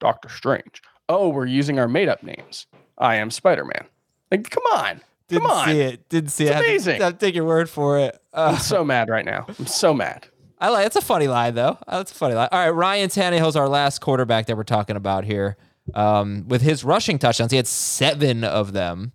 Doctor 0.00 0.28
Strange. 0.28 0.82
Oh, 1.08 1.28
we're 1.28 1.46
using 1.46 1.78
our 1.78 1.88
made 1.88 2.08
up 2.08 2.22
names. 2.22 2.66
I 2.98 3.16
am 3.16 3.30
Spider 3.30 3.64
Man. 3.64 3.86
Like, 4.30 4.50
come 4.50 4.64
on. 4.72 5.00
Didn't 5.28 5.42
come 5.42 5.50
on. 5.50 5.66
see 5.68 5.80
it. 5.80 6.08
Didn't 6.08 6.30
see 6.30 6.44
It's 6.44 6.50
it. 6.50 6.52
I 6.52 6.56
have 6.56 6.64
to- 6.64 6.70
amazing. 6.70 7.02
I 7.02 7.04
have 7.06 7.18
to 7.18 7.26
take 7.26 7.34
your 7.34 7.44
word 7.44 7.70
for 7.70 7.98
it. 7.98 8.20
Uh, 8.32 8.52
I'm 8.54 8.58
so 8.60 8.84
mad 8.84 9.08
right 9.08 9.24
now. 9.24 9.46
I'm 9.58 9.66
so 9.66 9.92
mad. 9.94 10.26
I 10.60 10.70
like. 10.70 10.86
It's 10.86 10.96
a 10.96 11.00
funny 11.00 11.28
line 11.28 11.54
though. 11.54 11.78
Uh, 11.86 11.98
That's 11.98 12.10
a 12.10 12.14
funny 12.14 12.34
line. 12.34 12.48
All 12.50 12.58
right, 12.58 12.70
Ryan 12.70 13.08
Tannehill's 13.08 13.54
our 13.56 13.68
last 13.68 14.00
quarterback 14.00 14.46
that 14.46 14.56
we're 14.56 14.64
talking 14.64 14.96
about 14.96 15.24
here. 15.24 15.56
Um, 15.94 16.46
with 16.48 16.60
his 16.62 16.82
rushing 16.84 17.18
touchdowns, 17.18 17.52
he 17.52 17.56
had 17.56 17.66
seven 17.68 18.42
of 18.44 18.72
them. 18.72 19.12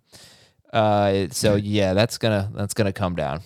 Uh, 0.72 1.26
so 1.30 1.54
yeah, 1.54 1.92
that's 1.94 2.16
gonna 2.18 2.50
that's 2.54 2.74
gonna 2.74 2.92
come 2.92 3.14
down. 3.14 3.42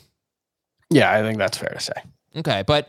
Yeah, 0.90 1.12
I 1.12 1.22
think 1.22 1.38
that's 1.38 1.59
fair 1.59 1.70
to 1.70 1.81
say. 1.81 1.92
Okay, 2.37 2.62
but 2.66 2.88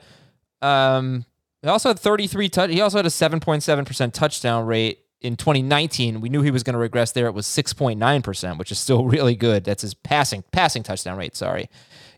um, 0.61 1.25
he 1.61 1.67
also 1.67 1.89
had 1.89 1.99
33 1.99 2.47
touch. 2.49 2.69
He 2.69 2.79
also 2.81 2.97
had 2.99 3.05
a 3.05 3.09
7.7 3.09 3.85
percent 3.85 4.13
touchdown 4.13 4.65
rate 4.65 4.99
in 5.21 5.35
2019. 5.35 6.21
We 6.21 6.29
knew 6.29 6.41
he 6.41 6.51
was 6.51 6.63
going 6.63 6.73
to 6.73 6.79
regress 6.79 7.11
there. 7.11 7.27
It 7.27 7.33
was 7.33 7.45
6.9 7.45 8.23
percent, 8.23 8.57
which 8.57 8.71
is 8.71 8.79
still 8.79 9.05
really 9.15 9.35
good. 9.35 9.63
That's 9.63 9.81
his 9.81 9.93
passing 9.93 10.43
passing 10.51 10.83
touchdown 10.83 11.17
rate. 11.17 11.35
Sorry, 11.35 11.69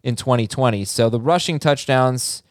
in 0.04 0.16
2020. 0.16 0.86
So 0.86 1.10
the 1.10 1.20
rushing 1.20 1.60
touchdowns. 1.60 2.44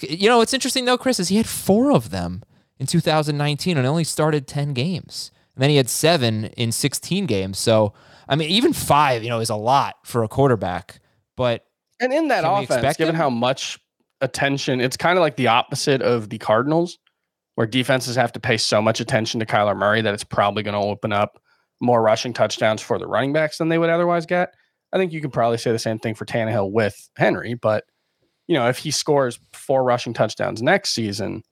You 0.00 0.28
know, 0.28 0.38
what's 0.38 0.52
interesting 0.52 0.84
though, 0.84 0.98
Chris, 0.98 1.18
is 1.18 1.28
he 1.28 1.38
had 1.38 1.48
four 1.48 1.92
of 1.92 2.10
them 2.10 2.42
in 2.78 2.86
2019 2.86 3.78
and 3.78 3.86
only 3.86 4.04
started 4.04 4.46
10 4.46 4.74
games. 4.74 5.32
And 5.54 5.62
then 5.62 5.70
he 5.70 5.76
had 5.76 5.88
seven 5.88 6.44
in 6.56 6.72
16 6.72 7.26
games. 7.26 7.58
So 7.58 7.94
I 8.28 8.36
mean, 8.36 8.50
even 8.50 8.72
five, 8.72 9.22
you 9.22 9.30
know, 9.30 9.40
is 9.40 9.50
a 9.50 9.56
lot 9.56 9.96
for 10.04 10.22
a 10.22 10.28
quarterback. 10.28 11.00
But 11.36 11.64
And 12.00 12.12
in 12.12 12.28
that 12.28 12.44
offense, 12.46 12.96
given 12.96 13.14
him? 13.14 13.20
how 13.20 13.30
much 13.30 13.78
attention, 14.20 14.80
it's 14.80 14.96
kind 14.96 15.16
of 15.16 15.22
like 15.22 15.36
the 15.36 15.46
opposite 15.46 16.02
of 16.02 16.28
the 16.28 16.38
Cardinals, 16.38 16.98
where 17.58 17.66
defenses 17.66 18.14
have 18.14 18.30
to 18.30 18.38
pay 18.38 18.56
so 18.56 18.80
much 18.80 19.00
attention 19.00 19.40
to 19.40 19.44
Kyler 19.44 19.76
Murray 19.76 20.00
that 20.00 20.14
it's 20.14 20.22
probably 20.22 20.62
going 20.62 20.80
to 20.80 20.88
open 20.88 21.12
up 21.12 21.42
more 21.80 22.00
rushing 22.00 22.32
touchdowns 22.32 22.80
for 22.80 23.00
the 23.00 23.08
running 23.08 23.32
backs 23.32 23.58
than 23.58 23.68
they 23.68 23.78
would 23.78 23.90
otherwise 23.90 24.26
get. 24.26 24.54
I 24.92 24.96
think 24.96 25.10
you 25.10 25.20
could 25.20 25.32
probably 25.32 25.58
say 25.58 25.72
the 25.72 25.78
same 25.80 25.98
thing 25.98 26.14
for 26.14 26.24
Tannehill 26.24 26.70
with 26.70 27.10
Henry, 27.16 27.54
but 27.54 27.82
you 28.46 28.54
know, 28.54 28.68
if 28.68 28.78
he 28.78 28.92
scores 28.92 29.40
four 29.52 29.82
rushing 29.82 30.14
touchdowns 30.14 30.62
next 30.62 30.90
season, 30.90 31.42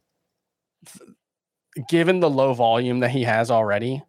given 1.88 2.20
the 2.20 2.30
low 2.30 2.54
volume 2.54 3.00
that 3.00 3.10
he 3.10 3.24
has 3.24 3.50
already, 3.50 4.00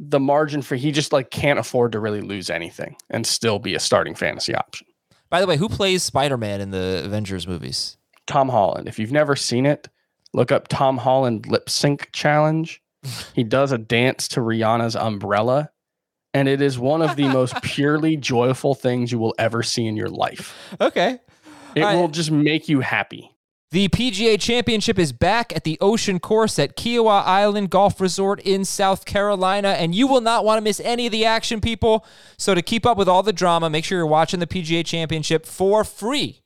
the 0.00 0.18
margin 0.18 0.62
for 0.62 0.74
he 0.74 0.90
just 0.90 1.12
like 1.12 1.30
can't 1.30 1.60
afford 1.60 1.92
to 1.92 2.00
really 2.00 2.22
lose 2.22 2.50
anything 2.50 2.96
and 3.08 3.24
still 3.24 3.60
be 3.60 3.76
a 3.76 3.80
starting 3.80 4.16
fantasy 4.16 4.52
option. 4.52 4.88
by 5.28 5.40
the 5.40 5.46
way, 5.46 5.56
who 5.56 5.68
plays 5.68 6.02
Spider 6.02 6.36
Man 6.36 6.60
in 6.60 6.72
the 6.72 7.02
Avengers 7.04 7.46
movies? 7.46 7.98
Tom 8.26 8.48
Holland. 8.48 8.88
If 8.88 8.98
you've 8.98 9.12
never 9.12 9.36
seen 9.36 9.64
it, 9.64 9.88
look 10.32 10.52
up 10.52 10.68
Tom 10.68 10.98
Holland 10.98 11.46
lip 11.46 11.68
sync 11.68 12.10
challenge. 12.12 12.82
he 13.34 13.44
does 13.44 13.72
a 13.72 13.78
dance 13.78 14.28
to 14.28 14.40
Rihanna's 14.40 14.96
umbrella, 14.96 15.70
and 16.34 16.48
it 16.48 16.60
is 16.60 16.78
one 16.78 17.02
of 17.02 17.16
the 17.16 17.28
most 17.28 17.54
purely 17.62 18.16
joyful 18.16 18.74
things 18.74 19.10
you 19.10 19.18
will 19.18 19.34
ever 19.38 19.62
see 19.62 19.86
in 19.86 19.96
your 19.96 20.10
life. 20.10 20.74
Okay. 20.80 21.18
It 21.74 21.82
All 21.82 21.88
right. 21.88 21.96
will 21.96 22.08
just 22.08 22.30
make 22.30 22.68
you 22.68 22.80
happy. 22.80 23.30
The 23.72 23.88
PGA 23.88 24.40
Championship 24.40 24.98
is 24.98 25.12
back 25.12 25.54
at 25.54 25.62
the 25.62 25.78
Ocean 25.80 26.18
Course 26.18 26.58
at 26.58 26.76
Kiawah 26.76 27.24
Island 27.24 27.70
Golf 27.70 28.00
Resort 28.00 28.40
in 28.40 28.64
South 28.64 29.04
Carolina, 29.04 29.68
and 29.68 29.94
you 29.94 30.08
will 30.08 30.20
not 30.20 30.44
want 30.44 30.58
to 30.58 30.62
miss 30.62 30.80
any 30.80 31.06
of 31.06 31.12
the 31.12 31.24
action, 31.24 31.60
people. 31.60 32.04
So, 32.36 32.52
to 32.52 32.62
keep 32.62 32.84
up 32.84 32.98
with 32.98 33.08
all 33.08 33.22
the 33.22 33.32
drama, 33.32 33.70
make 33.70 33.84
sure 33.84 33.98
you're 33.98 34.06
watching 34.08 34.40
the 34.40 34.48
PGA 34.48 34.84
Championship 34.84 35.46
for 35.46 35.84
free 35.84 36.40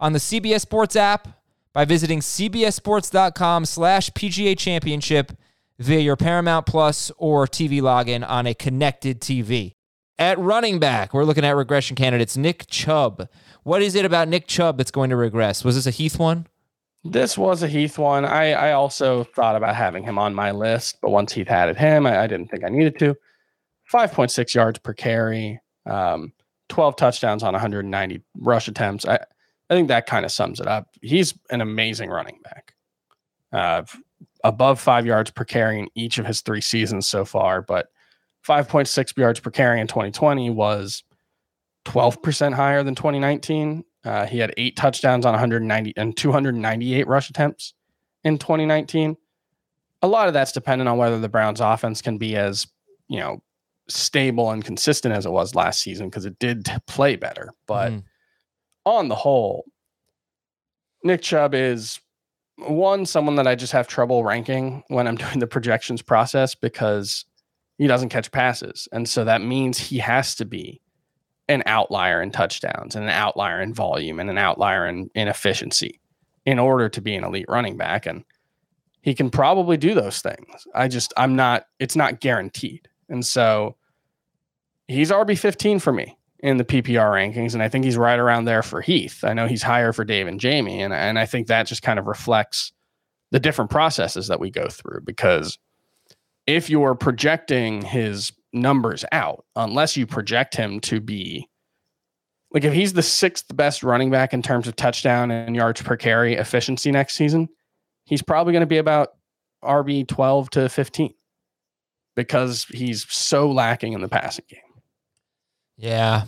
on 0.00 0.14
the 0.14 0.18
CBS 0.18 0.62
Sports 0.62 0.96
app 0.96 1.39
by 1.72 1.84
visiting 1.84 2.20
cbssports.com 2.20 3.64
slash 3.64 4.10
PGA 4.10 4.58
Championship 4.58 5.32
via 5.78 6.00
your 6.00 6.16
Paramount 6.16 6.66
Plus 6.66 7.10
or 7.16 7.46
TV 7.46 7.80
login 7.80 8.28
on 8.28 8.46
a 8.46 8.54
connected 8.54 9.20
TV. 9.20 9.74
At 10.18 10.38
running 10.38 10.78
back, 10.78 11.14
we're 11.14 11.24
looking 11.24 11.44
at 11.44 11.56
regression 11.56 11.96
candidates. 11.96 12.36
Nick 12.36 12.66
Chubb. 12.66 13.28
What 13.62 13.80
is 13.80 13.94
it 13.94 14.04
about 14.04 14.28
Nick 14.28 14.46
Chubb 14.46 14.76
that's 14.76 14.90
going 14.90 15.10
to 15.10 15.16
regress? 15.16 15.64
Was 15.64 15.76
this 15.76 15.86
a 15.86 15.90
Heath 15.90 16.18
one? 16.18 16.46
This 17.04 17.38
was 17.38 17.62
a 17.62 17.68
Heath 17.68 17.96
one. 17.98 18.26
I, 18.26 18.52
I 18.52 18.72
also 18.72 19.24
thought 19.24 19.56
about 19.56 19.74
having 19.74 20.02
him 20.02 20.18
on 20.18 20.34
my 20.34 20.50
list, 20.50 20.98
but 21.00 21.10
once 21.10 21.32
Heath 21.32 21.48
added 21.48 21.78
him, 21.78 22.06
I, 22.06 22.24
I 22.24 22.26
didn't 22.26 22.50
think 22.50 22.64
I 22.64 22.68
needed 22.68 22.98
to. 22.98 23.16
5.6 23.90 24.54
yards 24.54 24.78
per 24.78 24.92
carry, 24.92 25.58
um, 25.86 26.32
12 26.68 26.96
touchdowns 26.96 27.42
on 27.42 27.52
190 27.52 28.22
rush 28.38 28.68
attempts. 28.68 29.06
I, 29.06 29.18
I 29.70 29.74
think 29.74 29.88
that 29.88 30.06
kind 30.06 30.24
of 30.24 30.32
sums 30.32 30.60
it 30.60 30.66
up. 30.66 30.88
He's 31.00 31.32
an 31.50 31.60
amazing 31.60 32.10
running 32.10 32.40
back. 32.42 32.74
Uh, 33.52 33.82
above 34.44 34.80
five 34.80 35.06
yards 35.06 35.30
per 35.30 35.44
carry 35.44 35.78
in 35.78 35.88
each 35.94 36.18
of 36.18 36.26
his 36.26 36.40
three 36.40 36.60
seasons 36.60 37.06
so 37.06 37.24
far, 37.24 37.62
but 37.62 37.88
5.6 38.46 39.16
yards 39.16 39.38
per 39.40 39.50
carry 39.50 39.80
in 39.80 39.86
2020 39.86 40.50
was 40.50 41.04
12% 41.84 42.54
higher 42.54 42.82
than 42.82 42.94
2019. 42.94 43.84
Uh, 44.04 44.26
he 44.26 44.38
had 44.38 44.52
eight 44.56 44.76
touchdowns 44.76 45.26
on 45.26 45.32
190 45.32 45.92
and 45.96 46.16
298 46.16 47.06
rush 47.06 47.30
attempts 47.30 47.74
in 48.24 48.38
2019. 48.38 49.16
A 50.02 50.08
lot 50.08 50.26
of 50.28 50.34
that's 50.34 50.52
dependent 50.52 50.88
on 50.88 50.96
whether 50.96 51.18
the 51.18 51.28
Browns 51.28 51.60
offense 51.60 52.00
can 52.00 52.16
be 52.16 52.34
as, 52.36 52.66
you 53.08 53.18
know, 53.20 53.42
stable 53.88 54.50
and 54.50 54.64
consistent 54.64 55.14
as 55.14 55.26
it 55.26 55.32
was 55.32 55.54
last 55.54 55.80
season 55.80 56.08
because 56.08 56.24
it 56.24 56.38
did 56.38 56.70
play 56.86 57.16
better. 57.16 57.52
But 57.66 57.92
Mhm. 57.92 58.04
On 58.84 59.08
the 59.08 59.14
whole, 59.14 59.64
Nick 61.02 61.22
Chubb 61.22 61.54
is 61.54 62.00
one, 62.56 63.06
someone 63.06 63.36
that 63.36 63.46
I 63.46 63.54
just 63.54 63.72
have 63.72 63.88
trouble 63.88 64.24
ranking 64.24 64.82
when 64.88 65.06
I'm 65.06 65.16
doing 65.16 65.38
the 65.38 65.46
projections 65.46 66.02
process 66.02 66.54
because 66.54 67.24
he 67.78 67.86
doesn't 67.86 68.10
catch 68.10 68.30
passes. 68.30 68.88
And 68.92 69.08
so 69.08 69.24
that 69.24 69.42
means 69.42 69.78
he 69.78 69.98
has 69.98 70.34
to 70.36 70.44
be 70.44 70.80
an 71.48 71.62
outlier 71.66 72.22
in 72.22 72.30
touchdowns 72.30 72.94
and 72.94 73.04
an 73.04 73.10
outlier 73.10 73.60
in 73.60 73.74
volume 73.74 74.20
and 74.20 74.30
an 74.30 74.38
outlier 74.38 74.86
in, 74.86 75.10
in 75.14 75.28
efficiency 75.28 75.98
in 76.46 76.58
order 76.58 76.88
to 76.88 77.00
be 77.00 77.14
an 77.16 77.24
elite 77.24 77.46
running 77.48 77.76
back. 77.76 78.06
And 78.06 78.24
he 79.00 79.14
can 79.14 79.30
probably 79.30 79.76
do 79.76 79.94
those 79.94 80.20
things. 80.20 80.66
I 80.74 80.88
just, 80.88 81.12
I'm 81.16 81.34
not, 81.34 81.64
it's 81.78 81.96
not 81.96 82.20
guaranteed. 82.20 82.88
And 83.08 83.24
so 83.26 83.76
he's 84.86 85.10
RB 85.10 85.36
15 85.36 85.80
for 85.80 85.92
me 85.92 86.16
in 86.42 86.56
the 86.56 86.64
PPR 86.64 87.10
rankings. 87.10 87.54
And 87.54 87.62
I 87.62 87.68
think 87.68 87.84
he's 87.84 87.96
right 87.96 88.18
around 88.18 88.44
there 88.44 88.62
for 88.62 88.80
Heath. 88.80 89.24
I 89.24 89.34
know 89.34 89.46
he's 89.46 89.62
higher 89.62 89.92
for 89.92 90.04
Dave 90.04 90.26
and 90.26 90.40
Jamey. 90.40 90.78
And, 90.78 90.92
and 90.92 91.18
I 91.18 91.26
think 91.26 91.46
that 91.46 91.66
just 91.66 91.82
kind 91.82 91.98
of 91.98 92.06
reflects 92.06 92.72
the 93.30 93.40
different 93.40 93.70
processes 93.70 94.28
that 94.28 94.40
we 94.40 94.50
go 94.50 94.68
through 94.68 95.02
because 95.04 95.58
if 96.46 96.68
you're 96.68 96.94
projecting 96.94 97.82
his 97.82 98.32
numbers 98.52 99.04
out, 99.12 99.44
unless 99.54 99.96
you 99.96 100.06
project 100.06 100.56
him 100.56 100.80
to 100.80 101.00
be 101.00 101.46
like 102.52 102.64
if 102.64 102.72
he's 102.72 102.94
the 102.94 103.02
sixth 103.02 103.54
best 103.54 103.84
running 103.84 104.10
back 104.10 104.32
in 104.32 104.42
terms 104.42 104.66
of 104.66 104.74
touchdown 104.74 105.30
and 105.30 105.54
yards 105.54 105.82
per 105.82 105.96
carry 105.96 106.34
efficiency 106.34 106.90
next 106.90 107.14
season, 107.14 107.48
he's 108.04 108.22
probably 108.22 108.52
going 108.52 108.62
to 108.62 108.66
be 108.66 108.78
about 108.78 109.10
RB 109.62 110.08
12 110.08 110.50
to 110.50 110.68
15 110.68 111.14
because 112.16 112.64
he's 112.64 113.06
so 113.08 113.50
lacking 113.50 113.92
in 113.92 114.00
the 114.00 114.08
passing 114.08 114.44
game. 114.48 114.69
Yeah. 115.80 116.24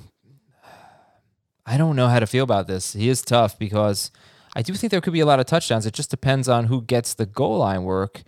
I 1.66 1.76
don't 1.76 1.94
know 1.94 2.08
how 2.08 2.18
to 2.18 2.26
feel 2.26 2.42
about 2.42 2.66
this. 2.66 2.94
He 2.94 3.08
is 3.08 3.22
tough 3.22 3.58
because 3.58 4.10
I 4.56 4.62
do 4.62 4.72
think 4.74 4.90
there 4.90 5.00
could 5.00 5.12
be 5.12 5.20
a 5.20 5.26
lot 5.26 5.40
of 5.40 5.46
touchdowns. 5.46 5.86
It 5.86 5.94
just 5.94 6.10
depends 6.10 6.48
on 6.48 6.64
who 6.64 6.82
gets 6.82 7.14
the 7.14 7.26
goal 7.26 7.58
line 7.58 7.84
work. 7.84 8.22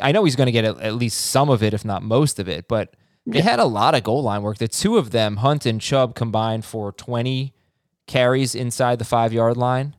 I 0.00 0.12
know 0.12 0.24
he's 0.24 0.34
going 0.34 0.46
to 0.46 0.52
get 0.52 0.64
at, 0.64 0.94
least 0.94 1.20
some 1.20 1.50
of 1.50 1.62
it, 1.62 1.74
if 1.74 1.84
not 1.84 2.02
most 2.02 2.38
of 2.38 2.48
it, 2.48 2.66
but 2.68 2.96
they 3.26 3.42
had 3.42 3.60
a 3.60 3.66
lot 3.66 3.94
of 3.94 4.02
goal 4.02 4.22
line 4.22 4.42
work. 4.42 4.58
The 4.58 4.66
two 4.66 4.96
of 4.96 5.10
them, 5.10 5.36
Hunt 5.36 5.66
and 5.66 5.80
Chubb, 5.80 6.14
combined 6.14 6.64
for 6.64 6.90
20 6.92 7.52
carries 8.06 8.54
inside 8.54 8.98
the 8.98 9.04
five 9.04 9.32
yard 9.32 9.56
line. 9.56 9.94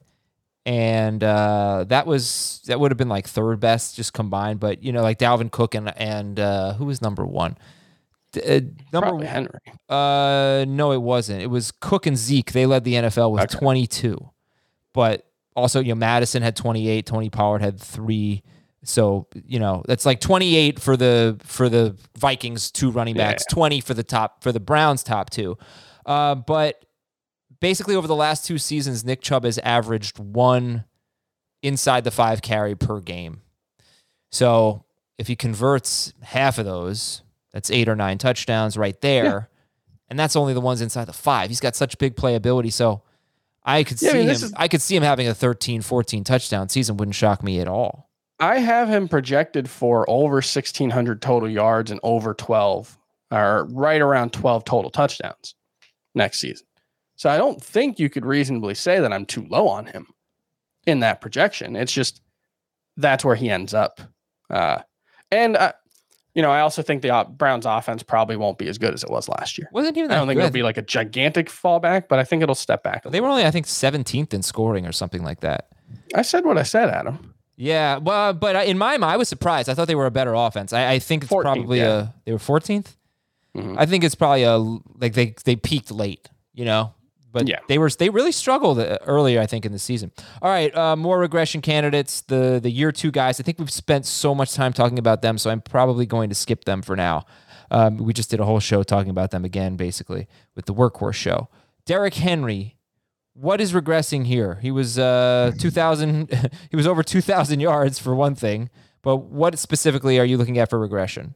And 0.66 1.24
uh, 1.24 1.86
that 1.90 2.08
was 2.08 2.62
that 2.68 2.80
would 2.80 2.92
have 2.92 2.98
been 2.98 3.10
like 3.10 3.28
third 3.28 3.60
best 3.60 3.96
just 3.96 4.14
combined, 4.14 4.60
but 4.60 4.82
you 4.82 4.92
know, 4.92 5.02
like 5.04 5.20
Dalvin 5.20 5.52
Cook 5.52 5.76
and 5.76 5.96
and 5.98 6.40
uh, 6.40 6.74
who 6.74 6.86
was 6.86 7.02
number 7.02 7.26
one? 7.26 7.58
Uh, 8.38 8.62
number 8.92 9.08
Probably 9.10 9.28
Henry. 9.28 9.50
uh, 9.90 10.66
no, 10.68 10.92
it 10.92 11.02
wasn't. 11.02 11.42
It 11.42 11.48
was 11.48 11.72
Cook 11.72 12.06
and 12.06 12.18
Zeke. 12.18 12.52
They 12.52 12.66
led 12.66 12.84
the 12.84 12.94
NFL 12.96 13.32
with 13.32 13.44
Okay. 13.44 13.58
22, 13.60 14.30
but 14.94 15.26
also 15.56 15.80
you 15.80 15.90
know 15.90 15.96
Mattison 15.96 16.42
had 16.42 16.56
28. 16.56 17.06
Tony 17.06 17.30
Pollard 17.30 17.62
had 17.62 17.80
three. 17.80 18.44
So 18.84 19.28
you 19.46 19.60
know 19.60 19.82
that's 19.88 20.06
like 20.06 20.20
28 20.20 20.80
for 20.80 20.98
the 20.98 21.40
for 21.44 21.70
the 21.70 21.98
Vikings 22.18 22.70
two 22.72 22.92
running 22.92 23.16
backs, 23.16 23.46
20 23.50 23.80
for 23.82 23.94
the 23.94 24.04
top 24.04 24.44
for 24.44 24.52
the 24.52 24.60
Browns 24.60 25.04
top 25.04 25.30
two. 25.30 25.58
Uh, 26.06 26.36
but 26.36 26.84
basically 27.62 27.96
over 27.96 28.08
the 28.08 28.16
last 28.16 28.46
two 28.46 28.58
seasons, 28.58 29.06
Nick 29.06 29.22
Chubb 29.22 29.46
has 29.46 29.58
averaged 29.60 30.20
one 30.20 30.84
inside 31.62 32.04
the 32.04 32.12
five 32.12 32.42
carry 32.42 32.76
per 32.76 33.00
game. 33.00 33.42
So 34.34 34.84
if 35.18 35.28
he 35.28 35.36
converts 35.38 36.12
half 36.22 36.58
of 36.58 36.66
those, 36.66 37.22
that's 37.54 37.70
eight 37.72 37.88
or 37.88 37.96
nine 37.96 38.18
touchdowns 38.18 38.78
right 38.78 39.00
there. 39.02 39.50
And 40.10 40.20
that's 40.20 40.36
only 40.36 40.54
the 40.54 40.62
ones 40.62 40.82
inside 40.82 41.06
the 41.06 41.14
five. 41.14 41.50
He's 41.50 41.60
got 41.60 41.76
such 41.76 41.98
big 41.98 42.16
playability. 42.16 42.72
So 42.72 43.02
I 43.64 43.84
could 43.84 44.02
Yeah, 44.02 44.10
I 44.10 44.12
see 44.12 44.18
mean, 44.20 44.28
him 44.28 44.32
is- 44.34 44.54
I 44.58 44.68
could 44.68 44.82
see 44.82 44.96
him 44.96 45.04
having 45.04 45.28
a 45.28 45.34
13, 45.34 45.82
14 45.82 46.24
touchdown 46.24 46.70
season. 46.70 46.98
Wouldn't 46.98 47.16
shock 47.16 47.42
me 47.44 47.60
at 47.60 47.68
all. 47.68 48.10
I 48.40 48.60
have 48.60 48.90
him 48.90 49.08
projected 49.08 49.70
for 49.70 50.08
over 50.10 50.42
1,600 50.42 51.22
total 51.22 51.50
yards 51.50 51.90
and 51.92 52.00
over 52.04 52.34
12, 52.34 52.98
or 53.32 53.66
right 53.72 54.02
around 54.02 54.34
12 54.34 54.66
total 54.66 54.92
touchdowns 54.92 55.56
next 56.14 56.40
season. 56.42 56.66
So 57.16 57.30
I 57.30 57.38
don't 57.38 57.64
think 57.64 58.00
you 58.00 58.10
could 58.10 58.26
reasonably 58.26 58.74
say 58.76 59.00
that 59.00 59.14
I'm 59.14 59.26
too 59.26 59.46
low 59.50 59.68
on 59.70 59.86
him 59.86 60.08
in 60.86 61.00
that 61.00 61.22
projection. 61.22 61.76
It's 61.76 61.94
just 61.94 62.22
that's 62.98 63.24
where 63.24 63.36
he 63.36 63.50
ends 63.50 63.74
up. 63.74 64.02
Uh, 64.50 64.80
and, 65.32 65.56
uh, 65.56 65.72
you 66.36 66.42
know, 66.42 66.52
I 66.52 66.62
also 66.62 66.82
think 66.82 67.02
the 67.02 67.12
op- 67.12 67.38
Browns 67.38 67.66
offense 67.66 68.04
probably 68.04 68.36
won't 68.36 68.58
be 68.58 68.68
as 68.68 68.78
good 68.78 68.94
as 68.94 69.04
it 69.04 69.10
was 69.10 69.30
last 69.30 69.58
year. 69.58 69.70
Wasn't 69.72 69.96
even 69.98 70.12
I 70.12 70.16
don't 70.16 70.28
think 70.28 70.38
good. 70.38 70.46
it'll 70.46 70.54
be 70.54 70.64
like 70.64 70.78
a 70.78 70.82
gigantic 70.82 71.50
fallback, 71.50 72.08
but 72.08 72.20
I 72.20 72.24
think 72.24 72.42
it'll 72.44 72.56
step 72.56 72.84
back. 72.84 73.04
They 73.04 73.22
were 73.22 73.28
only, 73.28 73.46
I 73.46 73.52
think, 73.52 73.68
17th 73.68 74.34
in 74.34 74.42
scoring 74.42 74.88
or 74.88 74.92
something 74.92 75.24
like 75.24 75.42
that. 75.42 75.68
I 76.16 76.24
said 76.24 76.44
what 76.46 76.58
I 76.58 76.64
said, 76.64 76.90
Adam. 76.90 77.34
Yeah, 77.56 77.98
well, 77.98 78.34
but 78.34 78.68
in 78.68 78.80
my 78.80 78.98
mind, 78.98 79.14
I 79.14 79.18
was 79.18 79.30
surprised. 79.30 79.70
I 79.70 79.76
thought 79.76 79.88
they 79.88 79.94
were 79.96 80.08
a 80.08 80.12
better 80.12 80.34
offense. 80.34 80.74
I, 80.74 80.94
I 80.94 81.00
think 81.00 81.24
it's 81.24 81.32
14th, 81.32 81.42
probably 81.44 81.80
yeah. 81.80 82.02
a 82.02 82.08
they 82.26 82.32
were 82.32 82.40
14th. 82.40 82.96
Mhm. 83.56 83.76
I 83.78 83.86
think 83.86 84.04
it's 84.04 84.16
probably 84.16 84.42
a 84.44 84.58
like 84.58 85.14
they 85.14 85.36
they 85.46 85.56
peaked 85.56 85.92
late, 85.92 86.30
you 86.56 86.66
know. 86.66 86.96
But 87.34 87.48
Yeah. 87.50 87.60
they 87.68 87.78
were 87.78 87.90
they 87.90 88.10
really 88.10 88.32
struggled 88.32 88.80
uh, 88.80 88.98
earlier, 89.06 89.42
I 89.42 89.46
think, 89.48 89.66
in 89.66 89.72
the 89.74 89.80
season. 89.80 90.12
All 90.42 90.50
right, 90.50 90.74
uh, 90.78 90.96
more 90.96 91.20
regression 91.20 91.62
candidates. 91.62 92.22
The 92.22 92.60
the 92.64 92.70
year 92.72 92.92
two 92.94 93.12
guys. 93.12 93.40
I 93.40 93.44
think 93.44 93.60
we've 93.60 93.70
spent 93.72 94.06
so 94.06 94.34
much 94.34 94.54
time 94.54 94.72
talking 94.72 95.00
about 95.00 95.22
them, 95.22 95.38
so 95.38 95.50
I'm 95.50 95.60
probably 95.62 96.06
going 96.06 96.30
to 96.30 96.36
skip 96.36 96.64
them 96.64 96.82
for 96.82 96.96
now. 96.96 97.26
Um, 97.72 97.98
we 97.98 98.14
just 98.14 98.30
did 98.30 98.40
a 98.40 98.46
whole 98.46 98.60
show 98.60 98.84
talking 98.84 99.10
about 99.10 99.32
them 99.32 99.44
again, 99.44 99.76
basically 99.76 100.28
with 100.56 100.66
the 100.68 100.74
workhorse 100.74 101.16
show. 101.16 101.50
Derrick 101.86 102.14
Henry. 102.14 102.78
What 103.36 103.60
is 103.60 103.74
regressing 103.74 104.28
here? 104.28 104.60
He 104.62 104.70
was 104.70 105.00
uh 105.00 105.54
2000 105.58 106.30
he 106.70 106.76
was 106.78 106.86
over 106.86 107.02
2000 107.02 107.60
yards 107.60 107.98
for 107.98 108.14
one 108.14 108.36
thing, 108.36 108.70
but 109.02 109.18
what 109.18 109.58
specifically 109.58 110.20
are 110.20 110.26
you 110.26 110.38
looking 110.38 110.60
at 110.60 110.70
for 110.70 110.78
regression? 110.78 111.34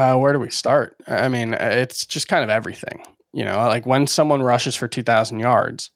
Uh, 0.00 0.16
where 0.16 0.32
do 0.32 0.38
we 0.38 0.48
start? 0.48 0.96
I 1.06 1.28
mean, 1.28 1.52
uh, 1.52 1.58
it's 1.60 2.06
just 2.06 2.26
kind 2.26 2.42
of 2.42 2.48
everything. 2.48 3.02
You 3.34 3.44
know, 3.44 3.58
like 3.58 3.84
when 3.84 4.06
someone 4.06 4.42
rushes 4.42 4.74
for 4.74 4.88
2,000 4.88 5.38
yards, 5.38 5.90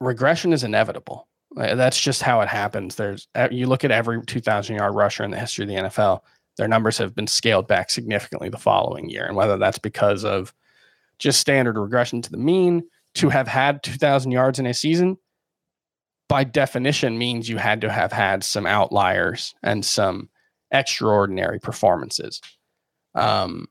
regression 0.00 0.52
is 0.52 0.62
inevitable. 0.62 1.26
That's 1.56 2.00
just 2.00 2.22
how 2.22 2.42
it 2.42 2.48
happens. 2.48 2.94
There's 2.94 3.26
you 3.50 3.66
look 3.66 3.82
at 3.82 3.90
every 3.90 4.24
2,000 4.24 4.76
yard 4.76 4.94
rusher 4.94 5.24
in 5.24 5.32
the 5.32 5.38
history 5.38 5.64
of 5.64 5.68
the 5.68 5.88
NFL, 5.88 6.20
their 6.58 6.68
numbers 6.68 6.96
have 6.98 7.12
been 7.12 7.26
scaled 7.26 7.66
back 7.66 7.90
significantly 7.90 8.48
the 8.48 8.56
following 8.56 9.10
year, 9.10 9.26
and 9.26 9.34
whether 9.34 9.56
that's 9.56 9.78
because 9.78 10.24
of 10.24 10.54
just 11.18 11.40
standard 11.40 11.76
regression 11.76 12.22
to 12.22 12.30
the 12.30 12.36
mean, 12.36 12.84
to 13.14 13.30
have 13.30 13.48
had 13.48 13.82
2,000 13.82 14.30
yards 14.30 14.60
in 14.60 14.66
a 14.66 14.72
season, 14.72 15.18
by 16.28 16.44
definition 16.44 17.18
means 17.18 17.48
you 17.48 17.56
had 17.56 17.80
to 17.80 17.90
have 17.90 18.12
had 18.12 18.44
some 18.44 18.64
outliers 18.64 19.56
and 19.64 19.84
some 19.84 20.28
extraordinary 20.70 21.58
performances. 21.58 22.40
Um, 23.14 23.66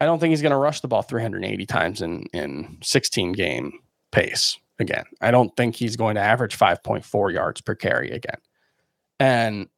I 0.00 0.04
don't 0.06 0.18
think 0.18 0.30
he's 0.30 0.42
going 0.42 0.50
to 0.50 0.56
rush 0.58 0.80
the 0.80 0.88
ball 0.88 1.02
380 1.02 1.66
times 1.66 2.02
in 2.02 2.24
in 2.32 2.78
16 2.82 3.32
game 3.32 3.72
pace 4.10 4.58
again. 4.78 5.04
I 5.20 5.30
don't 5.30 5.54
think 5.56 5.76
he's 5.76 5.96
going 5.96 6.16
to 6.16 6.20
average 6.20 6.58
5.4 6.58 7.32
yards 7.32 7.60
per 7.60 7.74
carry 7.74 8.10
again. 8.10 8.38
And 9.20 9.68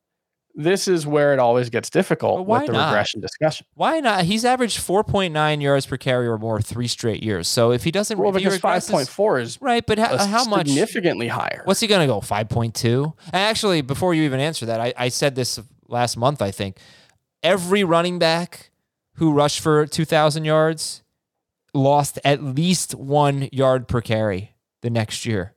this 0.56 0.86
is 0.88 1.04
where 1.06 1.32
it 1.32 1.40
always 1.40 1.68
gets 1.68 1.90
difficult 1.90 2.46
with 2.46 2.66
the 2.66 2.72
not? 2.72 2.86
regression 2.90 3.20
discussion. 3.20 3.66
Why 3.74 3.98
not? 4.00 4.24
He's 4.24 4.44
averaged 4.44 4.78
4.9 4.78 5.60
yards 5.60 5.84
per 5.84 5.96
carry 5.96 6.26
or 6.28 6.38
more 6.38 6.62
three 6.62 6.86
straight 6.86 7.22
years. 7.24 7.48
So 7.48 7.72
if 7.72 7.82
he 7.84 7.90
doesn't, 7.90 8.16
Well, 8.16 8.28
if 8.30 8.36
because 8.36 8.60
regresses- 8.60 8.90
5.4 9.10 9.42
is 9.42 9.60
right? 9.60 9.84
But 9.84 9.98
how, 9.98 10.14
a 10.14 10.24
how 10.24 10.44
much? 10.44 10.68
significantly 10.68 11.28
higher. 11.28 11.62
What's 11.64 11.80
he 11.80 11.86
going 11.88 12.06
to 12.08 12.12
go? 12.12 12.20
5.2? 12.20 13.12
And 13.26 13.34
actually, 13.34 13.82
before 13.82 14.14
you 14.14 14.22
even 14.22 14.38
answer 14.40 14.64
that, 14.66 14.80
I, 14.80 14.94
I 14.96 15.08
said 15.08 15.34
this 15.34 15.60
last 15.88 16.16
month, 16.16 16.40
I 16.40 16.50
think. 16.52 16.76
Every 17.42 17.82
running 17.84 18.18
back 18.20 18.70
who 19.14 19.32
rushed 19.32 19.60
for 19.60 19.86
2,000 19.86 20.44
yards 20.44 21.02
lost 21.72 22.18
at 22.24 22.42
least 22.42 22.94
one 22.94 23.48
yard 23.52 23.88
per 23.88 24.00
carry 24.00 24.54
the 24.82 24.90
next 24.90 25.26
year. 25.26 25.54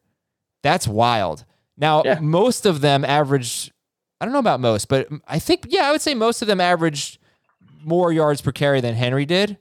That's 0.64 0.88
wild. 0.88 1.45
Now, 1.78 2.03
Yeah. 2.03 2.20
most 2.20 2.66
of 2.66 2.82
them 2.82 3.05
averaged, 3.05 3.72
I 4.20 4.26
don't 4.26 4.34
know 4.34 4.39
about 4.39 4.60
most, 4.60 4.88
but 4.88 5.08
I 5.28 5.38
think, 5.39 5.66
yeah, 5.70 5.84
I 5.88 5.91
would 5.91 6.01
say 6.01 6.16
most 6.16 6.41
of 6.41 6.47
them 6.47 6.60
averaged 6.60 7.20
more 7.84 8.12
yards 8.12 8.41
per 8.41 8.51
carry 8.51 8.82
than 8.82 8.95
Henry 8.95 9.26
did. 9.26 9.58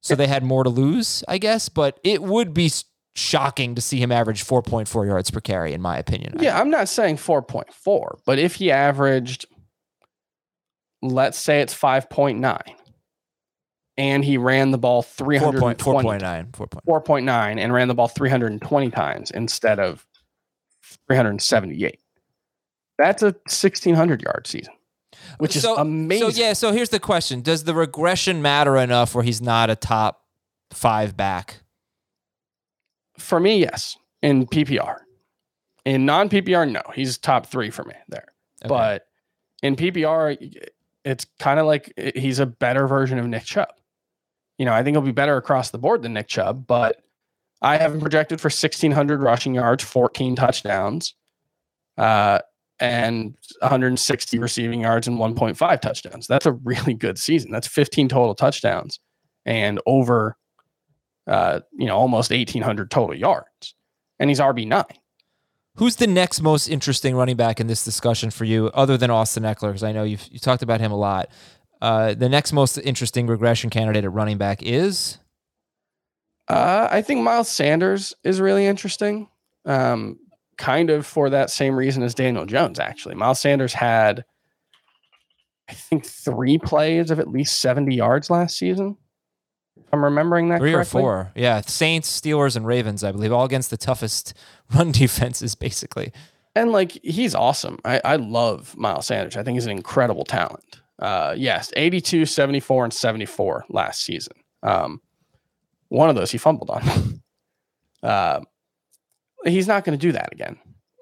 So 0.00 0.14
they 0.16 0.26
had 0.26 0.42
more 0.42 0.64
to 0.64 0.70
lose, 0.70 1.22
I 1.28 1.38
guess. 1.38 1.68
But 1.68 2.00
it 2.02 2.22
would 2.22 2.52
be 2.54 2.72
shocking 3.14 3.74
to 3.76 3.80
see 3.82 3.98
him 3.98 4.10
average 4.10 4.42
4.4 4.42 5.06
yards 5.06 5.30
per 5.30 5.40
carry, 5.40 5.74
in 5.74 5.80
my 5.82 5.96
opinion. 5.98 6.38
Yeah, 6.40 6.58
I'm 6.58 6.70
not 6.70 6.88
saying 6.88 7.18
4.4, 7.18 8.18
but 8.24 8.38
if 8.38 8.56
he 8.56 8.70
averaged, 8.72 9.46
let's 11.02 11.38
say 11.38 11.60
it's 11.60 11.74
5.9, 11.74 12.60
and 13.96 14.24
he 14.24 14.38
ran 14.38 14.70
the 14.70 14.78
ball 14.78 15.02
4.9. 15.02 15.16
320 15.16 16.18
4.9. 16.18 16.50
4.9. 16.52 17.04
4.9 17.04 17.58
and 17.58 17.72
ran 17.72 17.88
the 17.88 17.94
ball 17.94 18.08
320 18.08 18.90
times 18.90 19.30
instead 19.30 19.78
of 19.78 20.06
378. 21.08 21.98
That's 22.98 23.22
a 23.22 23.26
1600 23.46 24.22
yard 24.22 24.46
season, 24.46 24.74
which 25.38 25.56
is 25.56 25.62
So- 25.62 25.76
amazing. 25.76 26.30
So 26.32 26.40
yeah, 26.40 26.52
so 26.52 26.72
here's 26.72 26.90
the 26.90 27.00
question: 27.00 27.40
Does 27.40 27.64
the 27.64 27.74
regression 27.74 28.42
matter 28.42 28.76
enough 28.76 29.14
where 29.14 29.24
he's 29.24 29.40
not 29.42 29.70
a 29.70 29.76
top 29.76 30.22
five 30.70 31.16
back? 31.16 31.62
For 33.18 33.40
me, 33.40 33.58
yes. 33.60 33.96
In 34.22 34.46
PPR. 34.46 34.98
In 35.84 36.06
non 36.06 36.28
PPR, 36.28 36.70
no. 36.70 36.82
He's 36.94 37.18
top 37.18 37.46
three 37.46 37.70
for 37.70 37.84
me 37.84 37.94
there. 38.08 38.26
Okay. 38.64 38.68
But 38.68 39.06
in 39.62 39.74
PPR, 39.74 40.36
it's 41.04 41.26
kind 41.40 41.58
of 41.58 41.66
like 41.66 41.92
eh, 41.96 42.12
he's 42.14 42.38
a 42.38 42.46
better 42.46 42.86
version 42.86 43.18
of 43.18 43.26
Nick 43.26 43.44
Chubb. 43.44 43.68
You 44.58 44.66
know, 44.66 44.72
I 44.72 44.82
think 44.82 44.94
he'll 44.94 45.02
be 45.02 45.12
better 45.12 45.36
across 45.36 45.70
the 45.70 45.78
board 45.78 46.02
than 46.02 46.12
Nick 46.12 46.28
Chubb, 46.28 46.66
but 46.66 47.02
I 47.60 47.78
have 47.78 47.94
him 47.94 48.00
projected 48.00 48.40
for 48.40 48.46
1,600 48.46 49.20
rushing 49.20 49.54
yards, 49.54 49.84
14 49.84 50.36
touchdowns, 50.36 51.14
uh, 51.96 52.40
and 52.80 53.36
160 53.60 54.38
receiving 54.38 54.80
yards 54.80 55.06
and 55.06 55.18
1.5 55.18 55.80
touchdowns. 55.80 56.26
That's 56.26 56.46
a 56.46 56.52
really 56.52 56.94
good 56.94 57.18
season. 57.18 57.52
That's 57.52 57.68
15 57.68 58.08
total 58.08 58.34
touchdowns 58.34 58.98
and 59.46 59.80
over, 59.86 60.36
uh, 61.28 61.60
you 61.72 61.86
know, 61.86 61.96
almost 61.96 62.30
1,800 62.30 62.90
total 62.90 63.16
yards. 63.16 63.74
And 64.18 64.28
he's 64.28 64.40
RB9. 64.40 64.84
Who's 65.76 65.96
the 65.96 66.06
next 66.06 66.42
most 66.42 66.68
interesting 66.68 67.16
running 67.16 67.36
back 67.36 67.58
in 67.58 67.66
this 67.66 67.84
discussion 67.84 68.30
for 68.30 68.44
you, 68.44 68.66
other 68.74 68.98
than 68.98 69.10
Austin 69.10 69.44
Ekeler? 69.44 69.68
Because 69.68 69.82
I 69.82 69.92
know 69.92 70.02
you've 70.02 70.28
you 70.30 70.38
talked 70.38 70.62
about 70.62 70.80
him 70.80 70.92
a 70.92 70.96
lot. 70.96 71.30
Uh, 71.82 72.14
the 72.14 72.28
next 72.28 72.52
most 72.52 72.78
interesting 72.78 73.26
regression 73.26 73.68
candidate 73.68 74.04
at 74.04 74.12
running 74.12 74.38
back 74.38 74.62
is 74.62 75.18
Uh, 76.48 76.86
I 76.88 77.02
think 77.02 77.22
Miles 77.22 77.48
Sanders 77.50 78.14
is 78.22 78.40
really 78.40 78.66
interesting. 78.66 79.28
Um, 79.64 80.20
kind 80.56 80.90
of 80.90 81.04
for 81.04 81.28
that 81.30 81.50
same 81.50 81.74
reason 81.74 82.04
as 82.04 82.14
Daniel 82.14 82.46
Jones, 82.46 82.78
actually. 82.78 83.16
Miles 83.16 83.40
Sanders 83.40 83.74
had, 83.74 84.24
I 85.68 85.72
think, 85.72 86.06
three 86.06 86.56
plays 86.56 87.10
of 87.10 87.18
at 87.18 87.28
least 87.28 87.60
70 87.60 87.96
yards 87.96 88.30
last 88.30 88.58
season. 88.58 88.96
I'm 89.92 90.04
remembering 90.04 90.50
that 90.50 90.60
three 90.60 90.74
or 90.74 90.84
four. 90.84 91.32
Yeah, 91.34 91.62
Saints, 91.62 92.20
Steelers, 92.20 92.54
and 92.54 92.64
Ravens, 92.64 93.02
I 93.02 93.10
believe, 93.10 93.32
all 93.32 93.44
against 93.44 93.70
the 93.70 93.76
toughest 93.76 94.34
run 94.74 94.92
defenses, 94.92 95.56
basically. 95.56 96.12
And 96.54 96.70
like 96.70 96.92
he's 97.02 97.34
awesome. 97.34 97.80
I, 97.84 98.00
I 98.04 98.16
love 98.16 98.76
Miles 98.76 99.06
Sanders. 99.06 99.36
I 99.36 99.42
think 99.42 99.56
he's 99.56 99.66
an 99.66 99.72
incredible 99.72 100.24
talent. 100.24 100.81
Uh, 101.02 101.34
yes, 101.36 101.72
82, 101.76 102.26
74, 102.26 102.84
and 102.84 102.92
74 102.92 103.66
last 103.68 104.02
season. 104.02 104.34
Um, 104.62 105.00
one 105.88 106.08
of 106.08 106.16
those 106.16 106.30
he 106.30 106.38
fumbled 106.38 106.70
on. 106.70 107.20
uh, 108.02 108.40
he's 109.44 109.66
not 109.66 109.84
going 109.84 109.98
to 109.98 110.06
do 110.06 110.12
that 110.12 110.32
again. 110.32 110.58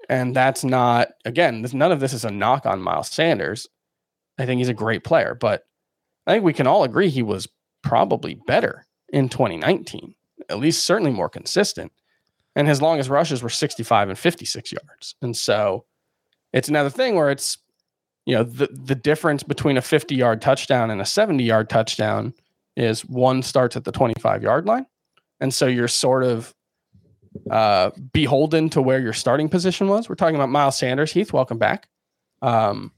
And 0.08 0.34
that's 0.34 0.64
not, 0.64 1.08
again, 1.24 1.62
this, 1.62 1.72
none 1.72 1.92
of 1.92 2.00
this 2.00 2.12
is 2.12 2.24
a 2.24 2.30
knock 2.30 2.66
on 2.66 2.82
Miles 2.82 3.10
Sanders. 3.10 3.68
I 4.38 4.46
think 4.46 4.58
he's 4.58 4.68
a 4.68 4.74
great 4.74 5.04
player, 5.04 5.36
but 5.38 5.64
I 6.26 6.32
think 6.32 6.44
we 6.44 6.52
can 6.52 6.66
all 6.66 6.82
agree 6.82 7.10
he 7.10 7.22
was 7.22 7.46
probably 7.82 8.34
better 8.46 8.86
in 9.12 9.28
2019, 9.28 10.14
at 10.48 10.58
least 10.58 10.84
certainly 10.84 11.12
more 11.12 11.28
consistent 11.28 11.92
and 12.56 12.66
his 12.66 12.82
longest 12.82 13.08
rushes 13.08 13.42
were 13.42 13.48
65 13.48 14.08
and 14.08 14.18
56 14.18 14.72
yards. 14.72 15.14
And 15.22 15.36
so 15.36 15.84
it's 16.52 16.68
another 16.68 16.90
thing 16.90 17.14
where 17.14 17.30
it's, 17.30 17.58
you 18.26 18.34
know, 18.34 18.42
the, 18.42 18.68
the 18.72 18.94
difference 18.94 19.42
between 19.42 19.76
a 19.76 19.82
50 19.82 20.14
yard 20.14 20.40
touchdown 20.42 20.90
and 20.90 21.00
a 21.00 21.06
70 21.06 21.42
yard 21.42 21.68
touchdown 21.70 22.34
is 22.76 23.02
one 23.02 23.42
starts 23.42 23.76
at 23.76 23.84
the 23.84 23.92
25 23.92 24.42
yard 24.42 24.66
line. 24.66 24.86
And 25.40 25.52
so 25.52 25.66
you're 25.66 25.88
sort 25.88 26.22
of 26.22 26.54
uh, 27.50 27.90
beholden 28.12 28.68
to 28.70 28.82
where 28.82 29.00
your 29.00 29.12
starting 29.12 29.48
position 29.48 29.88
was. 29.88 30.08
We're 30.08 30.16
talking 30.16 30.36
about 30.36 30.50
Miles 30.50 30.78
Sanders. 30.78 31.12
Heath, 31.12 31.32
welcome 31.32 31.58
back. 31.58 31.88
Um, 32.42 32.92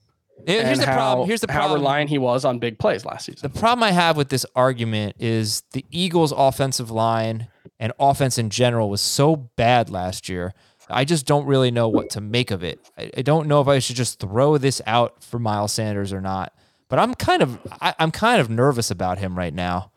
Here's 0.46 0.80
the 0.80 0.86
how, 0.86 0.94
problem. 0.94 1.28
Here's 1.28 1.40
the 1.40 1.52
how 1.52 1.60
problem. 1.60 1.80
reliant 1.80 2.10
he 2.10 2.18
was 2.18 2.44
on 2.44 2.58
big 2.58 2.78
plays 2.78 3.04
last 3.04 3.26
season. 3.26 3.50
The 3.52 3.60
problem 3.60 3.84
I 3.84 3.92
have 3.92 4.16
with 4.16 4.28
this 4.28 4.44
argument 4.56 5.16
is 5.18 5.62
the 5.72 5.84
Eagles' 5.90 6.32
offensive 6.32 6.90
line 6.90 7.48
and 7.78 7.92
offense 7.98 8.38
in 8.38 8.50
general 8.50 8.90
was 8.90 9.00
so 9.00 9.36
bad 9.36 9.90
last 9.90 10.28
year. 10.28 10.52
I 10.92 11.04
just 11.04 11.26
don't 11.26 11.46
really 11.46 11.70
know 11.70 11.88
what 11.88 12.10
to 12.10 12.20
make 12.20 12.50
of 12.50 12.62
it. 12.62 12.80
I, 12.98 13.10
I 13.18 13.22
don't 13.22 13.48
know 13.48 13.60
if 13.60 13.68
I 13.68 13.78
should 13.78 13.96
just 13.96 14.20
throw 14.20 14.58
this 14.58 14.80
out 14.86 15.22
for 15.22 15.38
Miles 15.38 15.72
Sanders 15.72 16.12
or 16.12 16.20
not. 16.20 16.52
But 16.88 16.98
I'm 16.98 17.14
kind 17.14 17.42
of 17.42 17.58
I, 17.80 17.94
I'm 17.98 18.10
kind 18.10 18.40
of 18.40 18.50
nervous 18.50 18.90
about 18.90 19.16
him 19.16 19.36
right 19.36 19.54
now. 19.54 19.92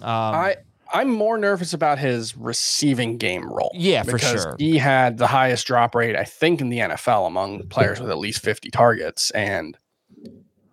Um, 0.00 0.08
I 0.08 0.56
I'm 0.92 1.10
more 1.10 1.36
nervous 1.36 1.74
about 1.74 1.98
his 1.98 2.36
receiving 2.36 3.18
game 3.18 3.46
role. 3.52 3.70
Yeah, 3.74 4.04
for 4.04 4.18
sure. 4.18 4.54
He 4.58 4.78
had 4.78 5.18
the 5.18 5.26
highest 5.26 5.66
drop 5.66 5.94
rate, 5.94 6.16
I 6.16 6.24
think, 6.24 6.60
in 6.60 6.68
the 6.68 6.78
NFL 6.78 7.26
among 7.26 7.66
players 7.68 8.00
with 8.00 8.10
at 8.10 8.18
least 8.18 8.42
50 8.42 8.70
targets, 8.70 9.32
and 9.32 9.76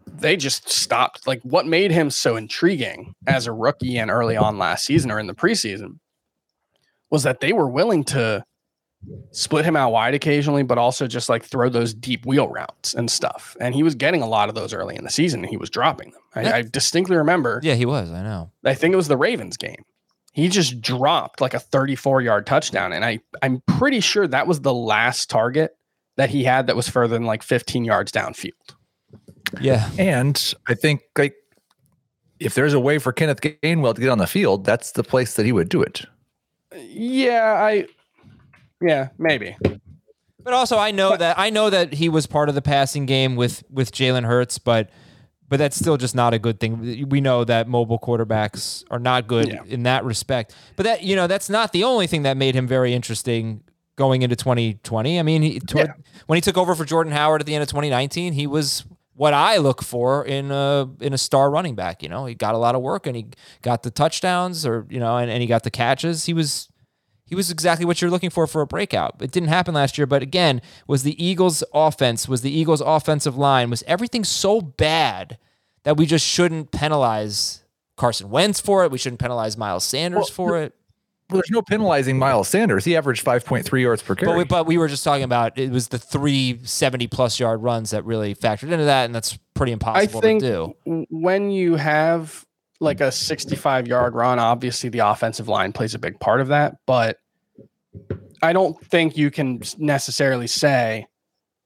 they 0.05 0.37
just 0.37 0.69
stopped. 0.69 1.25
Like, 1.25 1.41
what 1.41 1.65
made 1.65 1.91
him 1.91 2.11
so 2.11 2.35
intriguing 2.35 3.15
as 3.25 3.47
a 3.47 3.51
rookie 3.51 3.97
and 3.97 4.11
early 4.11 4.37
on 4.37 4.59
last 4.59 4.85
season 4.85 5.11
or 5.11 5.19
in 5.19 5.27
the 5.27 5.33
preseason 5.33 5.99
was 7.09 7.23
that 7.23 7.39
they 7.39 7.51
were 7.51 7.67
willing 7.67 8.03
to 8.05 8.43
split 9.31 9.65
him 9.65 9.75
out 9.75 9.91
wide 9.91 10.13
occasionally, 10.13 10.63
but 10.63 10.77
also 10.77 11.07
just 11.07 11.29
like 11.29 11.43
throw 11.43 11.69
those 11.69 11.93
deep 11.93 12.25
wheel 12.25 12.47
routes 12.47 12.93
and 12.93 13.09
stuff. 13.09 13.55
And 13.59 13.73
he 13.73 13.83
was 13.83 13.95
getting 13.95 14.21
a 14.21 14.27
lot 14.27 14.49
of 14.49 14.55
those 14.55 14.73
early 14.73 14.95
in 14.95 15.03
the 15.03 15.09
season, 15.09 15.41
and 15.41 15.49
he 15.49 15.57
was 15.57 15.69
dropping 15.69 16.11
them. 16.11 16.21
I, 16.35 16.59
I 16.59 16.61
distinctly 16.61 17.17
remember. 17.17 17.59
yeah, 17.63 17.75
he 17.75 17.85
was. 17.85 18.11
I 18.11 18.21
know. 18.23 18.51
I 18.63 18.73
think 18.73 18.93
it 18.93 18.97
was 18.97 19.07
the 19.07 19.17
Ravens 19.17 19.57
game. 19.57 19.83
He 20.33 20.47
just 20.47 20.79
dropped 20.81 21.41
like 21.41 21.53
a 21.53 21.59
34 21.59 22.21
yard 22.21 22.45
touchdown. 22.45 22.93
And 22.93 23.03
I, 23.03 23.19
I'm 23.41 23.61
pretty 23.67 23.99
sure 23.99 24.27
that 24.27 24.47
was 24.47 24.61
the 24.61 24.73
last 24.73 25.29
target 25.29 25.75
that 26.15 26.29
he 26.29 26.43
had 26.43 26.67
that 26.67 26.75
was 26.75 26.87
further 26.87 27.15
than 27.15 27.25
like 27.25 27.43
15 27.43 27.83
yards 27.83 28.11
downfield. 28.11 28.75
Yeah. 29.59 29.89
And 29.97 30.53
I 30.67 30.73
think 30.75 31.01
like 31.17 31.35
if 32.39 32.55
there's 32.55 32.73
a 32.73 32.79
way 32.79 32.97
for 32.97 33.11
Kenneth 33.11 33.41
Gainwell 33.41 33.93
to 33.95 34.01
get 34.01 34.09
on 34.09 34.19
the 34.19 34.27
field, 34.27 34.65
that's 34.65 34.91
the 34.93 35.03
place 35.03 35.35
that 35.35 35.45
he 35.45 35.51
would 35.51 35.67
do 35.67 35.81
it. 35.81 36.05
Yeah, 36.75 37.53
I, 37.53 37.87
yeah, 38.82 39.09
maybe. 39.17 39.55
But 40.43 40.53
also, 40.53 40.77
I 40.77 40.91
know 40.91 41.15
that 41.15 41.38
I 41.38 41.49
know 41.51 41.69
that 41.69 41.93
he 41.93 42.09
was 42.09 42.25
part 42.25 42.49
of 42.49 42.55
the 42.55 42.61
passing 42.61 43.05
game 43.05 43.36
with 43.36 43.63
with 43.69 43.91
Jalen 43.91 44.25
Hurts, 44.25 44.57
but 44.57 44.89
but 45.47 45.57
that's 45.57 45.75
still 45.77 45.97
just 45.97 46.15
not 46.15 46.34
a 46.34 46.39
good 46.39 46.59
thing. 46.59 47.07
We 47.09 47.21
know 47.21 47.43
that 47.43 47.67
mobile 47.67 47.99
quarterbacks 47.99 48.84
are 48.89 48.99
not 48.99 49.27
good 49.27 49.49
Yeah. 49.49 49.63
in 49.67 49.84
that 49.84 50.03
respect. 50.05 50.55
But 50.77 50.84
that 50.84 51.03
you 51.03 51.15
know 51.15 51.27
that's 51.27 51.49
not 51.49 51.73
the 51.73 51.84
only 51.84 52.07
thing 52.07 52.23
that 52.23 52.38
made 52.38 52.55
him 52.55 52.67
very 52.67 52.93
interesting 52.93 53.61
going 53.97 54.23
into 54.23 54.36
2020. 54.36 55.19
I 55.19 55.21
mean, 55.23 55.41
he, 55.43 55.59
toward, 55.59 55.88
Yeah. 55.88 55.93
when 56.25 56.38
he 56.38 56.41
took 56.41 56.57
over 56.57 56.73
for 56.73 56.86
Jordan 56.86 57.13
Howard 57.13 57.41
at 57.41 57.45
the 57.45 57.53
end 57.53 57.61
of 57.61 57.67
2019, 57.67 58.34
he 58.34 58.47
was 58.47 58.84
what 59.13 59.34
I 59.36 59.57
look 59.57 59.84
for 59.84 60.25
in 60.25 60.49
a 60.49 60.89
in 61.01 61.13
a 61.13 61.17
star 61.19 61.51
running 61.51 61.75
back. 61.75 62.01
You 62.01 62.09
know, 62.09 62.25
he 62.25 62.34
got 62.34 62.55
a 62.55 62.57
lot 62.57 62.73
of 62.73 62.82
work 62.82 63.05
and 63.05 63.15
he 63.15 63.27
got 63.61 63.84
the 63.84 63.91
touchdowns, 63.91 64.65
or 64.65 64.88
you 64.89 64.99
know, 64.99 65.17
and, 65.17 65.29
and 65.29 65.39
he 65.41 65.47
got 65.47 65.61
the 65.63 65.69
catches. 65.69 66.25
He 66.25 66.34
was 66.34 66.67
he 67.32 67.36
was 67.36 67.49
exactly 67.49 67.86
what 67.86 68.01
you're 68.01 68.11
looking 68.11 68.29
for 68.29 68.45
for 68.45 68.59
a 68.59 68.67
breakout. 68.67 69.15
It 69.21 69.32
didn't 69.32 69.47
happen 69.47 69.73
last 69.73 69.97
year, 69.97 70.05
but 70.05 70.21
again, 70.21 70.61
was 70.86 71.03
the 71.03 71.15
Eagles' 71.23 71.63
offense, 71.73 72.27
was 72.27 72.41
the 72.41 72.51
Eagles' 72.51 72.82
offensive 72.82 73.38
line, 73.38 73.69
was 73.69 73.86
everything 73.88 74.25
so 74.25 74.59
bad 74.59 75.38
that 75.84 75.95
we 75.95 76.05
just 76.05 76.25
shouldn't 76.27 76.71
penalize 76.71 77.63
Carson 77.95 78.29
Wentz 78.32 78.59
for 78.59 78.84
it. 78.84 78.91
We 78.91 78.97
shouldn't 78.97 79.21
penalize 79.21 79.55
Miles 79.57 79.86
Sanders 79.86 80.29
for 80.29 80.57
it. 80.57 80.75
Well, 81.29 81.38
there's 81.38 81.49
no 81.51 81.61
penalizing 81.61 82.19
Miles 82.19 82.49
Sanders. 82.49 82.84
He 82.84 82.97
averaged 82.97 83.23
5.3 83.23 83.82
yards 83.82 84.03
per 84.03 84.13
carry. 84.13 84.29
But 84.29 84.38
we, 84.38 84.43
but 84.43 84.65
we 84.65 84.77
were 84.77 84.89
just 84.89 85.05
talking 85.05 85.23
about 85.23 85.57
it 85.57 85.71
was 85.71 85.88
the 85.88 85.99
three 85.99 86.59
70 86.63 87.07
plus 87.07 87.39
yard 87.39 87.63
runs 87.63 87.91
that 87.91 88.03
really 88.03 88.36
factored 88.36 88.73
into 88.73 88.84
that, 88.84 89.05
and 89.05 89.15
that's 89.15 89.39
pretty 89.53 89.71
I 89.71 89.73
impossible 89.73 90.19
think 90.19 90.41
to 90.41 90.75
do. 90.86 91.05
when 91.09 91.49
you 91.49 91.75
have 91.75 92.45
like 92.82 92.99
a 92.99 93.11
65 93.11 93.88
yard 93.88 94.13
run, 94.15 94.39
obviously 94.39 94.89
the 94.89 94.99
offensive 94.99 95.47
line 95.47 95.71
plays 95.71 95.93
a 95.95 95.99
big 95.99 96.19
part 96.19 96.41
of 96.41 96.49
that. 96.49 96.75
But 96.86 97.17
I 98.41 98.51
don't 98.53 98.79
think 98.88 99.15
you 99.15 99.32
can 99.32 99.61
necessarily 99.77 100.47
say 100.47 101.05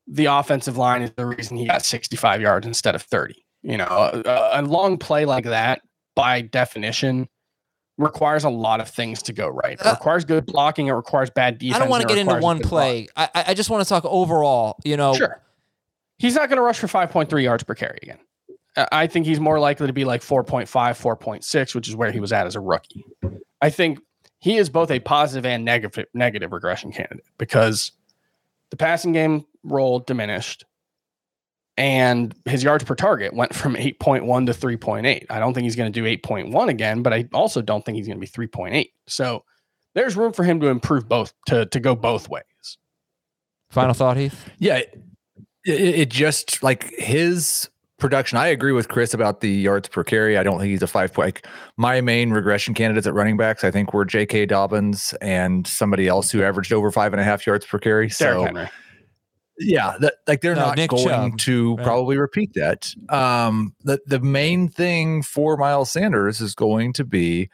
the 0.08 0.26
offensive 0.26 0.78
line 0.78 1.02
is 1.02 1.12
the 1.16 1.26
reason 1.26 1.58
he 1.58 1.66
got 1.66 1.84
65 1.84 2.42
yards 2.42 2.68
instead 2.68 2.94
of 2.96 3.02
30. 3.02 3.44
You 3.64 3.78
know, 3.78 3.86
a, 4.26 4.50
a 4.54 4.62
long 4.62 4.98
play 4.98 5.26
like 5.26 5.46
that, 5.46 5.82
by 6.16 6.42
definition, 6.42 7.28
requires 7.98 8.44
a 8.44 8.50
lot 8.50 8.82
of 8.82 8.90
things 8.90 9.24
to 9.24 9.34
go 9.34 9.48
right. 9.48 9.80
It 9.80 9.86
Uh, 9.86 9.92
requires 9.92 10.26
good 10.26 10.46
blocking. 10.46 10.88
It 10.88 10.92
requires 10.92 11.30
bad 11.32 11.58
defense. 11.58 11.78
I 11.78 11.80
don't 11.80 11.90
want 11.90 12.02
to 12.04 12.08
get 12.08 12.18
into 12.18 12.36
one 12.36 12.60
play. 12.60 13.08
I, 13.16 13.30
I 13.34 13.44
I 13.48 13.54
just 13.56 13.70
want 13.70 13.82
to 13.84 13.90
talk 13.90 14.04
overall. 14.06 14.76
You 14.84 14.98
know, 14.98 15.16
Sure. 15.16 15.42
He's 16.20 16.36
not 16.36 16.50
going 16.50 16.58
to 16.58 16.62
rush 16.62 16.80
for 16.80 16.88
5.3 16.88 17.44
yards 17.44 17.64
per 17.64 17.74
carry 17.74 18.00
again. 18.04 18.20
I- 18.78 18.88
I 18.92 19.08
think 19.08 19.26
he's 19.26 19.40
more 19.40 19.60
likely 19.60 19.88
to 19.88 19.94
be 19.94 20.06
like 20.06 20.22
4.5, 20.22 20.68
4.6, 20.68 21.76
which 21.76 21.88
is 21.88 21.96
where 21.96 22.12
he 22.12 22.20
was 22.20 22.32
at 22.34 22.48
as 22.48 22.56
a 22.56 22.60
rookie. 22.60 23.04
I 23.62 23.70
think 23.70 24.00
he 24.40 24.58
is 24.58 24.70
both 24.70 24.92
a 24.92 25.00
positive 25.00 25.46
and 25.46 25.66
negative 25.66 26.06
negative 26.14 26.52
regression 26.52 26.92
candidate 26.92 27.26
because 27.38 27.92
the 28.70 28.78
passing 28.78 29.12
game 29.14 29.46
role 29.64 30.00
diminished 30.00 30.66
and 31.78 32.34
his 32.46 32.64
yards 32.64 32.84
per 32.84 32.96
target 32.96 33.34
went 33.34 33.54
from 33.54 33.76
8.1 33.76 34.46
to 34.46 34.54
3.8. 34.54 35.26
I 35.30 35.40
don't 35.40 35.54
think 35.54 35.64
he's 35.64 35.76
going 35.76 35.92
to 35.92 36.00
do 36.02 36.06
8.1 36.08 36.70
again, 36.70 37.02
but 37.02 37.14
I 37.14 37.28
also 37.34 37.62
don't 37.62 37.84
think 37.84 37.98
he's 37.98 38.08
going 38.08 38.20
to 38.20 38.22
be 38.22 38.28
3.8. 38.48 38.92
So 39.08 39.44
there's 39.94 40.16
room 40.16 40.32
for 40.34 40.44
him 40.44 40.60
to 40.62 40.68
improve 40.68 41.08
both 41.10 41.34
to 41.48 41.66
to 41.68 41.80
go 41.80 41.96
both 41.96 42.30
ways. 42.30 42.78
final 43.70 43.94
thought, 43.94 44.18
Heath. 44.18 44.50
Yeah, 44.58 44.78
it, 44.78 44.94
it, 45.66 45.96
it 46.00 46.10
just 46.10 46.62
like 46.64 46.84
his 46.98 47.70
production. 47.98 48.38
I 48.38 48.48
agree 48.48 48.72
with 48.72 48.88
Chris 48.90 49.14
about 49.14 49.42
the 49.42 49.50
yards 49.50 49.88
per 49.88 50.04
carry. 50.04 50.38
I 50.38 50.44
don't 50.44 50.60
think 50.60 50.70
he's 50.70 50.82
a 50.82 50.88
five 50.88 51.14
point. 51.14 51.28
Like 51.28 51.48
my 51.78 52.02
main 52.02 52.32
regression 52.32 52.74
candidates 52.74 53.08
at 53.08 53.14
running 53.14 53.38
backs, 53.38 53.64
I 53.64 53.72
think 53.72 53.94
were 53.94 54.06
J.K. 54.06 54.46
Dobbins 54.48 55.14
and 55.22 55.66
somebody 55.66 56.08
else 56.08 56.32
who 56.32 56.44
averaged 56.44 56.74
over 56.74 56.92
five 56.92 57.14
and 57.14 57.22
a 57.22 57.24
half 57.24 57.46
yards 57.48 57.66
per 57.66 57.80
carry. 57.80 58.08
Derrick 58.08 58.14
so 58.14 58.44
Henry. 58.46 58.68
yeah, 59.60 59.96
that, 60.02 60.16
like 60.28 60.42
they're 60.42 60.56
No, 60.56 60.68
not 60.68 60.78
Nick 60.78 60.90
going 60.90 61.06
Chubb, 61.06 61.38
to 61.40 61.76
right? 61.78 61.84
probably 61.86 62.18
repeat 62.18 62.54
that. 62.56 62.90
Um, 63.10 63.74
the 63.84 64.00
the 64.06 64.20
main 64.20 64.68
thing 64.68 65.22
for 65.24 65.56
Miles 65.58 65.92
Sanders 65.92 66.42
is 66.42 66.54
going 66.56 66.92
to 66.94 67.06
be: 67.06 67.50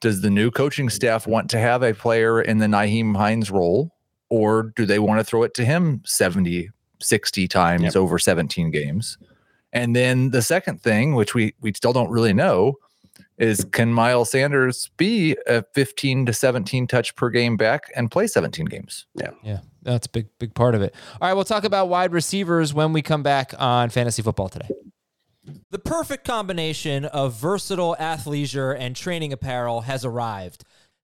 Does 0.00 0.22
the 0.22 0.30
new 0.30 0.50
coaching 0.50 0.88
staff 0.88 1.26
want 1.26 1.50
to 1.50 1.58
have 1.58 1.82
a 1.82 1.92
player 1.92 2.40
in 2.40 2.58
the 2.58 2.66
Nyheim 2.66 3.14
Hines 3.16 3.50
role, 3.50 3.92
or 4.30 4.72
do 4.74 4.86
they 4.86 4.98
want 4.98 5.20
to 5.20 5.24
throw 5.24 5.42
it 5.42 5.52
to 5.54 5.64
him 5.66 6.00
70, 6.06 6.70
60 7.00 7.46
times 7.48 7.82
Yep. 7.82 7.96
over 7.96 8.18
17 8.18 8.70
games? 8.70 9.18
And 9.76 9.94
then 9.94 10.30
the 10.30 10.40
second 10.40 10.80
thing, 10.80 11.14
which 11.14 11.34
we 11.34 11.54
we 11.60 11.72
still 11.74 11.92
don't 11.92 12.10
really 12.10 12.32
know, 12.32 12.76
is 13.38 13.62
can 13.72 13.92
Miles 13.92 14.30
Sanders 14.30 14.90
be 14.96 15.36
a 15.46 15.62
15 15.74 16.24
to 16.26 16.32
17 16.32 16.86
touch 16.86 17.14
per 17.14 17.28
game 17.28 17.58
back 17.58 17.92
and 17.94 18.10
play 18.10 18.26
17 18.26 18.64
games? 18.64 19.06
Yeah, 19.14 19.30
Yeah. 19.44 19.58
that's 19.82 20.06
a 20.06 20.10
big, 20.10 20.28
big 20.38 20.54
part 20.54 20.74
of 20.74 20.80
it. 20.80 20.94
All 21.20 21.28
right, 21.28 21.34
we'll 21.34 21.44
talk 21.44 21.64
about 21.64 21.90
wide 21.90 22.12
receivers 22.12 22.72
when 22.72 22.94
we 22.94 23.02
come 23.02 23.22
back 23.22 23.52
on 23.58 23.90
fantasy 23.90 24.22
football 24.22 24.48
today. 24.48 24.68
The 25.70 25.78
perfect 25.78 26.24
combination 26.24 27.04
of 27.04 27.34
versatile 27.34 27.94
athleisure 28.00 28.74
and 28.76 28.96
training 28.96 29.32
apparel 29.32 29.82
has 29.82 30.04
arrived. 30.06 30.64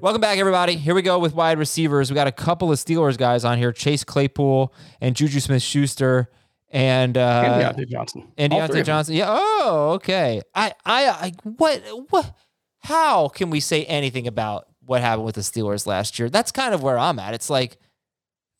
Welcome 0.00 0.20
back, 0.20 0.38
everybody. 0.38 0.76
Here 0.76 0.94
we 0.94 1.02
go 1.02 1.18
with 1.18 1.34
wide 1.34 1.58
receivers. 1.58 2.10
We 2.10 2.14
got 2.14 2.26
a 2.26 2.32
couple 2.32 2.70
of 2.72 2.78
Steelers 2.78 3.16
guys 3.18 3.44
on 3.44 3.58
here 3.58 3.72
Chase 3.72 4.04
Claypool 4.04 4.72
and 5.00 5.14
Juju 5.16 5.40
Smith 5.40 5.62
Schuster. 5.62 6.30
and 6.70 7.16
uh, 7.16 7.42
and 7.44 7.76
Diontae 7.76 7.88
Johnson. 7.88 8.32
and 8.38 8.52
Diontae. 8.52 8.84
Johnson. 8.84 9.14
Yeah. 9.14 9.26
Oh, 9.28 9.92
okay. 9.96 10.40
I, 10.54 10.72
I, 10.84 11.08
I, 11.08 11.32
what, 11.42 11.82
what? 12.10 12.34
How 12.78 13.28
can 13.28 13.50
we 13.50 13.60
say 13.60 13.84
anything 13.84 14.26
about 14.26 14.66
what 14.86 15.00
happened 15.00 15.26
with 15.26 15.34
the 15.34 15.42
Steelers 15.42 15.86
last 15.86 16.18
year? 16.18 16.30
That's 16.30 16.52
kind 16.52 16.72
of 16.72 16.82
where 16.82 16.98
I'm 16.98 17.18
at. 17.18 17.34
It's 17.34 17.50
like 17.50 17.76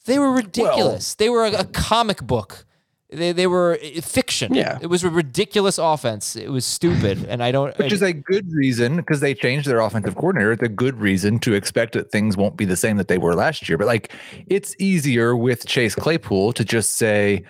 they 0.06 0.18
were 0.18 0.32
ridiculous. 0.32 1.14
they 1.14 1.28
were 1.28 1.46
a, 1.46 1.60
a 1.60 1.64
comic 1.64 2.22
book. 2.22 2.66
They, 3.12 3.32
they 3.32 3.46
were 3.46 3.76
fiction. 4.02 4.54
Yeah. 4.54 4.78
It 4.80 4.86
was 4.86 5.02
a 5.02 5.10
ridiculous 5.10 5.78
offense. 5.78 6.36
It 6.36 6.50
was 6.50 6.64
stupid, 6.64 7.24
and 7.28 7.42
I 7.42 7.50
don't. 7.50 7.76
Which 7.78 7.92
is 7.92 8.02
a 8.02 8.12
good 8.12 8.50
reason 8.52 8.96
because 8.96 9.20
they 9.20 9.34
changed 9.34 9.66
their 9.66 9.80
offensive 9.80 10.14
coordinator. 10.14 10.52
It's 10.52 10.62
a 10.62 10.68
good 10.68 11.00
reason 11.00 11.38
to 11.40 11.54
expect 11.54 11.94
that 11.94 12.10
things 12.10 12.36
won't 12.36 12.56
be 12.56 12.64
the 12.64 12.76
same 12.76 12.96
that 12.98 13.08
they 13.08 13.18
were 13.18 13.34
last 13.34 13.68
year. 13.68 13.78
But 13.78 13.86
like, 13.86 14.12
it's 14.46 14.76
easier 14.78 15.36
with 15.36 15.66
Chase 15.66 15.94
Claypool 15.94 16.52
to 16.52 16.64
just 16.64 16.96
say 16.96 17.44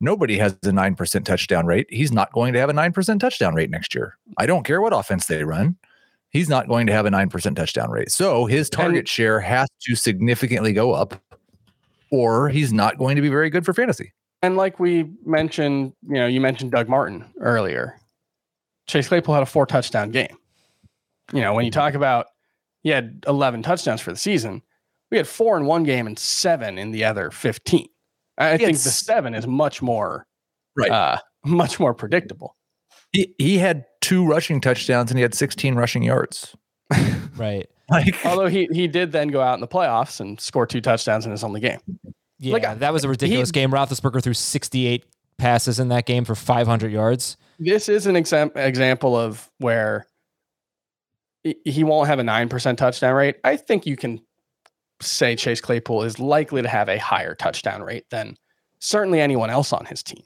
nobody 0.00 0.36
has 0.38 0.56
a 0.62 0.72
nine 0.72 0.94
percent 0.94 1.26
touchdown 1.26 1.66
rate. 1.66 1.86
He's 1.90 2.12
not 2.12 2.32
going 2.32 2.52
to 2.52 2.58
have 2.58 2.68
a 2.68 2.74
nine 2.74 2.92
percent 2.92 3.20
touchdown 3.20 3.54
rate 3.54 3.70
next 3.70 3.94
year. 3.94 4.18
I 4.36 4.46
don't 4.46 4.64
care 4.64 4.80
what 4.80 4.92
offense 4.92 5.26
they 5.26 5.44
run. 5.44 5.76
He's 6.30 6.48
not 6.48 6.68
going 6.68 6.86
to 6.88 6.92
have 6.92 7.06
a 7.06 7.10
nine 7.10 7.30
percent 7.30 7.56
touchdown 7.56 7.90
rate. 7.90 8.10
So 8.10 8.44
his 8.44 8.68
target 8.68 9.08
share 9.08 9.40
has 9.40 9.68
to 9.82 9.94
significantly 9.94 10.74
go 10.74 10.92
up, 10.92 11.14
or 12.10 12.50
he's 12.50 12.72
not 12.72 12.98
going 12.98 13.16
to 13.16 13.22
be 13.22 13.30
very 13.30 13.48
good 13.48 13.64
for 13.64 13.72
fantasy. 13.72 14.12
And 14.46 14.56
like 14.56 14.78
we 14.78 15.10
mentioned, 15.24 15.92
you 16.06 16.14
know, 16.14 16.26
you 16.28 16.40
mentioned 16.40 16.70
Doug 16.70 16.88
Martin 16.88 17.24
earlier. 17.40 17.98
Chase 18.86 19.08
Claypool 19.08 19.34
had 19.34 19.42
a 19.42 19.46
four 19.46 19.66
touchdown 19.66 20.12
game. 20.12 20.36
You 21.32 21.40
know, 21.40 21.52
when 21.52 21.64
you 21.64 21.72
talk 21.72 21.94
about 21.94 22.26
he 22.84 22.90
had 22.90 23.24
11 23.26 23.64
touchdowns 23.64 24.00
for 24.00 24.12
the 24.12 24.16
season, 24.16 24.62
we 25.10 25.16
had 25.16 25.26
four 25.26 25.56
in 25.56 25.66
one 25.66 25.82
game 25.82 26.06
and 26.06 26.16
seven 26.16 26.78
in 26.78 26.92
the 26.92 27.02
other 27.04 27.32
15. 27.32 27.88
I 28.38 28.52
I 28.52 28.56
think 28.56 28.78
the 28.78 28.90
seven 28.90 29.34
is 29.34 29.48
much 29.48 29.82
more, 29.82 30.26
Right. 30.76 30.90
uh, 30.92 31.18
much 31.44 31.80
more 31.80 31.92
predictable. 31.94 32.54
He, 33.12 33.34
he 33.38 33.58
had 33.58 33.84
two 34.00 34.24
rushing 34.24 34.60
touchdowns 34.60 35.10
and 35.10 35.18
he 35.18 35.22
had 35.22 35.34
16 35.34 35.74
rushing 35.74 36.04
yards. 36.04 36.54
right. 37.36 37.68
Like, 37.88 38.16
Although 38.26 38.48
he 38.48 38.68
he 38.72 38.88
did 38.88 39.12
then 39.12 39.28
go 39.28 39.40
out 39.40 39.54
in 39.54 39.60
the 39.60 39.68
playoffs 39.68 40.18
and 40.18 40.40
score 40.40 40.66
two 40.66 40.80
touchdowns 40.80 41.24
in 41.24 41.30
his 41.30 41.44
only 41.44 41.60
game. 41.60 41.78
Yeah, 42.38 42.52
Like, 42.54 42.78
that 42.80 42.92
was 42.92 43.04
a 43.04 43.08
ridiculous 43.08 43.50
game. 43.50 43.70
Roethlisberger 43.70 44.22
threw 44.22 44.34
68 44.34 45.04
passes 45.38 45.78
in 45.80 45.88
that 45.88 46.06
game 46.06 46.24
for 46.24 46.34
500 46.34 46.92
yards. 46.92 47.36
This 47.58 47.88
is 47.88 48.06
an 48.06 48.16
exam- 48.16 48.52
example 48.54 49.16
of 49.16 49.50
where 49.58 50.06
he- 51.42 51.56
he 51.64 51.84
won't 51.84 52.08
have 52.08 52.18
a 52.18 52.22
9% 52.24 52.76
touchdown 52.78 53.14
rate. 53.14 53.36
I 53.44 53.56
think 53.56 53.86
you 53.86 53.96
can 53.96 54.20
say 55.00 55.36
Chase 55.36 55.60
Claypool 55.60 56.02
is 56.02 56.18
likely 56.18 56.62
to 56.62 56.68
have 56.68 56.88
a 56.88 56.98
higher 56.98 57.34
touchdown 57.34 57.82
rate 57.82 58.04
than 58.10 58.36
certainly 58.80 59.20
anyone 59.20 59.48
else 59.50 59.72
on 59.72 59.86
his 59.86 60.02
team. 60.02 60.22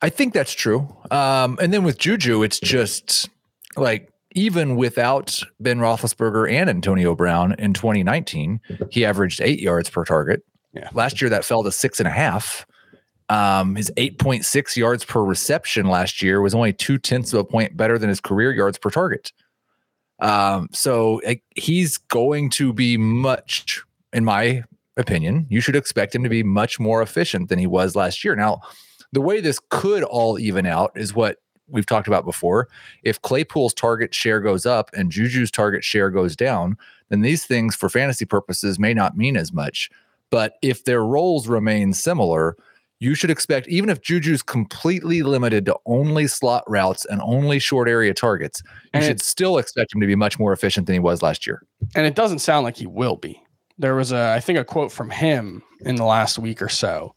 I 0.00 0.10
think 0.10 0.32
that's 0.32 0.52
true. 0.52 0.94
Um, 1.10 1.58
and 1.60 1.72
then 1.72 1.82
with 1.84 1.98
Juju, 1.98 2.42
it's 2.42 2.60
just 2.60 3.28
like 3.76 4.10
even 4.38 4.76
without 4.76 5.42
Ben 5.58 5.78
Roethlisberger 5.78 6.48
and 6.48 6.70
Antonio 6.70 7.16
Brown 7.16 7.56
in 7.58 7.74
2019, 7.74 8.60
he 8.88 9.04
averaged 9.04 9.40
eight 9.40 9.58
yards 9.58 9.90
per 9.90 10.04
target. 10.04 10.44
Yeah. 10.72 10.88
Last 10.94 11.20
year, 11.20 11.28
that 11.28 11.44
fell 11.44 11.64
to 11.64 11.72
six 11.72 11.98
and 11.98 12.06
a 12.06 12.12
half. 12.12 12.64
Um, 13.28 13.74
his 13.74 13.90
8.6 13.96 14.76
yards 14.76 15.04
per 15.04 15.24
reception 15.24 15.86
last 15.86 16.22
year 16.22 16.40
was 16.40 16.54
only 16.54 16.72
two 16.72 16.98
tenths 16.98 17.32
of 17.32 17.40
a 17.40 17.44
point 17.44 17.76
better 17.76 17.98
than 17.98 18.08
his 18.08 18.20
career 18.20 18.52
yards 18.52 18.78
per 18.78 18.90
target. 18.90 19.32
Um, 20.20 20.68
so 20.72 21.20
he's 21.56 21.98
going 21.98 22.50
to 22.50 22.72
be 22.72 22.96
much, 22.96 23.82
in 24.12 24.24
my 24.24 24.62
opinion, 24.96 25.46
you 25.50 25.60
should 25.60 25.76
expect 25.76 26.14
him 26.14 26.22
to 26.22 26.30
be 26.30 26.44
much 26.44 26.78
more 26.78 27.02
efficient 27.02 27.48
than 27.48 27.58
he 27.58 27.66
was 27.66 27.96
last 27.96 28.24
year. 28.24 28.36
Now, 28.36 28.60
the 29.12 29.20
way 29.20 29.40
this 29.40 29.58
could 29.68 30.04
all 30.04 30.38
even 30.38 30.64
out 30.64 30.92
is 30.94 31.12
what 31.12 31.38
we've 31.68 31.86
talked 31.86 32.08
about 32.08 32.24
before. 32.24 32.68
If 33.02 33.20
Claypool's 33.22 33.74
target 33.74 34.14
share 34.14 34.40
goes 34.40 34.66
up 34.66 34.90
and 34.94 35.10
Juju's 35.10 35.50
target 35.50 35.84
share 35.84 36.10
goes 36.10 36.36
down, 36.36 36.76
then 37.08 37.22
these 37.22 37.44
things 37.44 37.74
for 37.74 37.88
fantasy 37.88 38.24
purposes 38.24 38.78
may 38.78 38.94
not 38.94 39.16
mean 39.16 39.36
as 39.36 39.52
much. 39.52 39.90
But 40.30 40.54
if 40.62 40.84
their 40.84 41.04
roles 41.04 41.48
remain 41.48 41.94
similar, 41.94 42.56
you 43.00 43.14
should 43.14 43.30
expect, 43.30 43.68
even 43.68 43.90
if 43.90 44.00
Juju's 44.00 44.42
completely 44.42 45.22
limited 45.22 45.64
to 45.66 45.76
only 45.86 46.26
slot 46.26 46.64
routes 46.66 47.04
and 47.04 47.20
only 47.22 47.58
short 47.58 47.88
area 47.88 48.12
targets, 48.12 48.62
you 48.66 48.90
And 48.94 49.04
should 49.04 49.22
still 49.22 49.58
expect 49.58 49.94
him 49.94 50.00
to 50.00 50.06
be 50.06 50.16
much 50.16 50.38
more 50.38 50.52
efficient 50.52 50.86
than 50.86 50.94
he 50.94 51.00
was 51.00 51.22
last 51.22 51.46
year. 51.46 51.62
And 51.94 52.06
it 52.06 52.14
doesn't 52.14 52.40
sound 52.40 52.64
like 52.64 52.76
he 52.76 52.86
will 52.86 53.16
be. 53.16 53.40
There 53.78 53.94
was 53.94 54.10
a, 54.10 54.32
I 54.32 54.40
think, 54.40 54.58
a 54.58 54.64
quote 54.64 54.90
from 54.90 55.10
him 55.10 55.62
in 55.82 55.94
the 55.94 56.04
last 56.04 56.38
week 56.38 56.60
or 56.60 56.68
so 56.68 57.14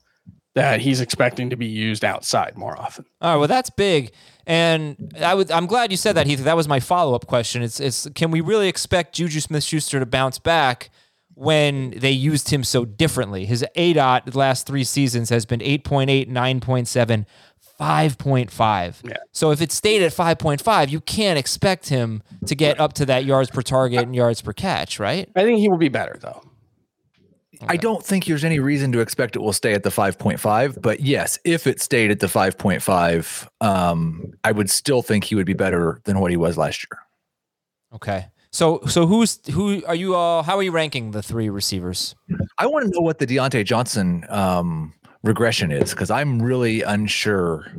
that 0.56 0.82
he's 0.82 1.02
expecting 1.02 1.50
to 1.50 1.56
be 1.56 1.66
used 1.66 2.04
outside 2.04 2.58
more 2.58 2.80
often. 2.80 3.06
All 3.22 3.34
right, 3.34 3.38
well, 3.38 3.48
that's 3.48 3.70
big, 3.70 4.12
and 4.46 5.14
I 5.22 5.34
would. 5.34 5.52
I'm 5.52 5.66
glad 5.66 5.92
you 5.92 5.98
said 5.98 6.16
that, 6.16 6.28
Heath. 6.28 6.44
That 6.44 6.56
was 6.56 6.68
my 6.68 6.80
follow 6.80 7.16
up 7.16 7.28
question. 7.28 7.62
It's, 7.62 7.80
it's 7.80 8.08
can 8.16 8.32
we 8.32 8.42
really 8.42 8.68
expect 8.68 9.16
Juju 9.16 9.40
Smith-Schuster 9.40 10.00
to 10.00 10.06
bounce 10.06 10.40
back 10.40 10.90
when 11.34 11.92
they 11.92 12.12
used 12.12 12.50
him 12.50 12.64
so 12.64 12.86
differently? 12.86 13.46
His 13.46 13.66
aDOT 13.78 14.32
the 14.32 14.38
last 14.38 14.68
three 14.68 14.84
seasons 14.84 15.30
has 15.30 15.46
been 15.46 15.62
8.8, 15.62 16.30
9.7, 16.30 17.26
5.5. 17.80 18.96
Yeah. 19.10 19.18
So 19.32 19.52
if 19.52 19.62
it 19.62 19.72
stayed 19.72 20.04
at 20.04 20.12
5.5, 20.12 20.90
you 20.90 21.02
can't 21.02 21.40
expect 21.40 21.90
him 21.90 22.22
to 22.46 22.54
get 22.54 22.80
up 22.80 22.94
to 22.94 23.06
that 23.08 23.26
yards 23.26 23.50
per 23.50 23.64
target 23.64 24.04
and 24.04 24.16
yards 24.16 24.42
per 24.42 24.54
catch, 24.54 25.00
right? 25.00 25.28
I 25.36 25.44
think 25.44 25.60
he 25.60 25.68
will 25.68 25.78
be 25.78 25.90
better 25.90 26.16
though. 26.20 26.44
I 27.68 27.78
don't 27.78 28.04
think 28.04 28.26
there's 28.26 28.44
any 28.44 28.60
reason 28.60 28.92
to 28.94 29.00
expect 29.00 29.36
it 29.36 29.40
will 29.40 29.54
stay 29.54 29.74
at 29.74 29.84
the 29.84 29.90
5.5, 29.90 30.82
but 30.82 31.00
yes, 31.02 31.38
if 31.44 31.68
it 31.68 31.82
stayed 31.82 32.12
at 32.12 32.20
the 32.20 32.28
5.5, 32.28 33.48
um, 33.62 34.34
I 34.44 34.52
would 34.52 34.70
still 34.70 35.02
think 35.02 35.24
he 35.24 35.36
would 35.36 35.46
be 35.46 35.54
better 35.54 36.00
than 36.06 36.20
what 36.20 36.32
he 36.32 36.38
was 36.38 36.58
last 36.58 36.84
year. 36.84 37.00
Okay. 37.94 38.28
So 38.52 38.82
so 38.86 39.06
who's 39.06 39.40
who 39.50 39.84
are 39.86 39.96
you 39.96 40.14
all? 40.16 40.44
How 40.44 40.58
are 40.58 40.64
you 40.64 40.72
ranking 40.72 41.12
the 41.12 41.24
three 41.24 41.50
receivers? 41.50 42.16
I 42.58 42.68
want 42.68 42.86
to 42.86 42.92
know 42.92 43.00
what 43.00 43.20
the 43.20 43.26
Diontae 43.26 43.64
Johnson 43.64 44.26
um, 44.28 44.94
regression 45.24 45.72
is 45.72 45.92
because 45.92 46.12
I'm 46.12 46.42
really 46.42 46.82
unsure. 46.82 47.72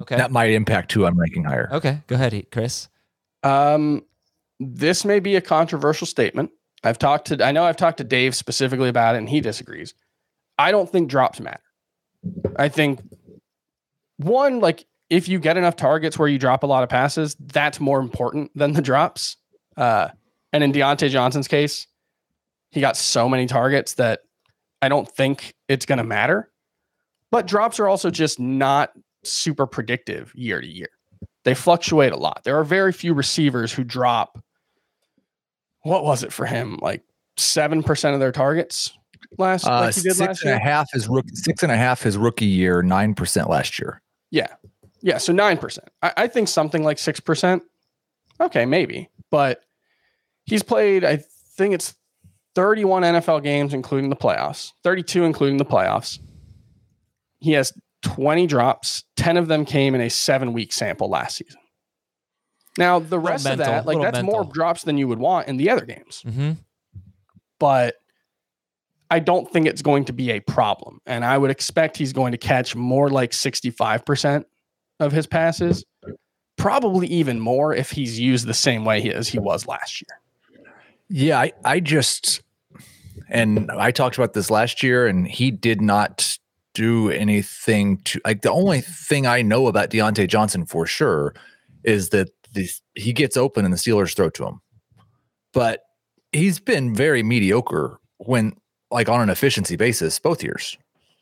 Okay. 0.00 0.16
That 0.16 0.30
might 0.30 0.50
impact 0.50 0.92
who 0.92 1.04
I'm 1.04 1.18
ranking 1.18 1.44
higher. 1.44 1.68
Okay. 1.72 2.00
Go 2.06 2.14
ahead, 2.14 2.46
Chris. 2.50 2.88
Um, 3.42 4.04
this 4.60 5.04
may 5.04 5.18
be 5.18 5.34
a 5.36 5.40
controversial 5.40 6.06
statement. 6.06 6.50
I've 6.84 6.98
talked 6.98 7.28
to, 7.28 7.44
I 7.44 7.52
know 7.52 7.64
I've 7.64 7.76
talked 7.76 7.98
to 7.98 8.04
Dave 8.04 8.34
specifically 8.34 8.88
about 8.88 9.14
it, 9.14 9.18
and 9.18 9.28
he 9.28 9.40
disagrees. 9.40 9.94
I 10.58 10.70
don't 10.70 10.90
think 10.90 11.08
drops 11.08 11.40
matter. 11.40 11.62
I 12.56 12.68
think 12.68 13.00
one, 14.18 14.60
like 14.60 14.86
if 15.10 15.28
you 15.28 15.38
get 15.38 15.56
enough 15.56 15.76
targets 15.76 16.18
where 16.18 16.28
you 16.28 16.38
drop 16.38 16.62
a 16.62 16.66
lot 16.66 16.82
of 16.82 16.88
passes, 16.88 17.36
that's 17.38 17.80
more 17.80 18.00
important 18.00 18.50
than 18.56 18.72
the 18.72 18.82
drops. 18.82 19.36
Uh, 19.76 20.08
and 20.52 20.62
in 20.64 20.72
Diontae 20.72 21.10
Johnson's 21.10 21.48
case, 21.48 21.86
he 22.70 22.80
got 22.80 22.96
so 22.96 23.28
many 23.28 23.46
targets 23.46 23.94
that 23.94 24.20
I 24.80 24.88
don't 24.88 25.08
think 25.08 25.54
it's 25.68 25.86
going 25.86 25.98
to 25.98 26.04
matter. 26.04 26.50
But 27.30 27.46
drops 27.46 27.80
are 27.80 27.88
also 27.88 28.10
just 28.10 28.38
not 28.38 28.92
super 29.24 29.66
predictive 29.66 30.32
year 30.34 30.60
to 30.60 30.66
year. 30.66 30.90
They 31.44 31.54
fluctuate 31.54 32.12
a 32.12 32.16
lot. 32.16 32.42
There 32.44 32.58
are 32.58 32.64
very 32.64 32.92
few 32.92 33.14
receivers 33.14 33.72
who 33.72 33.84
drop. 33.84 34.42
What 35.82 36.04
was 36.04 36.22
it 36.22 36.32
for 36.32 36.46
him? 36.46 36.78
Like 36.80 37.02
seven 37.36 37.82
percent 37.82 38.14
of 38.14 38.20
their 38.20 38.32
targets 38.32 38.96
last, 39.38 39.66
Uh, 39.66 39.80
like 39.80 39.94
six 39.94 40.20
last 40.20 40.42
and 40.44 40.52
a 40.52 40.58
half 40.58 40.90
his 40.92 41.08
rookie, 41.08 41.34
six 41.34 41.62
and 41.62 41.72
a 41.72 41.76
half 41.76 42.02
his 42.02 42.16
rookie 42.16 42.46
year, 42.46 42.82
nine 42.82 43.14
percent 43.14 43.48
last 43.48 43.78
year. 43.78 44.00
Yeah, 44.30 44.48
yeah. 45.00 45.18
So 45.18 45.32
nine 45.32 45.58
percent. 45.58 45.88
I, 46.02 46.12
I 46.16 46.26
think 46.26 46.48
something 46.48 46.82
like 46.82 46.98
six 46.98 47.20
percent. 47.20 47.62
Okay, 48.40 48.66
maybe, 48.66 49.08
but 49.30 49.62
he's 50.44 50.62
played. 50.62 51.04
I 51.04 51.22
think 51.56 51.74
it's 51.74 51.94
thirty-one 52.54 53.02
NFL 53.02 53.42
games, 53.42 53.74
including 53.74 54.10
the 54.10 54.16
playoffs. 54.16 54.72
Thirty-two, 54.82 55.24
including 55.24 55.58
the 55.58 55.64
playoffs. 55.64 56.18
He 57.40 57.52
has 57.52 57.72
twenty 58.02 58.46
drops. 58.46 59.04
Ten 59.16 59.36
of 59.36 59.48
them 59.48 59.64
came 59.64 59.94
in 59.94 60.00
a 60.00 60.10
seven-week 60.10 60.72
sample 60.72 61.08
last 61.08 61.36
season. 61.36 61.60
Now 62.78 62.98
the 62.98 63.18
rest 63.18 63.44
mental, 63.44 63.62
of 63.62 63.66
that, 63.66 63.86
like 63.86 63.98
little 63.98 64.12
that's 64.12 64.24
more 64.24 64.44
drops 64.44 64.82
than 64.84 64.96
you 64.96 65.08
would 65.08 65.18
want 65.18 65.48
in 65.48 65.56
the 65.56 65.70
other 65.70 65.84
games. 65.84 66.22
Mm-hmm. 66.26 66.52
but 67.58 67.96
I 69.10 69.18
don't 69.18 69.50
think 69.52 69.66
it's 69.66 69.82
going 69.82 70.06
to 70.06 70.12
be 70.14 70.30
a 70.30 70.40
problem. 70.40 71.00
And 71.04 71.22
I 71.22 71.36
would 71.36 71.50
expect 71.50 71.98
he's 71.98 72.14
going 72.14 72.32
to 72.32 72.38
catch 72.38 72.74
more 72.74 73.10
like 73.10 73.32
65% 73.32 74.46
of 75.00 75.12
his 75.12 75.26
passes, 75.26 75.84
probably 76.56 77.08
even 77.08 77.38
more 77.38 77.74
if 77.74 77.90
he's 77.90 78.18
used 78.18 78.46
the 78.46 78.54
same 78.54 78.86
way 78.86 79.02
he- 79.02 79.12
as 79.12 79.28
he 79.28 79.38
was 79.38 79.66
last 79.66 80.00
year. 80.00 80.66
Yeah, 81.10 81.40
I, 81.40 81.52
I 81.62 81.80
just 81.80 82.40
and 83.28 83.70
I 83.70 83.90
talked 83.90 84.16
about 84.16 84.32
this 84.32 84.50
last 84.50 84.82
year, 84.82 85.06
and 85.06 85.28
he 85.28 85.50
did 85.50 85.82
not 85.82 86.38
do 86.72 87.10
anything 87.10 87.98
to 88.04 88.18
like 88.24 88.40
the 88.40 88.50
only 88.50 88.80
thing 88.80 89.26
I 89.26 89.42
know 89.42 89.66
about 89.66 89.90
Diontae 89.90 90.26
Johnson 90.26 90.64
for 90.64 90.86
sure 90.86 91.34
is 91.84 92.08
that 92.10 92.30
the, 92.52 92.68
he 92.94 93.12
gets 93.12 93.36
open 93.36 93.64
and 93.64 93.72
the 93.72 93.78
Steelers 93.78 94.14
throw 94.14 94.30
to 94.30 94.46
him. 94.46 94.60
But 95.52 95.80
he's 96.32 96.58
been 96.58 96.94
very 96.94 97.22
mediocre 97.22 97.98
when 98.18 98.54
like 98.90 99.08
on 99.08 99.20
an 99.20 99.30
efficiency 99.30 99.76
basis 99.76 100.18
both 100.18 100.42
years. 100.42 100.76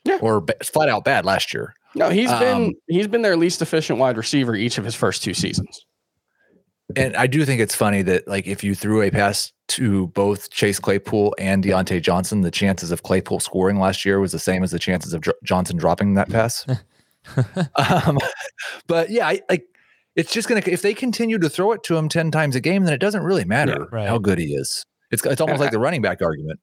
Yeah. 0.05 0.19
or 0.23 0.41
ba- 0.41 0.55
flat 0.65 0.89
out 0.89 1.05
bad 1.05 1.27
last 1.27 1.53
year. 1.53 1.75
No, 1.95 2.09
he's 2.09 2.31
been 2.31 2.57
Um, 2.57 2.73
he's 2.89 3.07
been 3.07 3.23
their 3.23 3.37
least 3.37 3.61
efficient 3.61 3.99
wide 3.99 4.17
receiver 4.17 4.55
each 4.55 4.79
of 4.79 4.85
his 4.85 4.95
first 4.95 5.23
two 5.23 5.35
seasons. 5.35 5.85
And 6.97 7.15
I 7.17 7.27
do 7.27 7.45
think 7.45 7.61
it's 7.61 7.75
funny 7.75 8.03
that 8.03 8.27
like 8.27 8.47
if 8.47 8.65
you 8.65 8.75
threw 8.75 9.03
a 9.03 9.11
pass 9.11 9.53
to 9.69 10.09
both 10.09 10.51
Chase 10.51 10.81
Claypool 10.81 11.35
and 11.39 11.63
Diontae 11.63 12.03
Johnson, 12.03 12.41
the 12.41 12.51
chances 12.51 12.91
of 12.91 13.03
Claypool 13.03 13.41
scoring 13.41 13.79
last 13.79 14.05
year 14.05 14.21
was 14.21 14.33
the 14.33 14.39
same 14.39 14.63
as 14.63 14.71
the 14.71 14.79
chances 14.79 15.13
of 15.13 15.21
Dr- 15.21 15.37
Johnson 15.45 15.77
dropping 15.77 16.15
that 16.15 16.31
pass. 16.31 16.67
um, 17.77 18.19
but 18.87 19.11
yeah, 19.11 19.29
I, 19.29 19.41
like 19.49 19.65
it's 20.17 20.33
just 20.33 20.49
gonna 20.49 20.63
if 20.67 20.83
they 20.83 20.95
continue 20.95 21.39
to 21.39 21.49
throw 21.49 21.73
it 21.73 21.83
to 21.85 21.97
him 21.97 22.09
ten 22.09 22.31
times 22.31 22.57
a 22.57 22.61
game, 22.61 22.85
then 22.85 22.93
it 22.95 23.01
doesn't 23.01 23.23
really 23.23 23.45
matter 23.45 23.87
right. 23.93 24.09
how 24.09 24.19
good 24.19 24.39
he 24.39 24.55
is. 24.55 24.85
It's 25.11 25.25
it's 25.25 25.41
almost 25.41 25.55
And 25.55 25.61
like 25.61 25.69
I- 25.69 25.73
the 25.73 25.79
running 25.79 26.03
back 26.03 26.23
argument. 26.23 26.61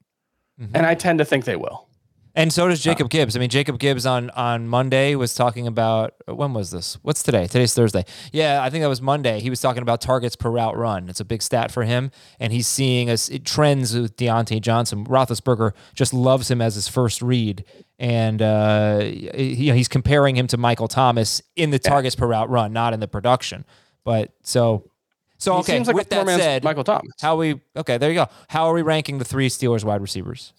Mm-hmm. 0.59 0.75
And 0.75 0.85
I 0.85 0.95
tend 0.95 1.19
to 1.19 1.25
think 1.25 1.45
they 1.45 1.55
will. 1.55 1.87
And 2.33 2.53
so 2.53 2.67
does 2.67 2.81
Jacob 2.83 3.09
Gibbs. 3.09 3.35
I 3.35 3.39
mean, 3.39 3.49
Jacob 3.49 3.79
Gibbs 3.79 4.05
on 4.05 4.29
on 4.31 4.67
Monday 4.67 5.15
was 5.15 5.33
talking 5.33 5.65
about 5.65 6.13
when 6.27 6.53
was 6.53 6.69
this? 6.69 6.95
What's 7.01 7.23
today? 7.23 7.47
Today's 7.47 7.73
Thursday. 7.73 8.05
Yeah, 8.31 8.61
I 8.61 8.69
think 8.69 8.83
that 8.83 8.89
was 8.89 9.01
Monday. 9.01 9.39
He 9.39 9.49
was 9.49 9.59
talking 9.59 9.81
about 9.81 10.01
targets 10.01 10.35
per 10.35 10.51
route 10.51 10.77
run. 10.77 11.09
It's 11.09 11.19
a 11.19 11.25
big 11.25 11.41
stat 11.41 11.71
for 11.71 11.83
him, 11.83 12.11
and 12.39 12.53
he's 12.53 12.67
seeing 12.67 13.09
us 13.09 13.27
it 13.29 13.43
trends 13.43 13.95
with 13.95 14.15
Diontae 14.17 14.61
Johnson. 14.61 15.03
Roethlisberger 15.05 15.71
just 15.95 16.13
loves 16.13 16.51
him 16.51 16.61
as 16.61 16.75
his 16.75 16.87
first 16.87 17.23
read, 17.23 17.65
and 17.99 18.41
uh, 18.41 18.99
he, 18.99 19.71
he's 19.71 19.87
comparing 19.87 20.35
him 20.35 20.47
to 20.47 20.57
Michael 20.57 20.87
Thomas 20.87 21.41
in 21.55 21.71
the 21.71 21.79
targets 21.79 22.15
per 22.15 22.27
route 22.27 22.49
run, 22.49 22.73
not 22.73 22.93
in 22.93 22.99
the 22.99 23.07
production. 23.07 23.65
But 24.03 24.33
so, 24.43 24.89
so 25.37 25.53
He 25.53 25.59
okay. 25.59 25.73
seems 25.77 25.87
like 25.87 25.95
with 25.95 26.07
a 26.07 26.09
that 26.09 26.27
said, 26.27 26.63
Michael 26.63 26.83
Thomas. 26.83 27.11
how 27.19 27.35
we 27.37 27.59
okay? 27.75 27.97
There 27.97 28.09
you 28.09 28.15
go. 28.15 28.27
How 28.49 28.67
are 28.67 28.73
we 28.73 28.81
ranking 28.81 29.17
the 29.17 29.25
three 29.25 29.49
Steelers 29.49 29.83
wide 29.83 30.01
receivers? 30.01 30.53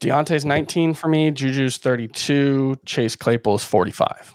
Diontae's 0.00 0.44
19 0.44 0.94
for 0.94 1.08
me, 1.08 1.30
Juju's 1.32 1.76
32, 1.76 2.78
Chase 2.86 3.16
Claypool's 3.16 3.64
45. 3.64 4.34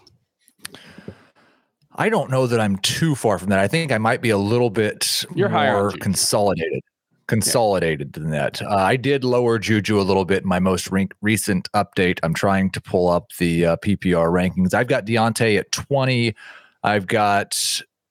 I 1.96 2.08
don't 2.08 2.30
know 2.30 2.46
that 2.46 2.60
I'm 2.60 2.76
too 2.78 3.14
far 3.14 3.38
from 3.38 3.48
that. 3.50 3.60
I 3.60 3.68
think 3.68 3.90
I 3.92 3.98
might 3.98 4.20
be 4.20 4.30
a 4.30 4.36
little 4.36 4.68
bit 4.68 5.24
You're 5.34 5.48
higher 5.48 5.72
more 5.72 5.90
Juju. 5.92 6.00
consolidated. 6.02 6.80
Consolidated 7.26 8.12
than 8.12 8.30
that. 8.30 8.60
Uh, 8.60 8.68
I 8.68 8.96
did 8.96 9.24
lower 9.24 9.58
Juju 9.58 9.98
a 9.98 10.02
little 10.02 10.24
bit 10.24 10.42
in 10.42 10.48
my 10.48 10.58
most 10.58 10.90
re- 10.90 11.08
recent 11.22 11.70
update. 11.72 12.18
I'm 12.22 12.34
trying 12.34 12.70
to 12.70 12.80
pull 12.80 13.08
up 13.08 13.30
the 13.38 13.66
uh, 13.66 13.76
PPR 13.78 14.28
rankings. 14.28 14.74
I've 14.74 14.88
got 14.88 15.06
Diontae 15.06 15.58
at 15.58 15.72
20. 15.72 16.34
I've 16.82 17.06
got 17.06 17.58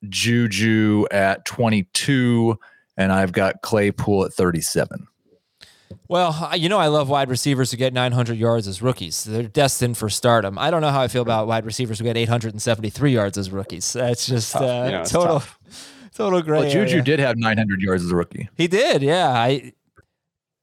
Juju 0.10 1.06
at 1.12 1.46
22, 1.46 2.58
and 2.98 3.12
I've 3.12 3.32
got 3.32 3.62
Claypool 3.62 4.26
at 4.26 4.34
37. 4.34 5.08
Well, 6.08 6.52
you 6.56 6.70
know, 6.70 6.80
I 6.80 6.88
love 6.88 7.10
wide 7.10 7.30
receivers 7.30 7.72
who 7.72 7.78
get 7.78 7.94
900 7.94 8.38
yards 8.38 8.68
as 8.68 8.82
rookies. 8.82 9.24
They're 9.24 9.44
destined 9.44 9.98
for 9.98 10.10
stardom. 10.10 10.58
I 10.58 10.70
don't 10.72 10.82
know 10.82 10.92
how 10.92 11.02
I 11.02 11.08
feel 11.08 11.22
about 11.22 11.48
wide 11.48 11.66
receivers 11.66 12.00
who 12.00 12.04
get 12.04 12.18
873 12.18 13.14
yards 13.14 13.38
as 13.38 13.52
rookies. 13.52 13.94
That's 13.94 14.26
just 14.26 14.56
uh, 14.56 14.88
Yeah, 14.90 15.04
total, 15.04 15.40
tough. 15.40 15.60
Total 16.14 16.42
gray. 16.42 16.62
Well, 16.62 16.70
Juju 16.70 16.94
area. 16.94 17.04
did 17.04 17.20
have 17.20 17.38
900 17.38 17.82
yards 17.82 18.04
as 18.04 18.12
a 18.12 18.16
rookie. 18.16 18.50
He 18.56 18.68
did, 18.68 19.02
yeah. 19.02 19.30
I. 19.30 19.74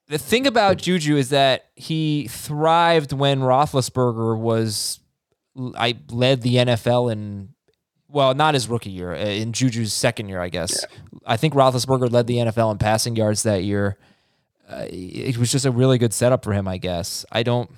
The 0.09 0.19
thing 0.19 0.47
about 0.47 0.79
Juju 0.79 1.17
is 1.17 1.31
that 1.31 1.67
he 1.77 2.27
thrived 2.29 3.13
when 3.13 3.41
Roethlisberger 3.41 4.37
was, 4.37 4.99
I 5.77 5.97
led 6.11 6.43
the 6.43 6.57
NFL 6.57 7.13
in, 7.13 7.51
well, 8.09 8.35
not 8.35 8.55
his 8.55 8.69
rookie 8.69 8.91
year, 8.91 9.13
uh, 9.13 9.19
in 9.19 9.53
Juju's 9.53 9.93
second 9.93 10.29
year, 10.29 10.41
I 10.41 10.49
guess. 10.49 10.85
I 11.25 11.37
think 11.37 11.55
Roethlisberger 11.55 12.11
led 12.11 12.27
the 12.27 12.39
NFL 12.39 12.73
in 12.73 12.79
passing 12.79 13.15
yards 13.15 13.45
that 13.45 13.63
year. 13.63 13.99
Uh, 14.69 14.87
it 14.89 15.37
was 15.37 15.51
just 15.53 15.65
a 15.65 15.71
really 15.71 15.99
good 15.99 16.13
setup 16.13 16.43
for 16.45 16.53
him, 16.53 16.67
I 16.69 16.79
guess. 16.79 17.25
I 17.31 17.43
don't. 17.43 17.71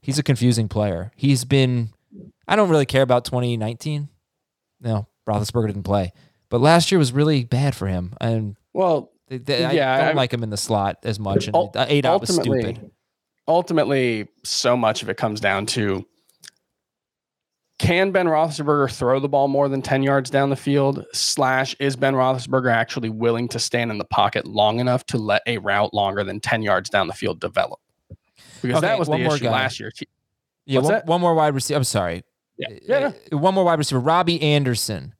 He's 0.00 0.18
a 0.18 0.22
confusing 0.22 0.68
player. 0.68 1.12
He's 1.16 1.44
been. 1.44 1.90
I 2.46 2.56
don't 2.56 2.70
really 2.70 2.86
care 2.86 3.02
about 3.02 3.24
2019. 3.26 4.08
No, 4.80 5.06
Roethlisberger 5.28 5.66
didn't 5.68 5.82
play, 5.82 6.12
but 6.50 6.60
last 6.60 6.90
year 6.92 6.98
was 6.98 7.12
really 7.12 7.44
bad 7.44 7.74
for 7.74 7.86
him, 7.86 8.14
and 8.20 8.56
Well, 8.72 9.10
they, 9.28 9.38
they, 9.38 9.64
I 9.64 9.98
don't 9.98 10.08
I- 10.08 10.12
like 10.12 10.32
him 10.32 10.42
in 10.42 10.50
the 10.50 10.56
slot 10.56 10.98
as 11.04 11.18
much. 11.20 11.46
And 11.46 11.54
Ul- 11.56 11.72
uh, 11.74 11.86
eight 11.88 12.04
out 12.04 12.20
was 12.20 12.34
stupid. 12.34 12.90
ultimately, 13.46 14.28
so 14.44 14.76
much 14.76 15.02
of 15.02 15.08
it 15.10 15.16
comes 15.16 15.40
down 15.40 15.66
to 15.66 16.04
can 17.78 18.10
Ben 18.10 18.26
Roethlisberger 18.26 18.90
throw 18.92 19.20
the 19.20 19.28
ball 19.28 19.46
more 19.46 19.68
than 19.68 19.82
10 19.82 20.02
yards 20.02 20.30
down 20.30 20.50
the 20.50 20.56
field? 20.56 21.04
Slash, 21.12 21.76
is 21.78 21.94
Ben 21.94 22.14
Roethlisberger 22.14 22.72
actually 22.72 23.08
willing 23.08 23.46
to 23.48 23.60
stand 23.60 23.92
in 23.92 23.98
the 23.98 24.04
pocket 24.04 24.46
long 24.48 24.80
enough 24.80 25.06
to 25.06 25.18
let 25.18 25.42
a 25.46 25.58
route 25.58 25.94
longer 25.94 26.24
than 26.24 26.40
10 26.40 26.62
yards 26.62 26.90
down 26.90 27.06
the 27.06 27.12
field 27.14 27.38
develop? 27.38 27.78
Because 28.62 28.78
Okay, 28.78 28.86
that 28.88 28.98
was 28.98 29.06
the 29.06 29.18
more 29.18 29.36
issue 29.36 29.44
guy. 29.44 29.52
last 29.52 29.78
year. 29.78 29.92
Yeah, 30.66 30.80
one, 30.80 31.02
one 31.04 31.20
more 31.20 31.34
wide 31.34 31.54
receiver. 31.54 31.76
I'm 31.78 31.84
sorry. 31.84 32.24
Yeah. 32.58 32.68
Yeah. 32.82 33.12
Uh, 33.32 33.38
One 33.38 33.54
more 33.54 33.62
wide 33.64 33.78
receiver. 33.78 34.00
Robbie 34.00 34.42
Anderson 34.42 35.14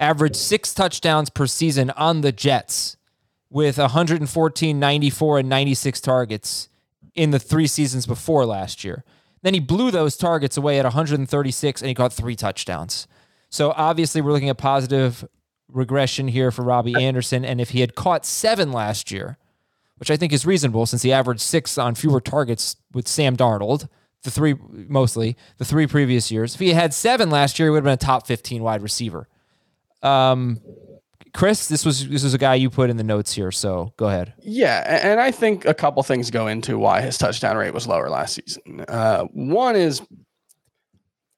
averaged 0.00 0.36
six 0.36 0.74
touchdowns 0.74 1.30
per 1.30 1.46
season 1.46 1.90
on 1.90 2.22
the 2.22 2.32
Jets 2.32 2.96
with 3.50 3.78
114, 3.78 4.80
94, 4.80 5.38
and 5.38 5.48
96 5.48 6.00
targets 6.00 6.68
in 7.14 7.30
the 7.30 7.38
three 7.38 7.66
seasons 7.66 8.06
before 8.06 8.46
last 8.46 8.82
year. 8.82 9.04
Then 9.42 9.54
he 9.54 9.60
blew 9.60 9.90
those 9.90 10.16
targets 10.16 10.56
away 10.56 10.78
at 10.78 10.84
136 10.84 11.82
and 11.82 11.88
he 11.88 11.94
caught 11.94 12.12
three 12.12 12.36
touchdowns. 12.36 13.06
So 13.48 13.72
obviously, 13.76 14.20
we're 14.20 14.32
looking 14.32 14.48
at 14.48 14.58
positive 14.58 15.26
regression 15.68 16.28
here 16.28 16.50
for 16.50 16.62
Robbie 16.62 17.02
Anderson. 17.02 17.44
And 17.44 17.60
if 17.60 17.70
he 17.70 17.80
had 17.80 17.94
caught 17.94 18.24
seven 18.24 18.72
last 18.72 19.10
year, 19.10 19.38
which 19.96 20.10
I 20.10 20.16
think 20.16 20.32
is 20.32 20.46
reasonable 20.46 20.86
since 20.86 21.02
he 21.02 21.12
averaged 21.12 21.40
six 21.40 21.76
on 21.76 21.94
fewer 21.94 22.20
targets 22.20 22.76
with 22.92 23.06
Sam 23.06 23.36
Darnold, 23.36 23.88
the 24.22 24.30
three 24.30 24.54
mostly 24.70 25.36
the 25.58 25.64
three 25.64 25.86
previous 25.86 26.30
years. 26.30 26.54
If 26.54 26.60
he 26.60 26.72
had 26.72 26.92
seven 26.92 27.30
last 27.30 27.58
year, 27.58 27.68
he 27.68 27.70
would 27.70 27.78
have 27.78 27.84
been 27.84 27.92
a 27.94 27.96
top 27.96 28.26
15 28.26 28.62
wide 28.62 28.82
receiver. 28.82 29.28
Um, 30.02 30.60
Chris, 31.32 31.68
this 31.68 31.84
was 31.84 32.08
this 32.08 32.24
is 32.24 32.34
a 32.34 32.38
guy 32.38 32.56
you 32.56 32.70
put 32.70 32.90
in 32.90 32.96
the 32.96 33.04
notes 33.04 33.32
here, 33.32 33.52
so 33.52 33.92
go 33.96 34.08
ahead. 34.08 34.34
Yeah, 34.40 34.82
and 35.04 35.20
I 35.20 35.30
think 35.30 35.64
a 35.64 35.74
couple 35.74 36.02
things 36.02 36.30
go 36.30 36.48
into 36.48 36.78
why 36.78 37.02
his 37.02 37.18
touchdown 37.18 37.56
rate 37.56 37.72
was 37.72 37.86
lower 37.86 38.08
last 38.08 38.34
season. 38.34 38.84
Uh, 38.88 39.24
one 39.32 39.76
is, 39.76 40.02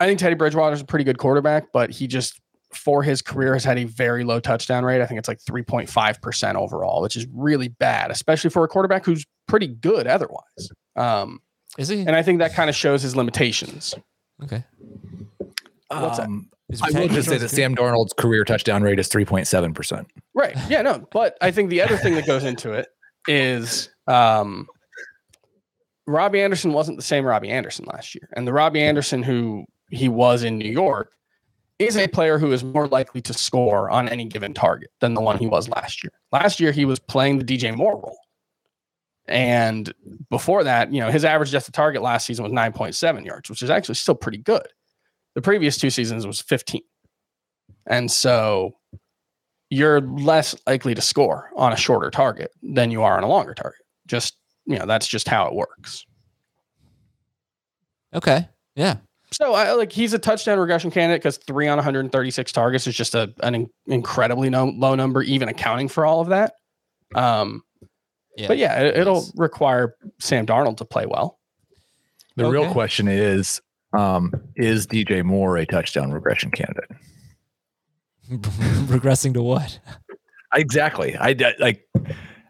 I 0.01 0.07
think 0.07 0.19
Teddy 0.19 0.35
Bridgewater 0.35 0.75
is 0.75 0.81
a 0.81 0.85
pretty 0.87 1.05
good 1.05 1.19
quarterback, 1.19 1.73
but 1.73 1.91
he 1.91 2.07
just 2.07 2.41
for 2.73 3.03
his 3.03 3.21
career 3.21 3.53
has 3.53 3.65
had 3.65 3.79
a 3.79 3.85
very 3.85 4.25
low 4.25 4.41
touchdown 4.41 4.83
rate. 4.85 5.03
I 5.03 5.07
think 5.07 5.19
it's 5.19 5.29
like 5.29 5.41
three 5.41 5.63
point 5.63 5.91
five 5.91 6.23
percent 6.23 6.57
overall, 6.57 7.03
which 7.03 7.17
is 7.17 7.27
really 7.33 7.69
bad, 7.69 8.11
especially 8.11 8.49
for 8.49 8.65
a 8.65 8.69
quarterback 8.69 9.05
who's 9.05 9.27
pretty 9.47 9.67
good 9.67 10.07
otherwise. 10.07 10.71
Um, 10.97 11.41
Is 11.77 11.89
he? 11.89 12.01
and 12.01 12.17
I 12.17 12.23
think 12.23 12.39
that 12.39 12.55
kind 12.55 12.71
of 12.71 12.77
shows 12.77 13.03
his 13.03 13.15
limitations. 13.15 13.95
Okay. 14.43 14.65
What's 15.89 16.17
that? 16.17 16.27
Um, 16.27 16.49
Is 16.49 16.49
I 16.81 16.91
will 16.91 17.09
just 17.09 17.29
say 17.29 17.39
that 17.39 17.49
Sam 17.49 17.75
Darnold's 17.75 18.13
career 18.13 18.45
touchdown 18.45 18.83
rate 18.83 18.99
is 18.99 19.09
3.7%. 19.09 20.07
Right. 20.35 20.57
Yeah, 20.69 20.83
no. 20.83 21.07
But 21.11 21.37
I 21.41 21.51
think 21.51 21.71
the 21.71 21.83
other 21.83 21.97
thing 21.97 22.15
that 22.15 22.27
goes 22.27 22.45
into 22.45 22.73
it 22.73 22.89
is 23.29 23.91
um 24.07 24.67
Robbie 26.07 26.41
Anderson 26.41 26.73
wasn't 26.73 26.97
the 26.97 27.03
same 27.03 27.25
Robbie 27.25 27.51
Anderson 27.51 27.85
last 27.93 28.15
year. 28.15 28.29
And 28.35 28.47
the 28.47 28.53
Robbie 28.53 28.83
Anderson 28.83 29.23
who 29.23 29.65
he 29.91 30.09
was 30.09 30.43
in 30.43 30.59
New 30.59 30.71
York 30.71 31.13
is 31.79 31.97
a 31.97 32.09
player 32.09 32.39
who 32.39 32.53
is 32.53 32.63
more 32.65 32.87
likely 32.89 33.21
to 33.23 33.33
score 33.33 33.91
on 33.91 34.09
any 34.09 34.25
given 34.25 34.55
target 34.55 34.91
than 35.01 35.15
the 35.15 35.21
one 35.21 35.39
he 35.39 35.47
was 35.47 35.69
last 35.69 36.03
year. 36.03 36.13
Last 36.33 36.61
year 36.61 36.73
he 36.73 36.85
was 36.85 36.99
playing 36.99 37.39
the 37.39 37.45
DJ 37.45 37.75
Moore 37.77 37.97
role. 37.97 38.19
And 39.27 39.93
before 40.31 40.65
that, 40.65 40.93
you 40.93 41.01
know, 41.01 41.11
his 41.11 41.25
average 41.25 41.53
depth 41.53 41.69
of 41.69 41.75
target 41.75 42.03
last 42.03 42.27
season 42.27 42.43
was 42.43 42.53
9.7 42.53 43.25
yards, 43.25 43.49
which 43.49 43.63
is 43.63 43.71
actually 43.71 43.95
still 43.95 44.15
pretty 44.15 44.39
good. 44.39 44.67
The 45.35 45.43
previous 45.43 45.77
two 45.79 45.91
seasons 45.91 46.27
was 46.27 46.41
15. 46.41 46.83
And 47.87 48.11
so 48.11 48.77
you're 49.71 50.01
less 50.03 50.55
likely 50.67 50.95
to 50.95 51.01
score 51.01 51.51
on 51.57 51.73
a 51.73 51.77
shorter 51.77 52.11
target 52.11 52.51
than 52.63 52.91
you 52.91 53.03
are 53.03 53.17
on 53.17 53.23
a 53.25 53.29
longer 53.29 53.55
target. 53.55 53.81
Just, 54.07 54.37
you 54.67 54.79
know, 54.79 54.87
that's 54.87 55.07
just 55.07 55.29
how 55.29 55.47
it 55.47 55.55
works. 55.55 56.05
Okay. 58.15 58.49
Yeah. 58.77 58.97
So 59.33 59.55
I 59.55 59.73
like 59.73 59.91
he's 59.93 60.13
a 60.13 60.19
touchdown 60.19 60.59
regression 60.59 60.91
candidate 60.91 61.23
because 61.23 61.39
three 61.39 61.67
on 61.67 61.79
136 61.79 62.53
targets 62.53 62.87
is 62.87 62.95
just 62.95 63.15
a, 63.15 63.33
an 63.43 63.55
in- 63.55 63.71
incredibly 63.87 64.51
no, 64.51 64.67
low 64.67 64.95
number, 64.95 65.23
even 65.23 65.49
accounting 65.49 65.89
for 65.89 66.05
all 66.05 66.21
of 66.21 66.29
that. 66.29 66.53
Um, 67.15 67.63
Yeah. 68.37 68.49
but 68.49 68.59
yeah, 68.59 68.81
it, 68.83 68.99
it'll 68.99 69.25
require 69.37 69.95
Sam 70.21 70.45
Darnold 70.45 70.77
to 70.79 70.85
play 70.85 71.07
well. 71.07 71.39
The 72.37 72.51
real 72.51 72.71
question 72.71 73.09
is 73.09 73.61
um, 73.93 74.33
is 74.57 74.87
DJ 74.87 75.23
Moore 75.25 75.57
a 75.57 75.67
touchdown 75.67 76.13
regression 76.13 76.51
candidate? 76.51 76.91
Regressing 78.31 79.35
to 79.35 79.43
what? 79.43 79.79
Exactly. 80.55 81.17
I 81.17 81.35
like. 81.59 81.87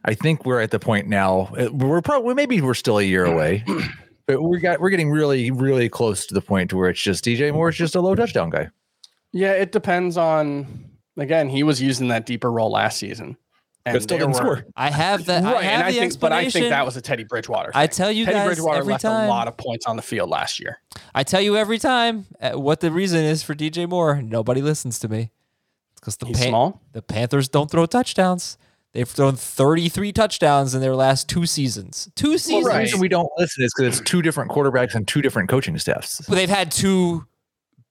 I 0.05 0.14
think 0.14 0.45
we're 0.45 0.61
at 0.61 0.70
the 0.70 0.78
point 0.78 1.09
now. 1.09 1.53
uh, 1.59 1.68
We're 1.72 2.03
probably 2.03 2.34
maybe 2.34 2.61
we're 2.61 2.74
still 2.74 2.99
a 2.99 3.03
year 3.03 3.24
away, 3.24 3.64
but 4.26 4.43
we 4.43 4.59
got 4.61 4.80
we're 4.80 4.90
getting 4.90 5.11
really 5.11 5.51
really 5.51 5.88
close 5.88 6.26
to 6.26 6.34
the 6.34 6.40
point 6.40 6.70
to 6.70 6.76
where 6.76 6.90
it's 6.90 7.01
just 7.03 7.24
DJ 7.24 7.53
Moore 7.53 7.68
is 7.68 7.76
just 7.76 7.95
a 7.95 8.01
low 8.01 8.14
touchdown 8.14 8.51
guy. 8.51 8.68
Yeah, 9.32 9.53
it 9.53 9.72
depends 9.72 10.16
on. 10.16 10.88
Again, 11.18 11.49
he 11.51 11.62
was 11.62 11.80
using 11.82 12.09
that 12.09 12.24
deeper 12.26 12.51
role 12.51 12.70
last 12.70 12.99
season. 12.99 13.36
And 13.85 13.95
But 13.95 14.03
still 14.03 14.18
there 14.18 14.26
didn't 14.28 14.45
were- 14.47 14.57
score. 14.59 14.66
I 14.76 14.91
have 14.91 15.24
the 15.24 15.35
I 15.35 15.41
Right, 15.43 15.64
have 15.64 15.72
and 15.74 15.83
I 15.85 15.93
the 15.93 15.99
think, 15.99 16.20
but 16.20 16.33
I 16.33 16.49
think 16.51 16.68
that 16.70 16.85
was 16.87 16.97
a 16.97 17.01
Teddy 17.01 17.24
Bridgewater. 17.24 17.72
I 17.74 17.87
tell 17.89 18.12
you 18.12 18.24
Teddy 18.24 18.37
guys 18.37 18.47
Bridgewater 18.47 18.78
every 18.78 18.93
left 18.93 19.03
time. 19.03 19.24
a 19.26 19.28
lot 19.28 19.49
of 19.49 19.57
points 19.57 19.87
on 19.87 19.97
the 19.97 20.03
field 20.03 20.30
last 20.30 20.61
year. 20.61 20.78
I 21.14 21.22
tell 21.24 21.41
you 21.41 21.57
every 21.57 21.78
time 21.78 22.26
uh, 22.41 22.53
what 22.53 22.80
the 22.80 22.91
reason 22.93 23.24
is 23.24 23.43
for 23.43 23.55
DJ 23.55 23.89
Moore. 23.89 24.22
Nobody 24.22 24.62
listens 24.62 24.99
to 25.01 25.09
me. 25.09 25.30
It's 25.93 26.01
because 26.01 26.16
the 26.16 26.26
He's 26.26 26.39
Pan- 26.39 26.49
small. 26.51 26.80
the 26.93 27.03
Panthers 27.03 27.49
don't 27.49 27.70
throw 27.70 27.87
touchdowns. 27.87 28.57
They've 28.93 29.09
thrown 29.09 29.37
33 29.37 30.12
touchdowns 30.12 30.74
in 30.74 30.83
their 30.83 30.95
last 30.95 31.26
two 31.28 31.47
seasons. 31.47 32.11
Two 32.14 32.37
seasons. 32.37 32.64
The 32.64 32.70
right. 32.70 32.78
reason 32.80 33.01
we 33.01 33.09
don't 33.09 33.30
listen 33.39 33.64
is 33.64 33.72
because 33.74 33.99
it's 33.99 34.09
two 34.11 34.20
different 34.20 34.51
quarterbacks 34.51 34.95
and 34.95 35.09
two 35.09 35.22
different 35.22 35.49
coaching 35.49 35.78
staffs. 35.78 36.20
But 36.28 36.35
they've 36.35 36.49
had 36.49 36.70
two 36.70 37.26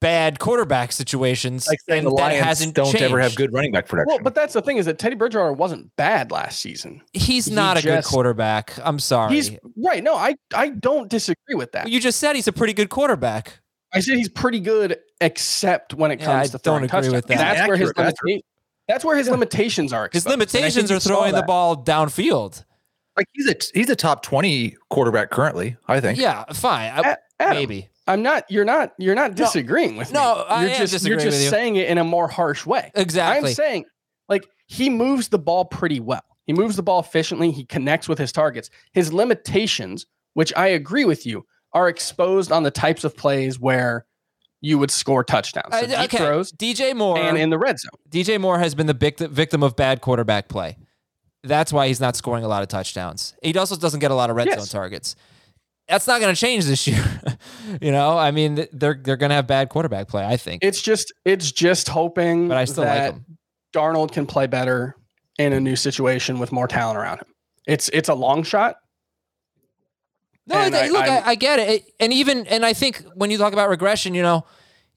bad 0.02 0.40
quarterback 0.40 0.92
situations, 0.92 1.66
Like 1.68 1.80
saying 1.88 2.00
and 2.00 2.08
the 2.08 2.12
Lions 2.12 2.44
hasn't 2.44 2.74
don't 2.76 2.94
ever 2.96 3.20
have 3.22 3.36
good 3.36 3.54
running 3.54 3.72
back 3.72 3.88
protection. 3.88 4.08
Well, 4.08 4.20
but 4.22 4.36
that's 4.36 4.54
the 4.54 4.62
thing 4.62 4.76
is 4.78 4.86
that 4.88 5.00
Teddy 5.00 5.16
Bridgewater 5.16 5.54
wasn't 5.54 5.96
bad 5.96 6.32
last 6.32 6.60
season. 6.60 7.02
He's 7.14 7.46
he 7.46 7.56
not 7.56 7.78
a 7.78 7.82
good 7.82 8.04
quarterback. 8.04 8.74
I'm 8.84 9.00
sorry. 9.00 9.36
He's 9.36 9.52
right. 9.78 10.04
No, 10.04 10.16
I 10.16 10.36
I 10.54 10.70
don't 10.70 11.10
disagree 11.10 11.56
with 11.56 11.72
that. 11.72 11.88
you 11.88 12.00
just 12.02 12.20
said 12.20 12.36
he's 12.36 12.48
a 12.50 12.54
pretty 12.54 12.74
good 12.74 12.90
quarterback. 12.90 13.60
I 13.94 14.00
said 14.02 14.18
he's 14.18 14.30
pretty 14.30 14.60
good, 14.60 14.98
except 15.22 15.94
when 15.94 16.12
it 16.12 16.20
Yeah, 16.20 16.26
comes 16.26 16.38
I 16.40 16.46
to 16.46 16.52
don't 16.52 16.62
throwing 16.64 16.78
agree 16.86 16.90
touchdowns. 16.90 17.14
with 17.14 17.28
that. 17.28 17.38
That's 17.38 17.68
where 17.68 17.78
his 17.78 17.90
Accurate 17.92 18.16
limita- 18.26 18.40
that's 18.88 19.06
where 19.06 19.16
his 19.18 19.30
limitations 19.30 19.94
are. 19.94 20.10
His 20.12 20.24
exposed. 20.24 20.34
And 20.34 20.42
I 20.42 20.46
think 20.46 20.54
limitations 20.64 20.92
are 20.92 21.00
throwing 21.00 21.34
the 21.36 21.44
ball 21.44 21.82
downfield. 21.84 22.66
like 23.18 23.28
he's 23.34 23.48
a 23.50 23.56
he's 23.74 23.90
a 23.90 23.96
top 23.96 24.24
twenty 24.24 24.76
quarterback 24.90 25.30
currently. 25.30 25.78
I 25.88 26.00
think. 26.00 26.18
Yeah, 26.20 26.46
fine. 26.54 26.92
I- 26.92 27.12
A- 27.12 27.18
Adam, 27.40 27.58
maybe. 27.58 27.90
I'm 28.08 28.22
not. 28.22 28.50
You're 28.50 28.66
not. 28.66 28.94
You're 28.98 29.16
not 29.16 29.36
disagreeing 29.36 29.96
with 29.96 30.10
me. 30.10 30.14
No, 30.14 30.46
I 30.48 30.64
you're 30.64 30.72
am 30.72 30.78
just 30.78 30.94
disagreeing 30.94 31.20
you're 31.20 31.26
just 31.26 31.38
with 31.38 31.44
you. 31.46 31.50
saying 31.50 31.76
it 31.76 31.88
in 31.90 31.98
a 31.98 32.04
more 32.04 32.28
harsh 32.28 32.66
way. 32.66 32.92
Exactly. 32.96 33.50
I'm 33.50 33.56
saying 33.56 33.86
like 34.28 34.48
he 34.68 34.90
moves 34.90 35.28
the 35.28 35.40
ball 35.40 35.66
pretty 35.66 36.00
well. 36.00 36.24
He 36.48 36.54
moves 36.54 36.76
the 36.76 36.84
ball 36.84 37.00
efficiently. 37.00 37.52
He 37.52 37.64
connects 37.66 38.10
with 38.10 38.18
his 38.18 38.32
targets. 38.32 38.70
His 38.94 39.14
limitations, 39.14 40.06
which 40.34 40.52
I 40.58 40.68
agree 40.68 41.06
with 41.06 41.26
you, 41.26 41.46
are 41.74 41.88
exposed 41.88 42.52
on 42.52 42.64
the 42.64 42.72
types 42.72 43.04
of 43.04 43.16
plays 43.16 43.60
where 43.60 44.06
you 44.62 44.78
would 44.78 44.92
score 44.92 45.24
touchdowns. 45.24 45.74
So 45.74 46.04
okay. 46.04 46.18
throws 46.18 46.52
DJ 46.52 46.96
Moore 46.96 47.18
and 47.18 47.38
in 47.38 47.50
the 47.50 47.58
red 47.58 47.80
zone. 47.80 47.92
DJ 48.10 48.40
Moore 48.40 48.60
has 48.60 48.76
been 48.76 48.88
the 48.88 48.94
vic- 48.94 49.20
victim 49.20 49.64
of 49.64 49.76
bad 49.76 50.02
quarterback 50.02 50.50
play. 50.50 50.78
That's 51.44 51.74
why 51.74 51.88
he's 51.88 52.00
not 52.00 52.16
scoring 52.16 52.44
a 52.44 52.48
lot 52.48 52.62
of 52.62 52.68
touchdowns. 52.70 53.34
He 53.42 53.58
also 53.58 53.76
doesn't 53.76 54.00
get 54.00 54.12
a 54.12 54.16
lot 54.16 54.30
of 54.30 54.36
red 54.36 54.48
Yes. 54.48 54.60
zone 54.60 54.68
targets. 54.68 55.16
That's 55.88 56.08
not 56.08 56.22
going 56.22 56.34
to 56.34 56.40
change 56.40 56.66
this 56.66 56.88
year. 56.88 57.04
you 57.82 57.92
know, 57.92 58.18
I 58.18 58.32
mean, 58.32 58.68
they're 58.72 58.94
they're 59.02 59.18
going 59.18 59.30
to 59.30 59.36
have 59.36 59.48
bad 59.48 59.70
quarterback 59.70 60.08
play. 60.08 60.26
I 60.26 60.38
think, 60.38 60.64
It's 60.64 60.82
just 60.82 61.12
it's 61.26 61.52
just 61.52 61.90
hoping 61.90 62.48
but 62.48 62.58
I 62.58 62.66
still 62.66 62.84
that 62.84 63.04
like 63.06 63.14
him. 63.16 63.38
Darnold 63.74 64.12
can 64.12 64.26
play 64.26 64.48
better 64.48 64.96
in 65.38 65.54
a 65.54 65.60
new 65.60 65.76
situation 65.76 66.40
with 66.40 66.52
more 66.52 66.68
talent 66.68 66.98
around 66.98 67.18
him. 67.20 67.28
It's 67.68 67.90
it's 67.90 68.10
a 68.10 68.14
long 68.14 68.44
shot. 68.44 68.78
No, 70.48 70.56
I, 70.56 70.66
I- 70.70 70.88
look, 70.88 71.04
I, 71.04 71.18
I'm- 71.20 71.36
get 71.36 71.60
it. 71.60 71.70
It- 71.70 71.94
and 72.00 72.14
even 72.14 72.48
and 72.48 72.66
I 72.66 72.74
think 72.74 73.04
when 73.16 73.32
you 73.32 73.38
talk 73.38 73.54
about 73.54 73.70
regression, 73.70 74.14
you 74.16 74.22
know, 74.22 74.46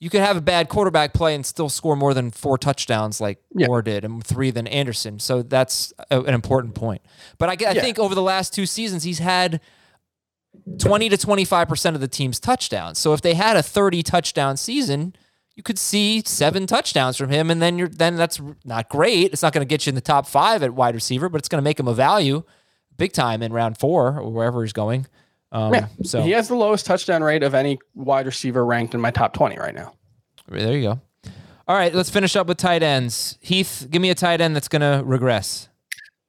you 0.00 0.10
could 0.10 0.20
have 0.20 0.36
a 0.36 0.40
bad 0.40 0.68
quarterback 0.68 1.12
play 1.12 1.34
and 1.34 1.44
still 1.44 1.68
score 1.68 1.96
more 1.96 2.14
than 2.14 2.30
four 2.30 2.58
touchdowns, 2.58 3.20
like 3.20 3.38
Yeah. 3.54 3.66
Moore 3.66 3.82
did, 3.82 4.04
and 4.04 4.24
three 4.24 4.50
than 4.50 4.66
Anderson. 4.66 5.18
So 5.18 5.42
that's 5.42 5.92
a, 6.10 6.20
an 6.22 6.34
important 6.34 6.74
point. 6.74 7.02
But 7.38 7.48
I 7.48 7.56
Yeah. 7.58 7.80
think 7.80 7.98
over 7.98 8.14
the 8.14 8.22
last 8.22 8.52
two 8.54 8.66
seasons, 8.66 9.02
he's 9.04 9.18
had 9.18 9.60
twenty 10.78 11.08
to 11.08 11.16
twenty 11.16 11.44
five 11.44 11.68
percent 11.68 11.94
of 11.94 12.00
the 12.00 12.08
team's 12.08 12.40
touchdowns. 12.40 12.98
So 12.98 13.12
if 13.12 13.20
they 13.20 13.34
had 13.34 13.56
a 13.56 13.62
thirty 13.62 14.02
touchdown 14.02 14.56
season. 14.56 15.14
You 15.56 15.62
could 15.62 15.78
see 15.78 16.20
seven 16.26 16.66
touchdowns 16.66 17.16
from 17.16 17.30
him, 17.30 17.48
and 17.48 17.62
then 17.62 17.78
you're 17.78 17.86
then 17.86 18.16
that's 18.16 18.40
not 18.64 18.88
great. 18.88 19.32
It's 19.32 19.40
not 19.40 19.52
going 19.52 19.64
to 19.64 19.68
get 19.70 19.86
you 19.86 19.90
in 19.90 19.94
the 19.94 20.00
top 20.00 20.26
five 20.26 20.64
at 20.64 20.74
wide 20.74 20.96
receiver, 20.96 21.28
but 21.28 21.38
it's 21.38 21.46
going 21.46 21.60
to 21.60 21.62
make 21.62 21.78
him 21.78 21.86
a 21.86 21.94
value 21.94 22.42
big 22.96 23.12
time 23.12 23.42
in 23.42 23.52
round 23.52 23.78
four 23.78 24.18
or 24.18 24.32
wherever 24.32 24.62
he's 24.62 24.72
going. 24.72 25.06
Um, 25.52 25.72
Yeah. 25.72 25.86
So 26.02 26.22
He 26.22 26.32
has 26.32 26.48
the 26.48 26.56
lowest 26.56 26.86
touchdown 26.86 27.22
rate 27.22 27.42
of 27.42 27.54
any 27.54 27.78
wide 27.94 28.26
receiver 28.26 28.64
ranked 28.64 28.94
in 28.94 29.00
my 29.00 29.10
top 29.10 29.32
20 29.32 29.56
right 29.56 29.74
now. 29.74 29.94
There 30.48 30.76
you 30.76 30.82
go. 30.82 31.00
All 31.66 31.76
right, 31.76 31.94
let's 31.94 32.10
finish 32.10 32.36
up 32.36 32.46
with 32.46 32.58
tight 32.58 32.82
ends. 32.82 33.38
Heath, 33.40 33.86
give 33.88 34.02
me 34.02 34.10
a 34.10 34.14
tight 34.14 34.40
end 34.40 34.54
that's 34.54 34.68
going 34.68 34.82
to 34.82 35.02
regress. 35.04 35.68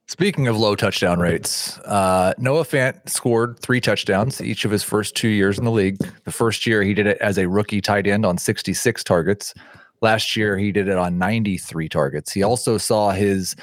Speaking 0.08 0.48
of 0.48 0.56
low 0.56 0.76
touchdown 0.76 1.20
rates, 1.20 1.80
uh, 1.80 2.34
Noah 2.38 2.64
Fant 2.64 3.10
scored 3.10 3.58
three 3.60 3.82
touchdowns 3.82 4.40
each 4.40 4.64
of 4.64 4.70
his 4.70 4.84
first 4.84 5.16
two 5.16 5.30
years 5.30 5.58
in 5.58 5.66
the 5.66 5.72
league. 5.72 5.98
The 6.26 6.32
first 6.32 6.68
year 6.68 6.84
he 6.84 6.94
did 6.94 7.08
it 7.08 7.18
as 7.22 7.40
a 7.40 7.50
rookie 7.50 7.82
tight 7.82 8.06
end 8.06 8.24
on 8.24 8.38
66 8.38 9.04
targets. 9.04 9.56
Last 10.02 10.36
year 10.36 10.60
he 10.60 10.72
did 10.72 10.88
it 10.88 10.98
on 10.98 11.18
93 11.18 11.90
targets. 11.90 12.32
He 12.32 12.44
also 12.44 12.78
saw 12.78 13.12
his 13.12 13.56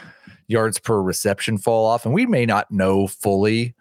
yards 0.49 0.81
per 0.81 1.01
reception 1.01 1.59
fall 1.59 1.87
off, 1.87 2.05
and 2.05 2.13
we 2.13 2.27
may 2.27 2.45
not 2.45 2.69
know 2.73 3.07
fully 3.07 3.77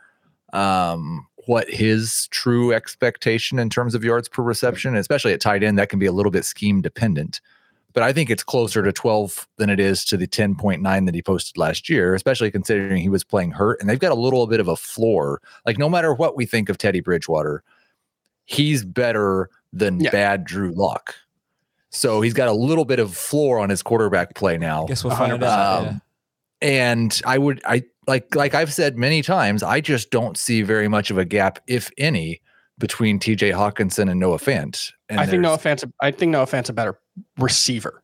um, 0.54 1.26
what 1.48 1.68
his 1.68 2.28
true 2.28 2.74
expectation 2.74 3.58
in 3.58 3.72
terms 3.72 3.96
of 3.96 4.04
yards 4.04 4.30
per 4.30 4.44
reception, 4.44 4.96
especially 4.96 5.34
at 5.34 5.42
tight 5.42 5.64
end, 5.64 5.80
that 5.80 5.90
can 5.90 5.98
be 5.98 6.06
a 6.06 6.12
little 6.12 6.32
bit 6.32 6.46
scheme 6.46 6.80
dependent 6.80 7.42
but 7.94 8.04
I 8.04 8.14
think 8.14 8.30
it's 8.30 8.44
closer 8.44 8.82
to 8.84 8.92
12 8.92 9.48
than 9.58 9.70
it 9.70 9.80
is 9.80 10.06
to 10.06 10.18
the 10.18 10.28
10.9 10.28 11.06
that 11.06 11.16
he 11.16 11.22
posted 11.22 11.58
last 11.58 11.90
year, 11.90 12.16
especially 12.16 12.52
considering 12.52 13.02
he 13.02 13.10
was 13.10 13.24
playing 13.24 13.52
hurt 13.52 13.80
and 13.82 13.90
they've 13.90 14.00
got 14.00 14.12
a 14.12 14.16
little 14.16 14.48
bit 14.48 14.60
of 14.60 14.68
a 14.68 14.76
floor. 14.76 15.42
Like, 15.66 15.78
no 15.78 15.90
matter 15.90 16.14
what 16.14 16.36
we 16.36 16.46
think 16.46 16.70
of 16.70 16.78
Teddy 16.78 17.00
Bridgewater, 17.02 17.64
he's 18.46 18.84
better 18.84 19.50
than 19.74 20.00
Yeah. 20.00 20.12
bad 20.12 20.46
Drew 20.46 20.72
Lock. 20.72 21.16
So 21.90 22.22
he's 22.22 22.34
got 22.34 22.48
a 22.48 22.54
little 22.54 22.86
bit 22.86 23.00
of 23.00 23.16
floor 23.16 23.60
on 23.60 23.70
his 23.70 23.82
quarterback 23.82 24.34
play 24.36 24.58
now. 24.58 24.86
Guess 24.86 25.04
we'll 25.04 25.16
find 25.16 25.34
100%, 25.34 25.44
out. 25.44 25.88
Um, 25.88 26.02
and 26.62 27.22
I 27.26 27.38
would, 27.38 27.62
I 27.66 27.84
like, 28.08 28.34
like 28.36 28.56
I've 28.56 28.74
said 28.74 28.98
many 28.98 29.22
times, 29.22 29.62
I 29.64 29.82
just 29.82 30.10
don't 30.12 30.38
see 30.38 30.62
very 30.62 30.88
much 30.88 31.12
of 31.12 31.18
a 31.18 31.26
gap, 31.26 31.60
if 31.68 31.92
any, 31.98 32.42
between 32.82 33.20
TJ 33.20 33.54
Hockenson 33.54 34.12
and 34.12 34.20
Noah 34.20 34.40
Fant. 34.40 34.92
And 35.08 35.20
I 35.20 35.26
think 35.26 35.42
Noah 35.42 35.58
Fant's 35.58 35.84
a, 35.84 35.92
I 36.02 36.12
think 36.12 36.32
Noah 36.32 36.48
Fant's 36.48 36.70
a 36.70 36.74
better 36.74 37.00
receiver. 37.38 38.04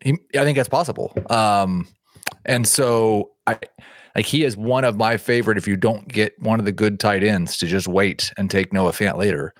he, 0.00 0.16
I 0.36 0.44
think 0.44 0.56
that's 0.56 0.68
possible. 0.68 1.12
Um, 1.28 1.88
and 2.44 2.68
so 2.68 3.32
I 3.48 3.58
like 4.14 4.26
he 4.26 4.44
is 4.44 4.56
one 4.56 4.84
of 4.84 4.96
my 4.96 5.16
favorite. 5.16 5.58
If 5.58 5.66
you 5.66 5.76
don't 5.76 6.06
get 6.06 6.40
one 6.40 6.60
of 6.60 6.64
the 6.64 6.72
good 6.72 7.00
tight 7.00 7.24
ends, 7.24 7.56
to 7.56 7.66
just 7.66 7.88
wait 7.88 8.32
and 8.36 8.48
take 8.48 8.72
Noah 8.72 8.92
Fant 8.92 9.16
later. 9.16 9.54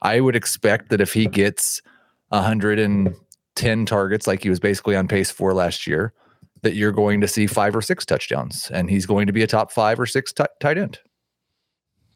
I 0.00 0.20
would 0.20 0.36
expect 0.36 0.90
that 0.90 1.00
if 1.00 1.12
he 1.12 1.26
gets 1.26 1.82
110 2.28 3.86
targets, 3.86 4.26
like 4.28 4.42
he 4.42 4.48
was 4.48 4.60
basically 4.60 4.94
on 4.94 5.08
pace 5.08 5.30
for 5.30 5.52
last 5.52 5.88
year, 5.88 6.12
that 6.62 6.74
you're 6.74 6.92
going 6.92 7.20
to 7.20 7.28
see 7.28 7.48
five 7.48 7.74
or 7.74 7.82
six 7.82 8.06
touchdowns, 8.06 8.70
and 8.72 8.88
he's 8.88 9.06
going 9.06 9.26
to 9.26 9.32
be 9.32 9.42
a 9.42 9.46
top 9.46 9.72
five 9.72 9.98
or 9.98 10.06
six 10.06 10.32
ti- 10.32 10.44
tight 10.60 10.78
end. 10.78 11.00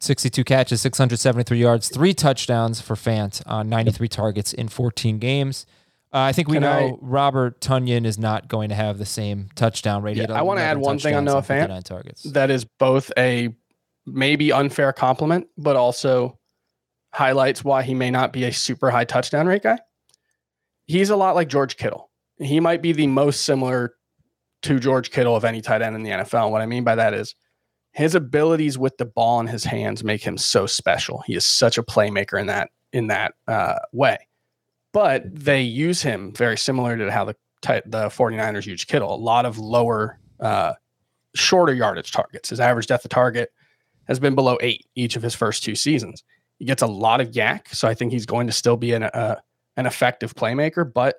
62 0.03 0.45
catches, 0.45 0.81
673 0.81 1.59
yards, 1.59 1.89
three 1.89 2.13
touchdowns 2.13 2.81
for 2.81 2.97
Fant 2.97 3.43
on 3.47 3.69
93 3.69 4.09
targets 4.09 4.53
in 4.53 4.69
14 4.69 5.19
games. 5.19 5.67
Uh, 6.13 6.19
I 6.19 6.33
think 6.33 6.49
we 6.49 6.57
Can 6.57 6.63
know 6.63 6.71
I- 6.71 6.93
Robert 7.01 7.61
Tonyan 7.61 8.05
is 8.05 8.19
not 8.19 8.49
going 8.49 8.69
to 8.69 8.75
have 8.75 8.99
the 8.99 9.07
same 9.07 9.49
touchdown 9.55 10.03
rate. 10.03 10.17
Yeah, 10.17 10.33
I 10.33 10.43
wanna 10.43 10.61
add 10.61 10.77
one 10.79 10.99
thing 10.99 11.15
on 11.15 11.25
Noah 11.25 11.41
Fant. 11.41 11.61
59 11.61 11.83
targets. 11.83 12.23
That 12.25 12.51
is 12.51 12.65
both 12.65 13.11
a 13.17 13.55
maybe 14.05 14.53
unfair 14.53 14.93
compliment, 14.93 15.47
but 15.57 15.77
also 15.77 16.39
highlights 17.15 17.65
why 17.65 17.83
he 17.83 17.95
may 17.95 18.11
not 18.11 18.33
be 18.33 18.45
a 18.45 18.53
super 18.53 18.91
high 18.91 19.05
touchdown 19.05 19.47
rate 19.47 19.63
guy. 19.63 19.79
He's 20.87 21.11
a 21.11 21.17
lot 21.17 21.35
like 21.35 21.49
George 21.49 21.77
Kittle. 21.77 22.11
He 22.39 22.61
might 22.61 22.83
be 22.83 22.93
the 22.93 23.07
most 23.07 23.43
similar 23.45 23.95
to 24.63 24.79
George 24.81 25.11
Kittle 25.11 25.37
of 25.37 25.45
any 25.45 25.61
tight 25.61 25.83
end 25.83 25.95
in 25.95 26.03
the 26.03 26.11
NFL. 26.11 26.51
What 26.51 26.61
I 26.61 26.67
mean 26.67 26.85
by 26.85 26.97
that 26.97 27.15
is 27.15 27.35
his 27.93 28.14
abilities 28.14 28.78
with 28.78 28.97
the 28.97 29.05
ball 29.05 29.40
in 29.40 29.47
his 29.47 29.64
hands 29.64 30.03
make 30.03 30.22
him 30.22 30.38
so 30.38 30.66
special. 30.66 31.22
He 31.26 31.34
is 31.34 31.47
such 31.47 31.78
a 31.78 31.82
playmaker 31.82 32.40
in 32.40 32.47
that 32.47 32.70
in 32.93 33.07
that 33.09 33.34
uh, 33.47 33.78
way. 33.93 34.18
But 34.93 35.22
they 35.34 35.62
use 35.62 36.03
him 36.03 36.32
very 36.34 36.59
similar 36.59 36.97
to 36.97 37.11
how 37.11 37.24
the 37.24 37.36
the 37.62 38.09
49ers 38.09 38.66
use 38.66 38.84
Kittle. 38.84 39.14
A 39.14 39.16
lot 39.16 39.47
of 39.47 39.59
lower 39.59 40.18
uh, 40.40 40.74
shorter 41.34 41.72
yardage 41.72 42.11
targets. 42.11 42.51
His 42.51 42.61
average 42.61 42.88
depth 42.88 43.05
of 43.05 43.11
target 43.11 43.51
has 44.09 44.18
been 44.18 44.34
below 44.34 44.59
eight 44.61 44.86
each 44.95 45.16
of 45.16 45.22
his 45.22 45.34
first 45.34 45.62
two 45.62 45.74
seasons. 45.74 46.24
He 46.59 46.64
gets 46.64 46.82
a 46.82 46.86
lot 46.86 47.20
of 47.20 47.30
YAC, 47.30 47.68
so 47.74 47.88
I 47.88 47.95
think 47.95 48.12
he's 48.12 48.26
going 48.26 48.47
to 48.47 48.53
still 48.53 48.76
be 48.76 48.93
an 48.93 49.05
uh, 49.05 49.36
an 49.76 49.86
effective 49.86 50.34
playmaker. 50.34 50.90
But 50.90 51.16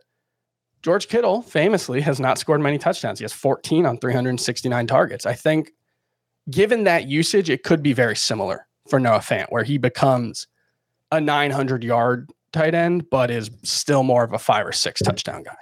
George 0.81 1.07
Kittle 1.07 1.41
famously 1.41 2.01
has 2.01 2.19
not 2.19 2.37
scored 2.37 2.61
many 2.61 2.77
touchdowns. 2.77 3.19
He 3.19 3.23
has 3.23 3.33
14 3.33 3.85
on 3.85 3.97
369 3.99 4.87
targets. 4.87 5.25
I 5.25 5.33
think, 5.33 5.71
given 6.49 6.83
that 6.85 7.07
usage, 7.07 7.49
it 7.49 7.63
could 7.63 7.81
be 7.81 7.93
very 7.93 8.15
similar 8.15 8.67
for 8.89 8.99
Noah 8.99 9.19
Fant, 9.19 9.47
where 9.49 9.63
he 9.63 9.77
becomes 9.77 10.47
a 11.11 11.21
900 11.21 11.83
yard 11.83 12.29
tight 12.51 12.75
end, 12.75 13.09
but 13.09 13.31
is 13.31 13.49
still 13.63 14.03
more 14.03 14.23
of 14.23 14.33
a 14.33 14.39
five 14.39 14.65
or 14.65 14.71
six 14.71 15.01
touchdown 15.01 15.43
guy. 15.43 15.55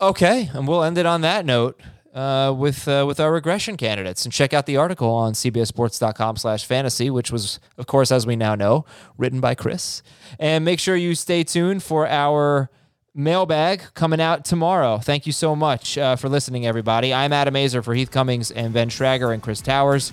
Okay, 0.00 0.50
and 0.52 0.68
we'll 0.68 0.82
end 0.82 0.98
it 0.98 1.06
on 1.06 1.22
that 1.22 1.46
note 1.46 1.80
uh, 2.16 2.52
with 2.56 2.86
uh, 2.88 3.04
with 3.06 3.20
our 3.20 3.32
regression 3.32 3.76
candidates. 3.76 4.24
And 4.24 4.32
check 4.32 4.52
out 4.52 4.66
the 4.66 4.76
article 4.76 5.10
on 5.10 5.32
cbsports.com/fantasy, 5.32 7.10
which 7.10 7.30
was, 7.30 7.60
of 7.78 7.86
course, 7.86 8.12
as 8.12 8.26
we 8.26 8.36
now 8.36 8.54
know, 8.54 8.84
written 9.16 9.40
by 9.40 9.54
Chris. 9.54 10.02
And 10.38 10.64
make 10.64 10.80
sure 10.80 10.96
you 10.96 11.14
stay 11.14 11.44
tuned 11.44 11.82
for 11.82 12.06
our 12.06 12.70
mailbag 13.16 13.82
coming 13.94 14.20
out 14.20 14.44
tomorrow. 14.44 14.98
Thank 14.98 15.26
you 15.26 15.32
so 15.32 15.56
much 15.56 15.96
uh, 15.96 16.16
for 16.16 16.28
listening, 16.28 16.66
everybody. 16.66 17.14
I'm 17.14 17.32
Adam 17.32 17.54
Aizer 17.54 17.82
for 17.82 17.94
Heath 17.94 18.10
Cummings 18.10 18.50
and 18.50 18.74
Ben 18.74 18.90
Schragger 18.90 19.32
and 19.32 19.42
Chris 19.42 19.60
Towers. 19.60 20.12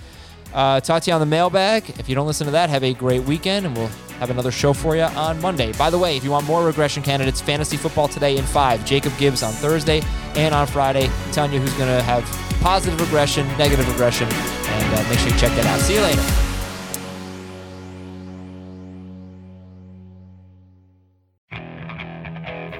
Uh, 0.54 0.80
talk 0.80 1.02
to 1.02 1.10
you 1.10 1.14
on 1.14 1.20
the 1.20 1.26
mailbag. 1.26 1.90
If 1.98 2.08
you 2.08 2.14
don't 2.14 2.26
listen 2.26 2.46
to 2.46 2.52
that, 2.52 2.70
have 2.70 2.84
a 2.84 2.94
great 2.94 3.24
weekend, 3.24 3.66
and 3.66 3.76
we'll 3.76 3.88
have 4.18 4.30
another 4.30 4.52
show 4.52 4.72
for 4.72 4.94
you 4.96 5.02
on 5.02 5.40
Monday. 5.40 5.72
By 5.72 5.90
the 5.90 5.98
way, 5.98 6.16
if 6.16 6.24
you 6.24 6.30
want 6.30 6.46
more 6.46 6.64
regression 6.64 7.02
candidates, 7.02 7.40
fantasy 7.40 7.76
football 7.76 8.08
today 8.08 8.36
in 8.36 8.44
five. 8.44 8.84
Jacob 8.84 9.12
Gibbs 9.18 9.42
on 9.42 9.52
Thursday 9.52 10.00
and 10.36 10.54
on 10.54 10.66
Friday, 10.66 11.10
telling 11.32 11.52
you 11.52 11.58
who's 11.60 11.74
going 11.74 11.94
to 11.94 12.02
have 12.02 12.24
positive 12.60 13.00
regression, 13.00 13.46
negative 13.58 13.86
regression, 13.88 14.28
and 14.30 14.94
uh, 14.94 15.08
make 15.10 15.18
sure 15.18 15.28
you 15.28 15.38
check 15.38 15.54
that 15.56 15.66
out. 15.66 15.80
See 15.80 15.94
you 15.94 16.00
later. 16.00 16.53